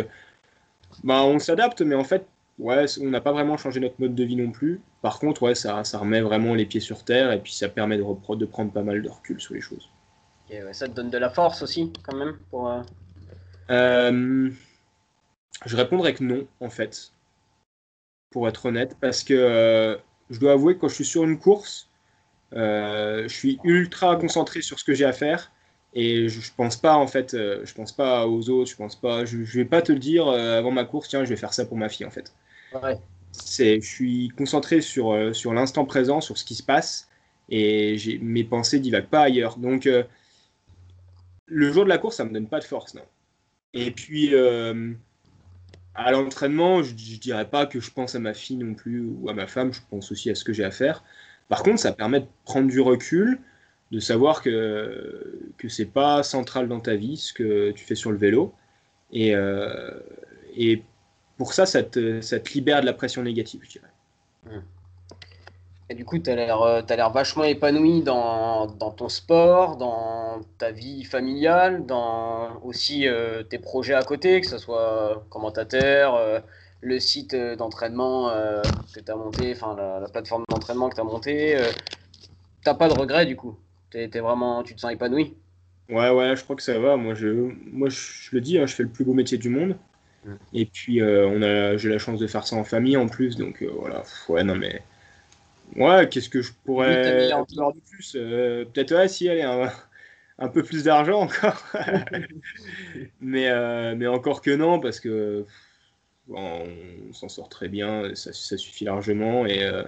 bah, 1.03 1.23
on 1.23 1.39
s'adapte, 1.39 1.81
mais 1.81 1.95
en 1.95 2.03
fait, 2.03 2.27
ouais, 2.59 2.85
on 3.01 3.09
n'a 3.09 3.21
pas 3.21 3.31
vraiment 3.31 3.57
changé 3.57 3.79
notre 3.79 3.99
mode 3.99 4.13
de 4.13 4.23
vie 4.23 4.35
non 4.35 4.51
plus. 4.51 4.79
Par 5.01 5.19
contre, 5.19 5.41
ouais, 5.43 5.55
ça, 5.55 5.83
ça 5.83 5.97
remet 5.97 6.21
vraiment 6.21 6.53
les 6.53 6.65
pieds 6.65 6.81
sur 6.81 7.03
terre, 7.03 7.31
et 7.31 7.39
puis 7.41 7.53
ça 7.53 7.67
permet 7.67 7.97
de, 7.97 8.03
de 8.35 8.45
prendre 8.45 8.71
pas 8.71 8.83
mal 8.83 9.01
de 9.01 9.09
recul 9.09 9.41
sur 9.41 9.55
les 9.55 9.61
choses. 9.61 9.89
Et 10.49 10.63
ouais, 10.63 10.73
ça 10.73 10.87
te 10.87 10.93
donne 10.93 11.09
de 11.09 11.17
la 11.17 11.31
force 11.31 11.63
aussi, 11.63 11.91
quand 12.03 12.15
même, 12.15 12.37
pour, 12.51 12.69
euh, 13.69 14.49
je 15.65 15.75
répondrais 15.75 16.13
que 16.13 16.23
non, 16.23 16.47
en 16.59 16.69
fait, 16.69 17.11
pour 18.29 18.47
être 18.47 18.65
honnête, 18.67 18.95
parce 18.99 19.23
que 19.23 19.33
euh, 19.33 19.97
je 20.29 20.39
dois 20.39 20.53
avouer 20.53 20.75
que 20.75 20.81
quand 20.81 20.87
je 20.87 20.95
suis 20.95 21.05
sur 21.05 21.23
une 21.23 21.39
course, 21.39 21.89
euh, 21.89 21.94
je 22.51 23.27
suis 23.27 23.59
ultra 23.63 24.15
concentré 24.15 24.61
sur 24.61 24.79
ce 24.79 24.83
que 24.83 24.93
j'ai 24.93 25.05
à 25.05 25.13
faire 25.13 25.51
Et 25.93 26.27
je, 26.27 26.51
pense 26.55 26.75
pas, 26.75 26.95
en 26.95 27.07
fait, 27.07 27.33
euh, 27.33 27.61
je 27.63 27.73
pense 27.73 27.91
pas 27.93 28.27
aux 28.27 28.49
autres, 28.49 28.69
je 28.69 28.75
pense 28.75 28.95
pas, 28.95 29.25
je, 29.25 29.43
je 29.43 29.57
vais 29.57 29.65
pas 29.65 29.81
te 29.81 29.91
le 29.91 29.99
dire 29.99 30.27
euh, 30.27 30.57
avant 30.57 30.71
ma 30.71 30.83
course, 30.83 31.07
tiens, 31.09 31.23
je 31.23 31.29
vais 31.29 31.37
faire 31.37 31.53
ça 31.53 31.65
pour 31.65 31.77
ma 31.77 31.89
fille, 31.89 32.05
en 32.05 32.11
fait. 32.11 32.33
Ouais. 32.73 32.97
C'est, 33.31 33.81
je 33.81 33.87
suis 33.87 34.29
concentré 34.37 34.81
sur, 34.81 35.11
euh, 35.13 35.33
sur 35.33 35.53
l'instant 35.53 35.85
présent, 35.85 36.21
sur 36.21 36.37
ce 36.37 36.43
qui 36.43 36.55
se 36.55 36.63
passe, 36.63 37.09
et 37.49 37.97
j'ai, 37.97 38.17
mes 38.19 38.43
pensées 38.43 38.79
divaguent 38.79 39.07
pas 39.07 39.21
ailleurs. 39.21 39.57
Donc, 39.57 39.87
euh, 39.87 40.03
le 41.45 41.71
jour 41.71 41.83
de 41.85 41.89
la 41.89 41.97
course, 41.97 42.17
ça 42.17 42.25
me 42.25 42.33
donne 42.33 42.47
pas 42.47 42.59
de 42.59 42.65
force, 42.65 42.93
non. 42.93 43.05
Et 43.73 43.91
puis, 43.91 44.33
euh, 44.33 44.93
à 45.93 46.11
l'entraînement, 46.11 46.81
je, 46.83 46.89
je 46.89 47.19
dirais 47.19 47.49
pas 47.49 47.65
que 47.65 47.79
je 47.79 47.91
pense 47.91 48.15
à 48.15 48.19
ma 48.19 48.33
fille 48.33 48.57
non 48.57 48.73
plus 48.73 49.01
ou 49.01 49.29
à 49.29 49.33
ma 49.33 49.47
femme, 49.47 49.73
je 49.73 49.81
pense 49.89 50.11
aussi 50.11 50.29
à 50.29 50.35
ce 50.35 50.43
que 50.43 50.53
j'ai 50.53 50.63
à 50.63 50.71
faire. 50.71 51.03
Par 51.49 51.63
contre, 51.63 51.79
ça 51.79 51.91
permet 51.91 52.21
de 52.21 52.27
prendre 52.43 52.67
du 52.67 52.81
recul, 52.81 53.39
de 53.91 53.99
savoir 53.99 54.41
que, 54.41 55.51
que 55.57 55.69
c'est 55.69 55.85
pas 55.85 56.23
central 56.23 56.67
dans 56.67 56.79
ta 56.79 56.95
vie 56.95 57.17
ce 57.17 57.33
que 57.33 57.71
tu 57.71 57.85
fais 57.85 57.95
sur 57.95 58.11
le 58.11 58.17
vélo. 58.17 58.53
Et, 59.11 59.35
euh, 59.35 59.91
et 60.55 60.83
pour 61.37 61.53
ça, 61.53 61.65
ça 61.65 61.83
te, 61.83 62.21
ça 62.21 62.39
te 62.39 62.51
libère 62.53 62.81
de 62.81 62.85
la 62.85 62.93
pression 62.93 63.21
négative, 63.21 63.61
je 63.63 63.71
dirais. 63.71 63.91
Et 65.89 65.93
du 65.93 66.03
coup, 66.03 66.17
tu 66.17 66.31
as 66.31 66.35
l'air 66.35 66.61
euh, 66.63 66.81
l'air 66.89 67.11
vachement 67.11 67.43
épanoui 67.43 68.01
dans, 68.01 68.65
dans 68.65 68.89
ton 68.89 69.07
sport, 69.07 69.77
dans 69.77 70.41
ta 70.57 70.71
vie 70.71 71.03
familiale, 71.03 71.85
dans 71.85 72.59
aussi 72.63 73.07
euh, 73.07 73.43
tes 73.43 73.59
projets 73.59 73.93
à 73.93 74.01
côté, 74.01 74.41
que 74.41 74.47
ce 74.47 74.57
soit 74.57 75.23
commentateur, 75.29 76.43
le 76.81 76.99
site 76.99 77.33
euh, 77.33 77.55
d'entraînement 77.55 78.29
euh, 78.29 78.71
que 78.93 78.99
tu 78.99 79.11
as 79.11 79.15
monté, 79.15 79.53
enfin 79.53 79.75
la, 79.75 79.99
la 79.99 80.09
plateforme 80.09 80.43
d'entraînement 80.49 80.89
que 80.89 80.95
tu 80.95 81.01
as 81.01 81.05
monté. 81.05 81.55
Euh, 81.57 81.71
T'as 82.63 82.75
pas 82.75 82.89
de 82.89 82.93
regrets 82.93 83.25
du 83.25 83.35
coup? 83.37 83.57
T'es, 83.91 84.09
t'es 84.09 84.19
vraiment, 84.19 84.63
tu 84.63 84.75
te 84.75 84.81
sens 84.81 84.91
épanoui? 84.91 85.35
Ouais, 85.89 86.09
ouais, 86.09 86.35
je 86.35 86.43
crois 86.43 86.55
que 86.55 86.63
ça 86.63 86.79
va. 86.79 86.97
Moi, 86.97 87.13
je, 87.13 87.27
moi, 87.27 87.89
je, 87.89 88.29
le 88.33 88.41
dis, 88.41 88.57
hein, 88.57 88.65
je 88.65 88.73
fais 88.73 88.83
le 88.83 88.89
plus 88.89 89.05
beau 89.05 89.13
métier 89.13 89.37
du 89.37 89.49
monde. 89.49 89.77
Et 90.53 90.65
puis, 90.65 91.01
euh, 91.01 91.27
on 91.27 91.41
a, 91.43 91.77
j'ai 91.77 91.89
la 91.89 91.99
chance 91.99 92.19
de 92.19 92.27
faire 92.27 92.47
ça 92.47 92.55
en 92.55 92.63
famille 92.63 92.97
en 92.97 93.07
plus. 93.07 93.37
Donc, 93.37 93.61
euh, 93.61 93.71
voilà. 93.79 94.03
Ouais, 94.29 94.43
non, 94.43 94.55
mais. 94.55 94.81
Ouais, 95.75 96.07
qu'est-ce 96.09 96.29
que 96.29 96.41
je 96.41 96.53
pourrais 96.65 97.29
de 97.29 97.79
plus 97.89 98.15
Euh, 98.15 98.65
Peut-être, 98.65 98.93
ouais, 98.95 99.07
si, 99.07 99.29
allez, 99.29 99.43
un, 99.43 99.71
un 100.39 100.47
peu 100.49 100.63
plus 100.63 100.83
d'argent 100.83 101.21
encore. 101.21 101.63
mais, 103.21 103.95
mais 103.95 104.07
encore 104.07 104.41
que 104.41 104.51
non, 104.51 104.79
parce 104.79 104.99
que 104.99 105.45
on 106.29 107.13
s'en 107.13 107.29
sort 107.29 107.49
très 107.49 107.67
bien. 107.67 108.13
Ça, 108.15 108.31
suffit 108.33 108.85
largement. 108.85 109.45
Et. 109.45 109.63
euh, 109.63 109.83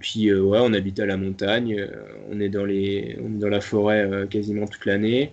puis, 0.00 0.28
euh, 0.28 0.42
ouais, 0.42 0.58
on 0.60 0.72
habite 0.74 1.00
à 1.00 1.06
la 1.06 1.16
montagne, 1.16 1.74
euh, 1.78 1.88
on 2.30 2.40
est 2.40 2.50
dans 2.50 3.48
la 3.48 3.60
forêt 3.60 4.26
quasiment 4.30 4.66
toute 4.66 4.84
l'année. 4.86 5.32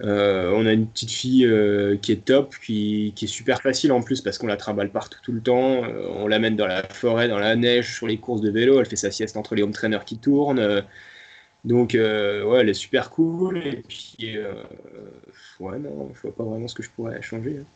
On 0.00 0.66
a 0.66 0.72
une 0.72 0.86
petite 0.88 1.10
fille 1.10 1.48
qui 2.02 2.12
est 2.12 2.24
top, 2.24 2.54
qui, 2.64 3.14
est 3.20 3.26
super 3.26 3.62
facile 3.62 3.92
en 3.92 4.02
plus 4.02 4.20
parce 4.20 4.36
qu'on 4.36 4.46
la 4.46 4.58
trimballe 4.58 4.90
partout 4.90 5.18
tout 5.22 5.32
le 5.32 5.40
temps. 5.40 5.82
On 6.16 6.28
l'amène 6.28 6.54
dans 6.54 6.66
la 6.66 6.82
forêt, 6.82 7.28
dans 7.28 7.38
la 7.38 7.56
neige, 7.56 7.94
sur 7.94 8.06
les 8.06 8.18
courses 8.18 8.42
de 8.42 8.50
vélo. 8.50 8.78
Elle 8.78 8.86
fait 8.86 8.96
sa 8.96 9.10
sieste 9.10 9.38
entre 9.38 9.54
les 9.54 9.62
home 9.62 9.72
trainers 9.72 10.04
qui 10.04 10.18
tournent. 10.18 10.82
Donc, 11.66 11.94
euh, 11.94 12.44
ouais, 12.44 12.60
elle 12.60 12.68
est 12.70 12.74
super 12.74 13.10
cool. 13.10 13.58
Et 13.66 13.82
puis, 13.82 14.38
euh, 14.38 14.64
ouais, 15.60 15.78
non, 15.78 16.12
je 16.14 16.20
vois 16.22 16.34
pas 16.34 16.44
vraiment 16.44 16.68
ce 16.68 16.74
que 16.74 16.82
je 16.82 16.90
pourrais 16.90 17.20
changer. 17.22 17.58
hein. 17.58 17.66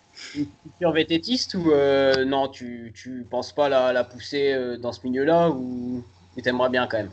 Futur 0.63 0.93
vététiste 0.93 1.55
ou 1.55 1.71
euh, 1.73 2.25
non, 2.25 2.49
tu, 2.49 2.93
tu 2.95 3.25
penses 3.31 3.53
pas 3.53 3.69
la, 3.69 3.93
la 3.93 4.05
pousser 4.05 4.77
dans 4.79 4.93
ce 4.93 5.07
milieu-là 5.07 5.51
ou 5.51 6.05
tu 6.35 6.43
t'aimerais 6.43 6.71
bien 6.71 6.87
quand 6.87 6.99
même? 6.99 7.13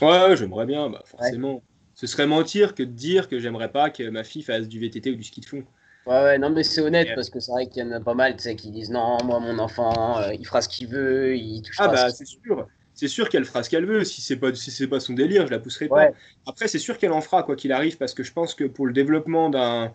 Ouais, 0.00 0.36
j'aimerais 0.36 0.66
bien, 0.66 0.88
bah, 0.90 1.02
forcément. 1.06 1.64
Ce 1.94 2.06
serait 2.06 2.26
mentir 2.28 2.74
que 2.76 2.82
de 2.84 2.90
dire 2.92 3.28
que 3.28 3.38
j'aimerais 3.40 3.70
pas 3.72 3.90
que 3.90 4.08
ma 4.08 4.22
fille 4.24 4.42
fasse 4.42 4.68
du 4.68 4.78
VTT 4.80 5.10
ou 5.12 5.16
du 5.16 5.22
ski 5.24 5.40
de 5.40 5.46
fond. 5.46 5.64
Ouais, 6.06 6.14
ouais, 6.22 6.38
non, 6.38 6.48
mais 6.50 6.62
c'est 6.64 6.80
honnête 6.82 7.12
parce 7.14 7.28
que 7.30 7.40
c'est 7.40 7.50
vrai 7.52 7.66
qu'il 7.68 7.82
y 7.84 7.86
en 7.86 7.92
a 7.92 8.00
pas 8.00 8.14
mal 8.14 8.36
qui 8.36 8.70
disent 8.70 8.90
non, 8.90 9.22
moi, 9.24 9.38
mon 9.40 9.58
enfant, 9.58 10.18
euh, 10.18 10.32
il 10.34 10.46
fera 10.46 10.60
ce 10.62 10.68
qu'il 10.68 10.88
veut, 10.88 11.36
il 11.36 11.60
touchera 11.62 11.86
Ah 11.86 11.88
bah 11.88 12.10
ce 12.10 12.12
c'est 12.12 12.24
sûr, 12.26 12.68
c'est 12.94 13.08
sûr 13.08 13.28
qu'elle 13.28 13.44
fera 13.44 13.62
ce 13.62 13.70
qu'elle 13.70 13.86
veut. 13.86 14.04
Si 14.04 14.20
c'est 14.22 14.36
pas 14.36 14.54
si 14.54 14.70
c'est 14.70 14.86
pas 14.86 15.00
son 15.00 15.14
délire, 15.14 15.46
je 15.46 15.50
la 15.52 15.58
pousserai 15.58 15.88
pas. 15.88 16.08
Après 16.46 16.68
c'est 16.68 16.78
sûr 16.78 16.98
qu'elle 16.98 17.12
en 17.12 17.20
fera 17.20 17.42
quoi 17.42 17.56
qu'il 17.56 17.72
arrive 17.72 17.96
parce 17.98 18.14
que 18.14 18.22
je 18.22 18.32
pense 18.32 18.54
que 18.54 18.64
pour 18.64 18.86
le 18.86 18.92
développement 18.92 19.50
d'un 19.50 19.92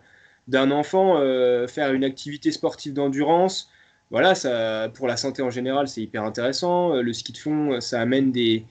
d'un 0.48 0.70
enfant, 0.70 1.18
euh, 1.18 1.66
faire 1.68 1.92
une 1.92 2.04
activité 2.04 2.50
sportive 2.52 2.92
d'endurance, 2.94 3.70
voilà, 4.10 4.34
ça 4.34 4.90
pour 4.94 5.06
la 5.08 5.16
santé 5.16 5.42
en 5.42 5.50
général 5.50 5.88
c'est 5.88 6.02
hyper 6.02 6.24
intéressant. 6.24 6.94
Euh, 6.96 7.02
Le 7.02 7.12
ski 7.12 7.32
de 7.32 7.38
fond, 7.38 7.80
ça 7.80 8.00
amène 8.00 8.32
des 8.32 8.64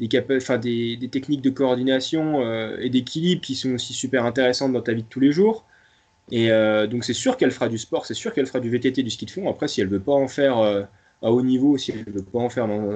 des, 0.00 0.08
enfin, 0.36 0.58
des, 0.58 0.96
des 0.96 1.08
techniques 1.08 1.42
de 1.42 1.50
coordination 1.50 2.40
euh, 2.42 2.76
et 2.80 2.90
d'équilibre 2.90 3.42
qui 3.42 3.54
sont 3.54 3.74
aussi 3.74 3.92
super 3.92 4.24
intéressantes 4.24 4.72
dans 4.72 4.82
ta 4.82 4.92
vie 4.92 5.04
de 5.04 5.08
tous 5.08 5.20
les 5.20 5.32
jours. 5.32 5.64
Et 6.30 6.50
euh, 6.50 6.86
donc 6.86 7.04
c'est 7.04 7.14
sûr 7.14 7.36
qu'elle 7.36 7.52
fera 7.52 7.68
du 7.68 7.78
sport, 7.78 8.06
c'est 8.06 8.14
sûr 8.14 8.32
qu'elle 8.34 8.46
fera 8.46 8.60
du 8.60 8.70
VTT, 8.70 9.02
du 9.02 9.10
ski 9.10 9.26
de 9.26 9.30
fond. 9.30 9.48
Après, 9.50 9.68
si 9.68 9.80
elle 9.80 9.88
veut 9.88 10.00
pas 10.00 10.12
en 10.14 10.28
faire 10.28 10.58
à 11.22 11.32
haut 11.32 11.42
niveau, 11.42 11.78
si 11.78 11.92
elle 11.92 12.04
veut 12.12 12.24
pas 12.24 12.40
en 12.40 12.50
faire 12.50 12.68
dans, 12.68 12.90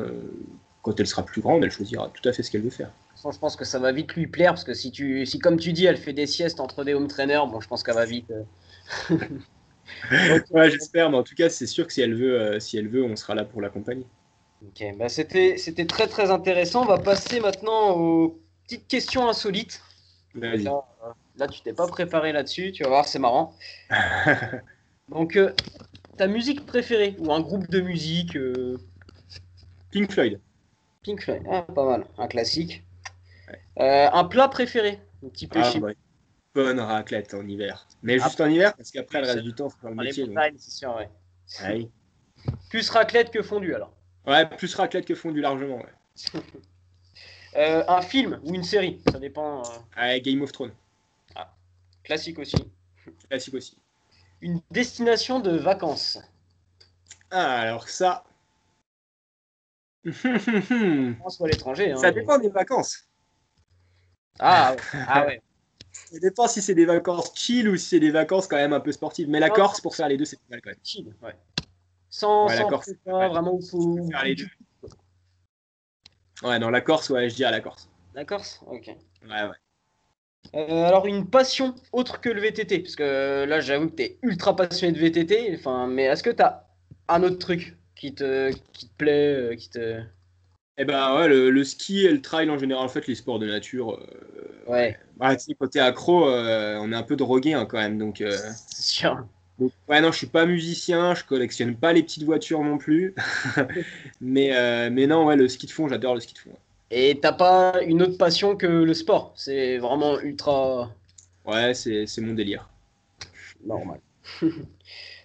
quand 0.83 0.99
elle 0.99 1.07
sera 1.07 1.25
plus 1.25 1.41
grande, 1.41 1.64
elle 1.64 1.71
choisira 1.71 2.11
tout 2.14 2.29
à 2.29 2.33
fait 2.33 2.43
ce 2.43 2.51
qu'elle 2.51 2.62
veut 2.62 2.71
faire. 2.71 2.91
Je 3.17 3.38
pense 3.38 3.57
que 3.57 3.64
ça 3.64 3.79
va 3.79 3.91
vite 3.93 4.14
lui 4.14 4.27
plaire 4.27 4.53
parce 4.53 4.64
que 4.64 4.75
si 4.75 4.93
tu, 4.93 5.27
si 5.27 5.38
comme 5.38 5.59
tu 5.59 5.73
dis, 5.73 5.87
elle 5.87 5.97
fait 5.97 6.12
des 6.12 6.27
siestes 6.27 6.61
entre 6.61 6.85
des 6.85 6.95
home 6.95 7.09
trainers, 7.09 7.47
bon, 7.49 7.61
je 7.61 7.67
pense 7.67 7.83
qu'elle 7.83 7.97
va 7.97 8.07
vite. 8.07 8.31
euh. 8.31 9.19
Ouais, 10.51 10.71
j'espère, 10.71 11.11
mais 11.11 11.17
en 11.17 11.23
tout 11.23 11.35
cas, 11.35 11.49
c'est 11.49 11.67
sûr 11.67 11.87
que 11.87 11.93
si 11.93 12.01
elle 12.01 12.14
veut, 12.14 12.41
euh, 12.41 12.61
si 12.61 12.79
elle 12.79 12.88
veut, 12.88 13.03
on 13.03 13.17
sera 13.17 13.35
là 13.35 13.45
pour 13.45 13.61
l'accompagner. 13.61 14.07
Ok, 14.67 14.85
bah 14.97 15.09
c'était, 15.09 15.57
c'était 15.57 15.87
très 15.87 16.07
très 16.07 16.31
intéressant. 16.31 16.83
On 16.83 16.87
va 16.87 16.99
passer 16.99 17.41
maintenant 17.41 17.97
aux 17.97 18.38
petites 18.67 18.88
questions 18.88 19.29
insolites. 19.29 19.81
Vas-y. 20.35 20.64
Là, 20.64 20.83
euh, 21.05 21.12
là, 21.37 21.49
tu 21.49 21.61
t'es 21.62 21.73
pas 21.73 21.87
préparé 21.87 22.33
là-dessus, 22.33 22.73
tu 22.73 22.83
vas 22.83 22.88
voir, 22.88 23.09
c'est 23.09 23.19
marrant. 23.19 23.55
Donc, 25.09 25.37
euh, 25.37 25.53
ta 26.17 26.27
musique 26.27 26.67
préférée 26.67 27.17
ou 27.19 27.33
un 27.33 27.41
groupe 27.41 27.69
de 27.71 27.81
musique 27.81 28.37
Pink 29.91 30.12
Floyd. 30.12 30.41
Pink 31.09 31.23
Floyd, 31.23 31.42
ah, 31.51 31.62
pas 31.62 31.87
mal, 31.87 32.07
un 32.18 32.29
classique. 32.29 32.83
Euh, 33.81 34.11
un 34.12 34.25
plat 34.25 34.47
préféré, 34.49 35.01
un 35.25 35.31
petit 35.31 35.47
peu 35.47 35.59
Ah, 35.62 35.79
ouais. 35.79 35.97
Bonne 36.55 36.81
raclette 36.81 37.33
en 37.33 37.47
hiver. 37.49 37.88
Mais 38.03 38.18
juste 38.18 38.42
en 38.42 38.47
hiver, 38.47 38.77
parce 38.77 38.90
qu'après, 38.90 39.23
le 39.23 39.27
reste 39.29 39.38
du 39.38 39.55
temps, 39.55 39.71
faut 39.71 39.79
faire 39.79 39.88
le 39.90 39.97
métier. 39.97 40.25
donc. 40.25 40.35
montagnes, 40.35 40.57
c'est 40.59 40.71
sûr, 40.71 40.94
ouais. 40.94 41.09
Ah. 41.62 42.51
Plus 42.68 42.90
raclette 42.90 43.31
que 43.31 43.40
fondue 43.40 43.75
alors. 43.75 43.94
Ouais, 44.27 44.44
plus 44.44 44.75
raclette 44.75 45.07
que 45.07 45.14
fondu 45.14 45.40
largement. 45.40 45.77
Ouais. 45.79 46.40
Euh, 47.57 47.83
un 47.88 48.03
film 48.03 48.38
ou 48.44 48.55
une 48.55 48.62
série, 48.62 49.01
ça 49.11 49.18
dépend. 49.18 49.62
euh, 49.99 50.21
Game 50.21 50.42
of 50.42 50.53
Thrones. 50.53 50.75
classique 52.05 52.38
aussi. 52.38 52.57
Classique 53.31 53.55
aussi. 53.55 53.79
Une 54.42 54.61
destination 54.71 55.40
de 55.40 55.57
vacances. 55.57 56.18
Ah, 57.31 57.61
alors 57.61 57.88
ça. 57.88 58.23
France 60.07 61.41
ou 61.41 61.45
à 61.45 61.49
l'étranger. 61.49 61.93
hein. 61.93 61.97
ça 61.97 62.11
dépend 62.13 62.39
des 62.39 62.49
vacances. 62.49 63.09
Ah, 64.39 64.73
ouais. 64.73 65.01
ah 65.09 65.27
ouais. 65.27 65.43
Ça 65.93 66.19
dépend 66.21 66.47
si 66.47 66.63
c'est 66.63 66.75
des 66.77 66.85
vacances 66.85 67.33
chill 67.35 67.69
ou 67.69 67.77
si 67.77 67.87
c'est 67.89 68.01
des 68.01 68.11
vacances 68.13 68.47
quand 68.47 68.57
même 68.57 68.73
un 68.73 68.81
peu 68.81 68.93
sportives. 68.93 69.29
Mais 69.29 69.41
la 69.41 69.49
Non. 69.49 69.55
Corse, 69.55 69.81
pour 69.81 69.97
faire 69.97 70.09
les 70.09 70.17
deux, 70.17 70.25
c'est 70.25 70.37
pas 70.37 70.45
mal 70.51 70.61
quand 70.63 70.71
même. 70.71 70.79
Chill, 70.85 71.13
ouais. 71.23 71.35
Sans, 72.09 72.47
Ouais, 72.47 72.55
la 72.55 72.63
sans 72.63 72.69
Corse, 72.69 72.91
pas 73.05 73.19
mal. 73.19 73.31
vraiment 73.31 73.55
où 73.55 73.61
faut. 73.63 73.97
Tu 73.97 74.03
peux 74.03 74.09
faire 74.11 74.25
les 74.25 74.35
deux. 74.37 74.47
Ouais, 76.43 76.59
non, 76.61 76.71
la 76.71 76.81
Corse, 76.83 77.11
ouais, 77.11 77.29
je 77.29 77.35
dirais 77.35 77.51
la 77.51 77.61
Corse. 77.61 77.91
La 78.15 78.25
Corse 78.25 78.61
Ok. 78.69 78.87
Ouais, 78.87 79.43
ouais. 79.43 79.57
Euh, 80.55 80.85
alors 80.85 81.07
une 81.07 81.29
passion 81.29 81.75
autre 81.93 82.21
que 82.21 82.29
le 82.29 82.41
VTT, 82.41 82.79
parce 82.81 82.95
que 82.97 83.45
là 83.47 83.61
j'avoue 83.61 83.89
que 83.91 83.97
tu 83.97 84.03
es 84.05 84.19
ultra 84.23 84.55
passionné 84.55 84.93
de 84.93 84.99
VTT, 85.01 85.57
enfin, 85.59 85.87
mais 85.89 86.05
est-ce 86.05 86.23
que 86.23 86.31
tu 86.31 86.43
as 86.43 86.67
un 87.09 87.23
autre 87.25 87.39
truc? 87.39 87.77
Qui 87.99 88.15
te, 88.15 88.51
qui 88.73 88.89
te 88.89 88.95
plaît, 88.97 89.35
euh, 89.53 89.57
qui 89.57 89.71
te... 89.71 90.03
Eh 90.79 90.85
ben 90.87 91.15
ouais, 91.17 91.29
le, 91.29 91.51
le 91.51 91.65
ski 91.65 92.07
et 92.07 92.11
le 92.13 92.23
trail 92.23 92.49
en 92.51 92.59
général, 92.59 92.85
en 92.85 92.89
fait, 92.89 93.07
les 93.07 93.15
sports 93.17 93.39
de 93.39 93.47
nature. 93.47 93.95
euh, 94.01 94.65
Ouais, 94.67 94.99
quand 95.59 95.69
t'es 95.69 95.81
accro, 95.81 96.29
euh, 96.29 96.79
on 96.81 96.93
est 96.93 96.97
un 96.97 97.03
peu 97.03 97.17
drogué 97.17 97.55
hein, 97.55 97.67
quand 97.67 97.79
même. 97.79 97.99
Donc, 97.99 98.21
euh, 98.21 98.53
c'est 98.71 98.83
sûr. 98.83 99.27
donc, 99.59 99.73
ouais, 99.89 100.01
non, 100.01 100.13
je 100.13 100.19
suis 100.19 100.27
pas 100.29 100.47
musicien, 100.47 101.15
je 101.15 101.25
collectionne 101.25 101.77
pas 101.77 101.93
les 101.93 102.03
petites 102.03 102.23
voitures 102.25 102.63
non 102.63 102.79
plus. 102.79 103.15
mais, 104.21 104.91
mais 104.91 105.07
non, 105.07 105.27
ouais, 105.27 105.37
le 105.37 105.49
ski 105.49 105.67
de 105.67 105.73
fond, 105.73 105.89
j'adore 105.89 106.15
le 106.15 106.21
ski 106.21 106.35
de 106.35 106.39
fond. 106.39 106.57
Et 106.91 107.19
t'as 107.23 107.33
pas 107.33 107.83
une 107.83 108.03
autre 108.03 108.19
passion 108.19 108.55
que 108.55 108.67
le 108.67 108.93
sport, 108.93 109.33
c'est 109.37 109.79
vraiment 109.79 110.21
ultra 110.21 110.91
Ouais, 111.45 111.75
c'est 111.75 112.07
c'est 112.07 112.21
mon 112.21 112.35
délire. 112.35 112.69
normal. 113.61 114.01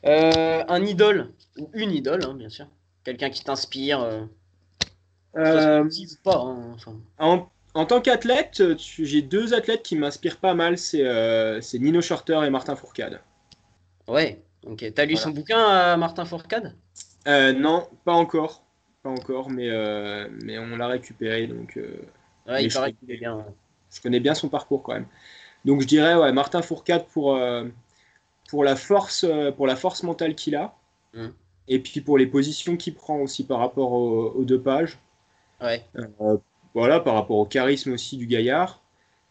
Euh, 0.06 0.64
un 0.68 0.86
idole, 0.86 1.34
ou 1.58 1.70
une 1.74 1.92
idole, 1.92 2.24
hein, 2.24 2.34
bien 2.36 2.50
sûr. 2.50 2.68
Quelqu'un 3.04 3.30
qui 3.30 3.44
t'inspire, 3.44 4.02
euh, 4.02 4.26
Euh, 5.38 5.90
pas. 6.24 6.38
hein, 6.40 6.72
enfin. 6.74 7.00
en, 7.18 7.50
en 7.74 7.86
tant 7.88 8.02
qu'athlète, 8.02 8.62
j'ai 8.78 9.24
deux 9.24 9.56
athlètes 9.56 9.82
qui 9.82 9.96
m'inspirent 9.96 10.38
pas 10.40 10.54
mal, 10.54 10.78
c'est 10.78 11.04
Nino 11.80 12.02
Shorter 12.02 12.42
et 12.46 12.52
Martin 12.52 12.76
Fourcade. 12.76 13.20
Ouais, 14.08 14.46
ok. 14.66 14.94
T'as 14.96 15.04
lu 15.06 15.16
Voilà. 15.16 15.18
son 15.18 15.32
bouquin 15.32 15.60
à 15.62 15.98
Martin 15.98 16.24
Fourcade? 16.26 16.78
Non, 17.26 17.88
pas 18.06 18.14
encore. 18.14 18.64
Pas 19.02 19.10
encore, 19.10 19.50
mais, 19.50 19.70
mais 20.44 20.58
on 20.60 20.76
l'a 20.78 20.88
récupéré, 20.88 21.48
donc 21.48 21.78
Ouais, 22.48 22.66
il 22.66 22.72
je 22.72 22.78
est 23.10 23.18
bien. 23.18 23.46
je 23.94 24.02
connais 24.02 24.20
bien 24.20 24.34
son 24.34 24.50
parcours 24.50 24.84
quand 24.84 24.94
même. 24.94 25.08
Donc 25.66 25.82
je 25.82 25.88
dirais 25.88 26.16
ouais, 26.16 26.32
Martin 26.34 26.62
Fourcade 26.62 27.08
pour, 27.08 27.38
pour, 28.54 28.64
la 28.64 28.76
force, 28.76 29.26
pour 29.58 29.66
la 29.66 29.76
force 29.76 30.04
mentale 30.04 30.36
qu'il 30.36 30.56
a. 30.56 30.76
Mm. 31.16 31.30
Et 31.68 31.80
puis 31.80 32.02
pour 32.02 32.20
les 32.20 32.28
positions 32.28 32.78
qu'il 32.78 32.94
prend 32.94 33.18
aussi 33.18 33.44
par 33.46 33.58
rapport 33.58 33.92
aux, 33.94 34.44
deux 34.44 34.62
pages. 34.62 35.00
Ouais. 35.60 35.84
voilà, 36.76 37.00
par 37.00 37.16
rapport 37.16 37.38
au 37.38 37.46
charisme 37.46 37.94
aussi 37.94 38.16
du 38.16 38.28
gaillard. 38.28 38.84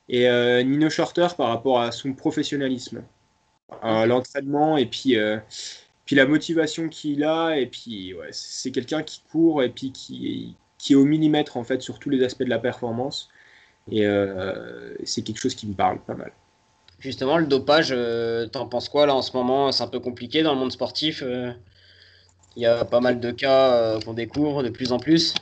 Et 0.09 0.25
Nino 0.65 0.91
Shorter 0.91 1.29
par 1.37 1.49
rapport 1.49 1.81
à 1.81 1.93
son 1.93 2.15
professionnalisme. 2.15 3.05
l'entraînement 3.83 4.77
et 4.77 4.87
puis 4.87 5.17
puis 6.05 6.17
la 6.17 6.27
motivation 6.27 6.89
qu'il 6.89 7.23
a, 7.23 7.57
et 7.57 7.67
puis 7.67 8.15
ouais, 8.15 8.31
c'est 8.33 8.73
quelqu'un 8.73 9.05
qui 9.05 9.23
court 9.31 9.63
et 9.63 9.69
puis 9.69 9.93
qui, 9.93 10.57
qui 10.79 10.95
est 10.95 10.97
au 10.97 11.05
millimètre 11.05 11.57
en 11.57 11.65
fait 11.65 11.81
sur 11.81 12.01
tous 12.01 12.11
les 12.11 12.25
aspects 12.25 12.43
de 12.43 12.51
la 12.51 12.59
performance. 12.59 13.29
Et 13.91 14.07
euh, 14.07 14.95
c'est 15.05 15.23
quelque 15.23 15.39
chose 15.39 15.55
qui 15.55 15.67
me 15.67 15.75
parle 15.75 16.01
pas 16.01 16.15
mal. 16.15 16.33
Justement, 17.03 17.37
le 17.37 17.47
dopage, 17.47 17.89
euh, 17.91 18.47
t'en 18.47 18.67
penses 18.67 18.89
quoi 18.89 19.05
là 19.07 19.15
en 19.15 19.21
ce 19.21 19.37
moment? 19.37 19.73
C'est 19.73 19.85
un 19.85 19.89
peu 19.89 20.01
compliqué 20.01 20.43
dans 20.43 20.55
le 20.55 20.59
monde 20.59 20.73
sportif. 20.73 21.23
Euh. 21.23 21.53
Il 22.57 22.63
y 22.63 22.67
a 22.67 22.85
pas 22.85 23.01
mal 23.01 23.21
de 23.21 23.31
cas 23.31 23.99
qu'on 24.05 24.15
découvre 24.15 24.63
de 24.63 24.69
plus 24.69 24.93
en 24.93 24.99
plus. 24.99 25.35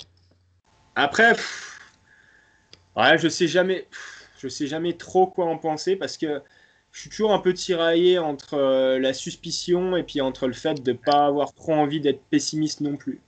Après, 0.95 1.33
ouais, 2.97 3.19
je 3.19 3.29
sais 3.29 3.49
jamais, 3.49 3.89
je 4.39 4.49
sais 4.49 4.67
jamais 4.67 4.97
trop 4.97 5.27
quoi 5.27 5.47
en 5.47 5.59
penser 5.59 5.97
parce 5.97 6.17
que 6.17 6.43
je 6.93 7.01
suis 7.01 7.11
toujours 7.11 7.33
un 7.33 7.39
peu 7.39 7.55
tiraillé 7.55 8.19
entre 8.19 8.55
euh, 8.55 8.99
la 8.99 9.13
suspicion 9.13 9.97
et 9.97 10.03
puis 10.03 10.21
entre 10.21 10.47
le 10.47 10.53
fait 10.53 10.83
de 10.83 10.93
ne 10.93 10.97
pas 10.97 11.27
avoir 11.27 11.55
trop 11.55 11.73
envie 11.73 12.01
d'être 12.01 12.23
pessimiste 12.31 12.81
non 12.81 12.97
plus. 12.97 13.21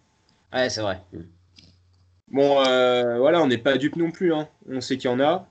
Ouais, 0.53 0.69
c'est 0.69 0.81
vrai. 0.81 1.01
Bon, 2.29 2.61
euh, 2.67 3.19
voilà, 3.19 3.43
on 3.43 3.47
n'est 3.47 3.59
pas 3.59 3.79
dupe 3.79 3.97
non 3.97 4.11
plus. 4.11 4.35
Hein. 4.35 4.49
On 4.69 4.81
sait 4.81 4.97
qu'il 4.97 5.11
y 5.11 5.13
en 5.13 5.21
a. 5.21 5.47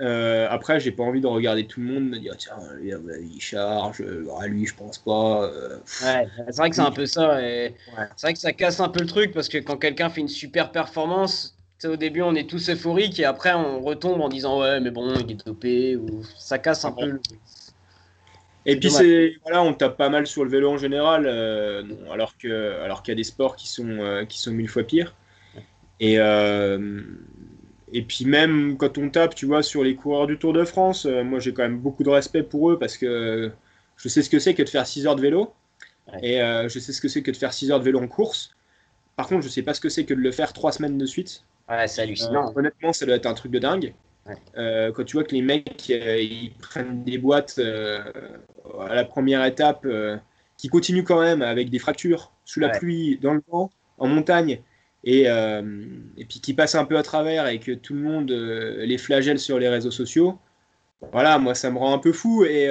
Euh, 0.00 0.48
après, 0.50 0.80
j'ai 0.80 0.90
pas 0.90 1.04
envie 1.04 1.20
de 1.20 1.26
regarder 1.26 1.66
tout 1.66 1.80
le 1.80 1.86
monde, 1.86 2.08
me 2.08 2.18
dire 2.18 2.36
tiens, 2.36 2.56
il 2.82 3.40
charge, 3.40 4.02
à 4.40 4.46
lui, 4.46 4.66
je 4.66 4.74
pense 4.74 4.98
pas. 4.98 5.48
Ouais, 6.02 6.28
c'est 6.46 6.56
vrai 6.56 6.70
que 6.70 6.76
c'est 6.76 6.82
un 6.82 6.90
peu 6.90 7.06
ça. 7.06 7.40
Et... 7.42 7.74
C'est 8.16 8.26
vrai 8.26 8.32
que 8.34 8.40
ça 8.40 8.52
casse 8.52 8.80
un 8.80 8.88
peu 8.88 9.00
le 9.00 9.06
truc 9.06 9.32
parce 9.32 9.48
que 9.48 9.58
quand 9.58 9.76
quelqu'un 9.76 10.10
fait 10.10 10.20
une 10.20 10.28
super 10.28 10.72
performance, 10.72 11.54
au 11.88 11.96
début 11.96 12.22
on 12.22 12.34
est 12.34 12.48
tous 12.48 12.68
euphoriques 12.70 13.18
et 13.18 13.24
après 13.24 13.52
on 13.52 13.80
retombe 13.80 14.20
en 14.20 14.28
disant 14.28 14.60
ouais 14.60 14.80
mais 14.80 14.90
bon 14.90 15.14
il 15.14 15.32
est 15.32 15.46
dopé 15.46 15.96
ou 15.96 16.22
ça 16.38 16.58
casse 16.58 16.84
un 16.84 16.92
peu. 16.92 17.18
Et 18.66 18.78
puis 18.78 18.90
c'est 18.90 19.34
voilà 19.42 19.62
on 19.62 19.74
tape 19.74 19.96
pas 19.96 20.08
mal 20.08 20.26
sur 20.26 20.44
le 20.44 20.50
vélo 20.50 20.70
en 20.70 20.78
général 20.78 21.26
euh, 21.26 21.82
alors 22.10 22.36
que 22.38 22.80
alors 22.82 23.02
qu'il 23.02 23.12
y 23.12 23.16
a 23.16 23.16
des 23.16 23.24
sports 23.24 23.56
qui 23.56 23.68
sont 23.68 23.88
euh, 23.88 24.24
qui 24.24 24.38
sont 24.38 24.52
mille 24.52 24.68
fois 24.68 24.84
pires. 24.84 25.14
Et 26.00 26.18
euh, 26.18 27.02
et 27.92 28.02
puis 28.02 28.24
même 28.24 28.76
quand 28.76 28.98
on 28.98 29.10
tape 29.10 29.34
tu 29.34 29.46
vois 29.46 29.62
sur 29.62 29.84
les 29.84 29.94
coureurs 29.94 30.26
du 30.26 30.38
Tour 30.38 30.52
de 30.52 30.64
France, 30.64 31.06
moi 31.06 31.38
j'ai 31.38 31.52
quand 31.52 31.62
même 31.62 31.78
beaucoup 31.78 32.02
de 32.02 32.10
respect 32.10 32.42
pour 32.42 32.70
eux 32.70 32.78
parce 32.78 32.96
que 32.96 33.50
je 33.96 34.08
sais 34.08 34.22
ce 34.22 34.30
que 34.30 34.38
c'est 34.38 34.54
que 34.54 34.62
de 34.62 34.68
faire 34.68 34.86
6 34.86 35.06
heures 35.06 35.16
de 35.16 35.20
vélo 35.20 35.52
et 36.22 36.38
je 36.38 36.78
sais 36.78 36.92
ce 36.92 37.00
que 37.00 37.08
c'est 37.08 37.22
que 37.22 37.30
de 37.30 37.36
faire 37.36 37.52
6 37.52 37.70
heures 37.70 37.80
de 37.80 37.84
vélo 37.84 38.00
en 38.00 38.08
course. 38.08 38.54
Par 39.16 39.28
contre, 39.28 39.42
je 39.42 39.48
sais 39.48 39.62
pas 39.62 39.74
ce 39.74 39.80
que 39.80 39.88
c'est 39.88 40.04
que 40.04 40.14
de 40.14 40.20
le 40.20 40.32
faire 40.32 40.52
trois 40.52 40.72
semaines 40.72 40.98
de 40.98 41.06
suite. 41.06 41.44
Ouais, 41.68 41.86
c'est 41.86 42.02
hallucinant. 42.02 42.48
Euh, 42.48 42.52
honnêtement, 42.56 42.92
ça 42.92 43.06
doit 43.06 43.16
être 43.16 43.26
un 43.26 43.34
truc 43.34 43.52
de 43.52 43.58
dingue. 43.58 43.94
Euh, 44.56 44.90
quand 44.92 45.04
tu 45.04 45.16
vois 45.16 45.24
que 45.24 45.34
les 45.34 45.42
mecs 45.42 45.90
euh, 45.90 46.18
ils 46.18 46.50
prennent 46.54 47.04
des 47.04 47.18
boîtes 47.18 47.58
à 47.58 48.94
la 48.94 49.04
première 49.04 49.44
étape, 49.44 49.86
qui 50.56 50.68
continuent 50.68 51.04
quand 51.04 51.20
même 51.20 51.42
avec 51.42 51.70
des 51.70 51.78
fractures 51.78 52.32
sous 52.44 52.60
la 52.60 52.70
pluie, 52.70 53.18
dans 53.20 53.34
le 53.34 53.42
vent, 53.48 53.70
en 53.98 54.08
montagne, 54.08 54.60
et, 55.04 55.24
et, 55.24 56.24
puis 56.24 56.40
qui 56.40 56.54
passent 56.54 56.74
un 56.74 56.84
peu 56.84 56.96
à 56.96 57.02
travers 57.02 57.46
et 57.46 57.60
que 57.60 57.72
tout 57.72 57.94
le 57.94 58.00
monde 58.00 58.30
les 58.30 58.98
flagelle 58.98 59.38
sur 59.38 59.58
les 59.58 59.68
réseaux 59.68 59.90
sociaux, 59.90 60.38
voilà, 61.12 61.38
moi 61.38 61.54
ça 61.54 61.70
me 61.70 61.78
rend 61.78 61.92
un 61.92 61.98
peu 61.98 62.12
fou 62.12 62.44
et, 62.44 62.70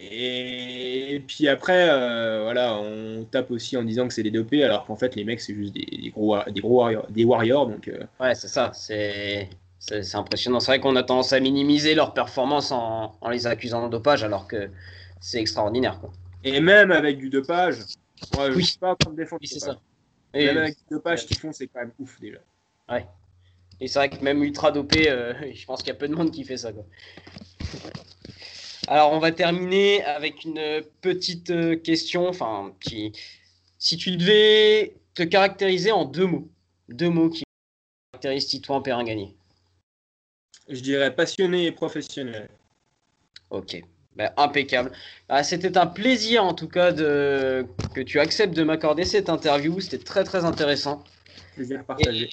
et, 0.00 1.22
puis 1.26 1.46
après, 1.46 1.88
euh, 1.90 2.42
voilà, 2.42 2.74
on 2.74 3.24
tape 3.24 3.50
aussi 3.50 3.76
en 3.76 3.82
disant 3.82 4.08
que 4.08 4.14
c'est 4.14 4.22
des 4.22 4.30
dopés, 4.30 4.64
alors 4.64 4.86
qu'en 4.86 4.96
fait, 4.96 5.14
les 5.14 5.24
mecs, 5.24 5.40
c'est 5.40 5.54
juste 5.54 5.74
des, 5.74 6.10
gros, 6.10 6.38
des 6.48 6.60
gros 6.60 6.78
warriors, 6.78 7.06
des 7.10 7.24
warriors 7.24 7.66
donc, 7.66 7.88
euh. 7.88 8.04
Ouais, 8.18 8.34
c'est 8.34 8.48
ça. 8.48 8.70
C'est, 8.72 9.50
impressionnant. 10.14 10.60
C'est 10.60 10.72
vrai 10.72 10.80
qu'on 10.80 10.96
a 10.96 11.02
tendance 11.02 11.32
à 11.34 11.40
minimiser 11.40 11.94
leur 11.94 12.14
performance 12.14 12.72
en, 12.72 13.12
les 13.30 13.46
accusant 13.46 13.86
de 13.86 13.90
dopage, 13.90 14.24
alors 14.24 14.48
que 14.48 14.70
c'est 15.20 15.40
extraordinaire. 15.40 16.00
Quoi. 16.00 16.10
Et 16.44 16.60
même 16.60 16.92
avec 16.92 17.18
du 17.18 17.28
dopage, 17.28 17.76
moi, 18.34 18.50
je 18.50 18.56
oui. 18.56 18.64
sais 18.64 18.78
pas 18.78 18.96
comme 19.04 19.14
défendre. 19.14 19.42
c'est 19.44 19.58
ça. 19.58 19.78
Et 20.34 20.46
même 20.46 20.58
avec 20.58 20.76
du 20.76 20.84
dopage 20.90 21.26
qu'ils 21.26 21.38
font, 21.38 21.52
c'est 21.52 21.66
quand 21.66 21.80
même 21.80 21.92
ouf 21.98 22.20
déjà. 22.20 22.38
Ouais. 22.88 23.06
Et 23.80 23.88
c'est 23.88 23.98
vrai 23.98 24.10
que 24.10 24.22
même 24.22 24.42
ultra 24.42 24.70
dopé, 24.70 25.10
euh, 25.10 25.34
je 25.54 25.64
pense 25.66 25.80
qu'il 25.80 25.88
y 25.88 25.96
a 25.96 25.98
peu 25.98 26.08
de 26.08 26.14
monde 26.14 26.30
qui 26.30 26.44
fait 26.44 26.56
ça. 26.56 26.72
Quoi. 26.72 26.84
Alors, 28.86 29.12
on 29.12 29.18
va 29.18 29.32
terminer 29.32 30.04
avec 30.04 30.44
une 30.44 30.82
petite 31.00 31.50
euh, 31.50 31.76
question. 31.76 32.28
Enfin, 32.28 32.74
si 33.78 33.96
tu 33.96 34.16
devais 34.16 34.94
te 35.14 35.22
caractériser 35.22 35.92
en 35.92 36.04
deux 36.04 36.26
mots, 36.26 36.48
deux 36.88 37.08
mots 37.08 37.30
qui 37.30 37.44
caractérisent 38.12 38.48
Titouan 38.48 38.82
Perrin 38.82 39.04
Gagné. 39.04 39.34
Je 40.68 40.80
dirais 40.80 41.14
passionné 41.14 41.66
et 41.66 41.72
professionnel. 41.72 42.48
Ok, 43.50 43.82
ben, 44.20 44.32
impeccable. 44.36 44.92
Ah, 45.30 45.42
c'était 45.42 45.78
un 45.78 45.86
plaisir 45.86 46.44
en 46.44 46.52
tout 46.52 46.68
cas 46.68 46.92
de... 46.92 47.64
que 47.94 48.02
tu 48.02 48.20
acceptes 48.20 48.54
de 48.54 48.62
m'accorder 48.62 49.04
cette 49.06 49.30
interview. 49.30 49.80
C'était 49.80 50.04
très 50.04 50.24
très 50.24 50.44
intéressant. 50.44 51.02
Plaisir 51.54 51.82
partagé. 51.86 52.28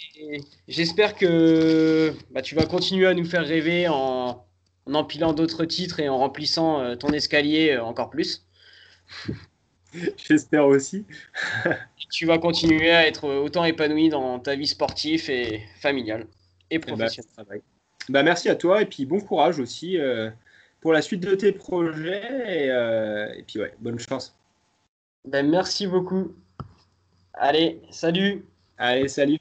J'espère 0.67 1.15
que 1.15 2.13
bah, 2.31 2.41
tu 2.41 2.55
vas 2.55 2.65
continuer 2.65 3.07
à 3.07 3.13
nous 3.13 3.23
faire 3.23 3.45
rêver 3.45 3.87
en, 3.87 4.45
en 4.85 4.93
empilant 4.95 5.31
d'autres 5.31 5.63
titres 5.63 6.01
et 6.01 6.09
en 6.09 6.17
remplissant 6.17 6.81
euh, 6.81 6.95
ton 6.97 7.13
escalier 7.13 7.71
euh, 7.71 7.83
encore 7.83 8.09
plus. 8.09 8.45
J'espère 10.17 10.67
aussi. 10.67 11.05
tu 12.11 12.25
vas 12.25 12.37
continuer 12.37 12.91
à 12.91 13.07
être 13.07 13.29
autant 13.29 13.63
épanoui 13.63 14.09
dans 14.09 14.39
ta 14.39 14.55
vie 14.55 14.67
sportive 14.67 15.29
et 15.29 15.61
familiale 15.79 16.27
et 16.69 16.75
eh 16.75 16.79
ben, 16.79 16.97
professionnelle. 16.97 17.61
bah, 18.09 18.23
merci 18.23 18.49
à 18.49 18.55
toi 18.55 18.81
et 18.81 18.85
puis 18.85 19.05
bon 19.05 19.21
courage 19.21 19.59
aussi 19.59 19.97
euh, 19.97 20.29
pour 20.87 20.93
la 20.93 21.01
suite 21.01 21.19
de 21.19 21.35
tes 21.35 21.51
projets. 21.51 22.69
Euh, 22.71 23.27
et, 23.37 23.43
puis, 23.43 23.59
ouais, 23.59 23.73
bonne 23.77 23.99
chance. 23.99 24.33
Ben, 25.25 25.45
merci 25.45 25.85
beaucoup. 25.85 26.33
Allez, 27.33 27.81
salut. 27.91 28.45
Allez, 28.77 29.09
salut. 29.09 29.37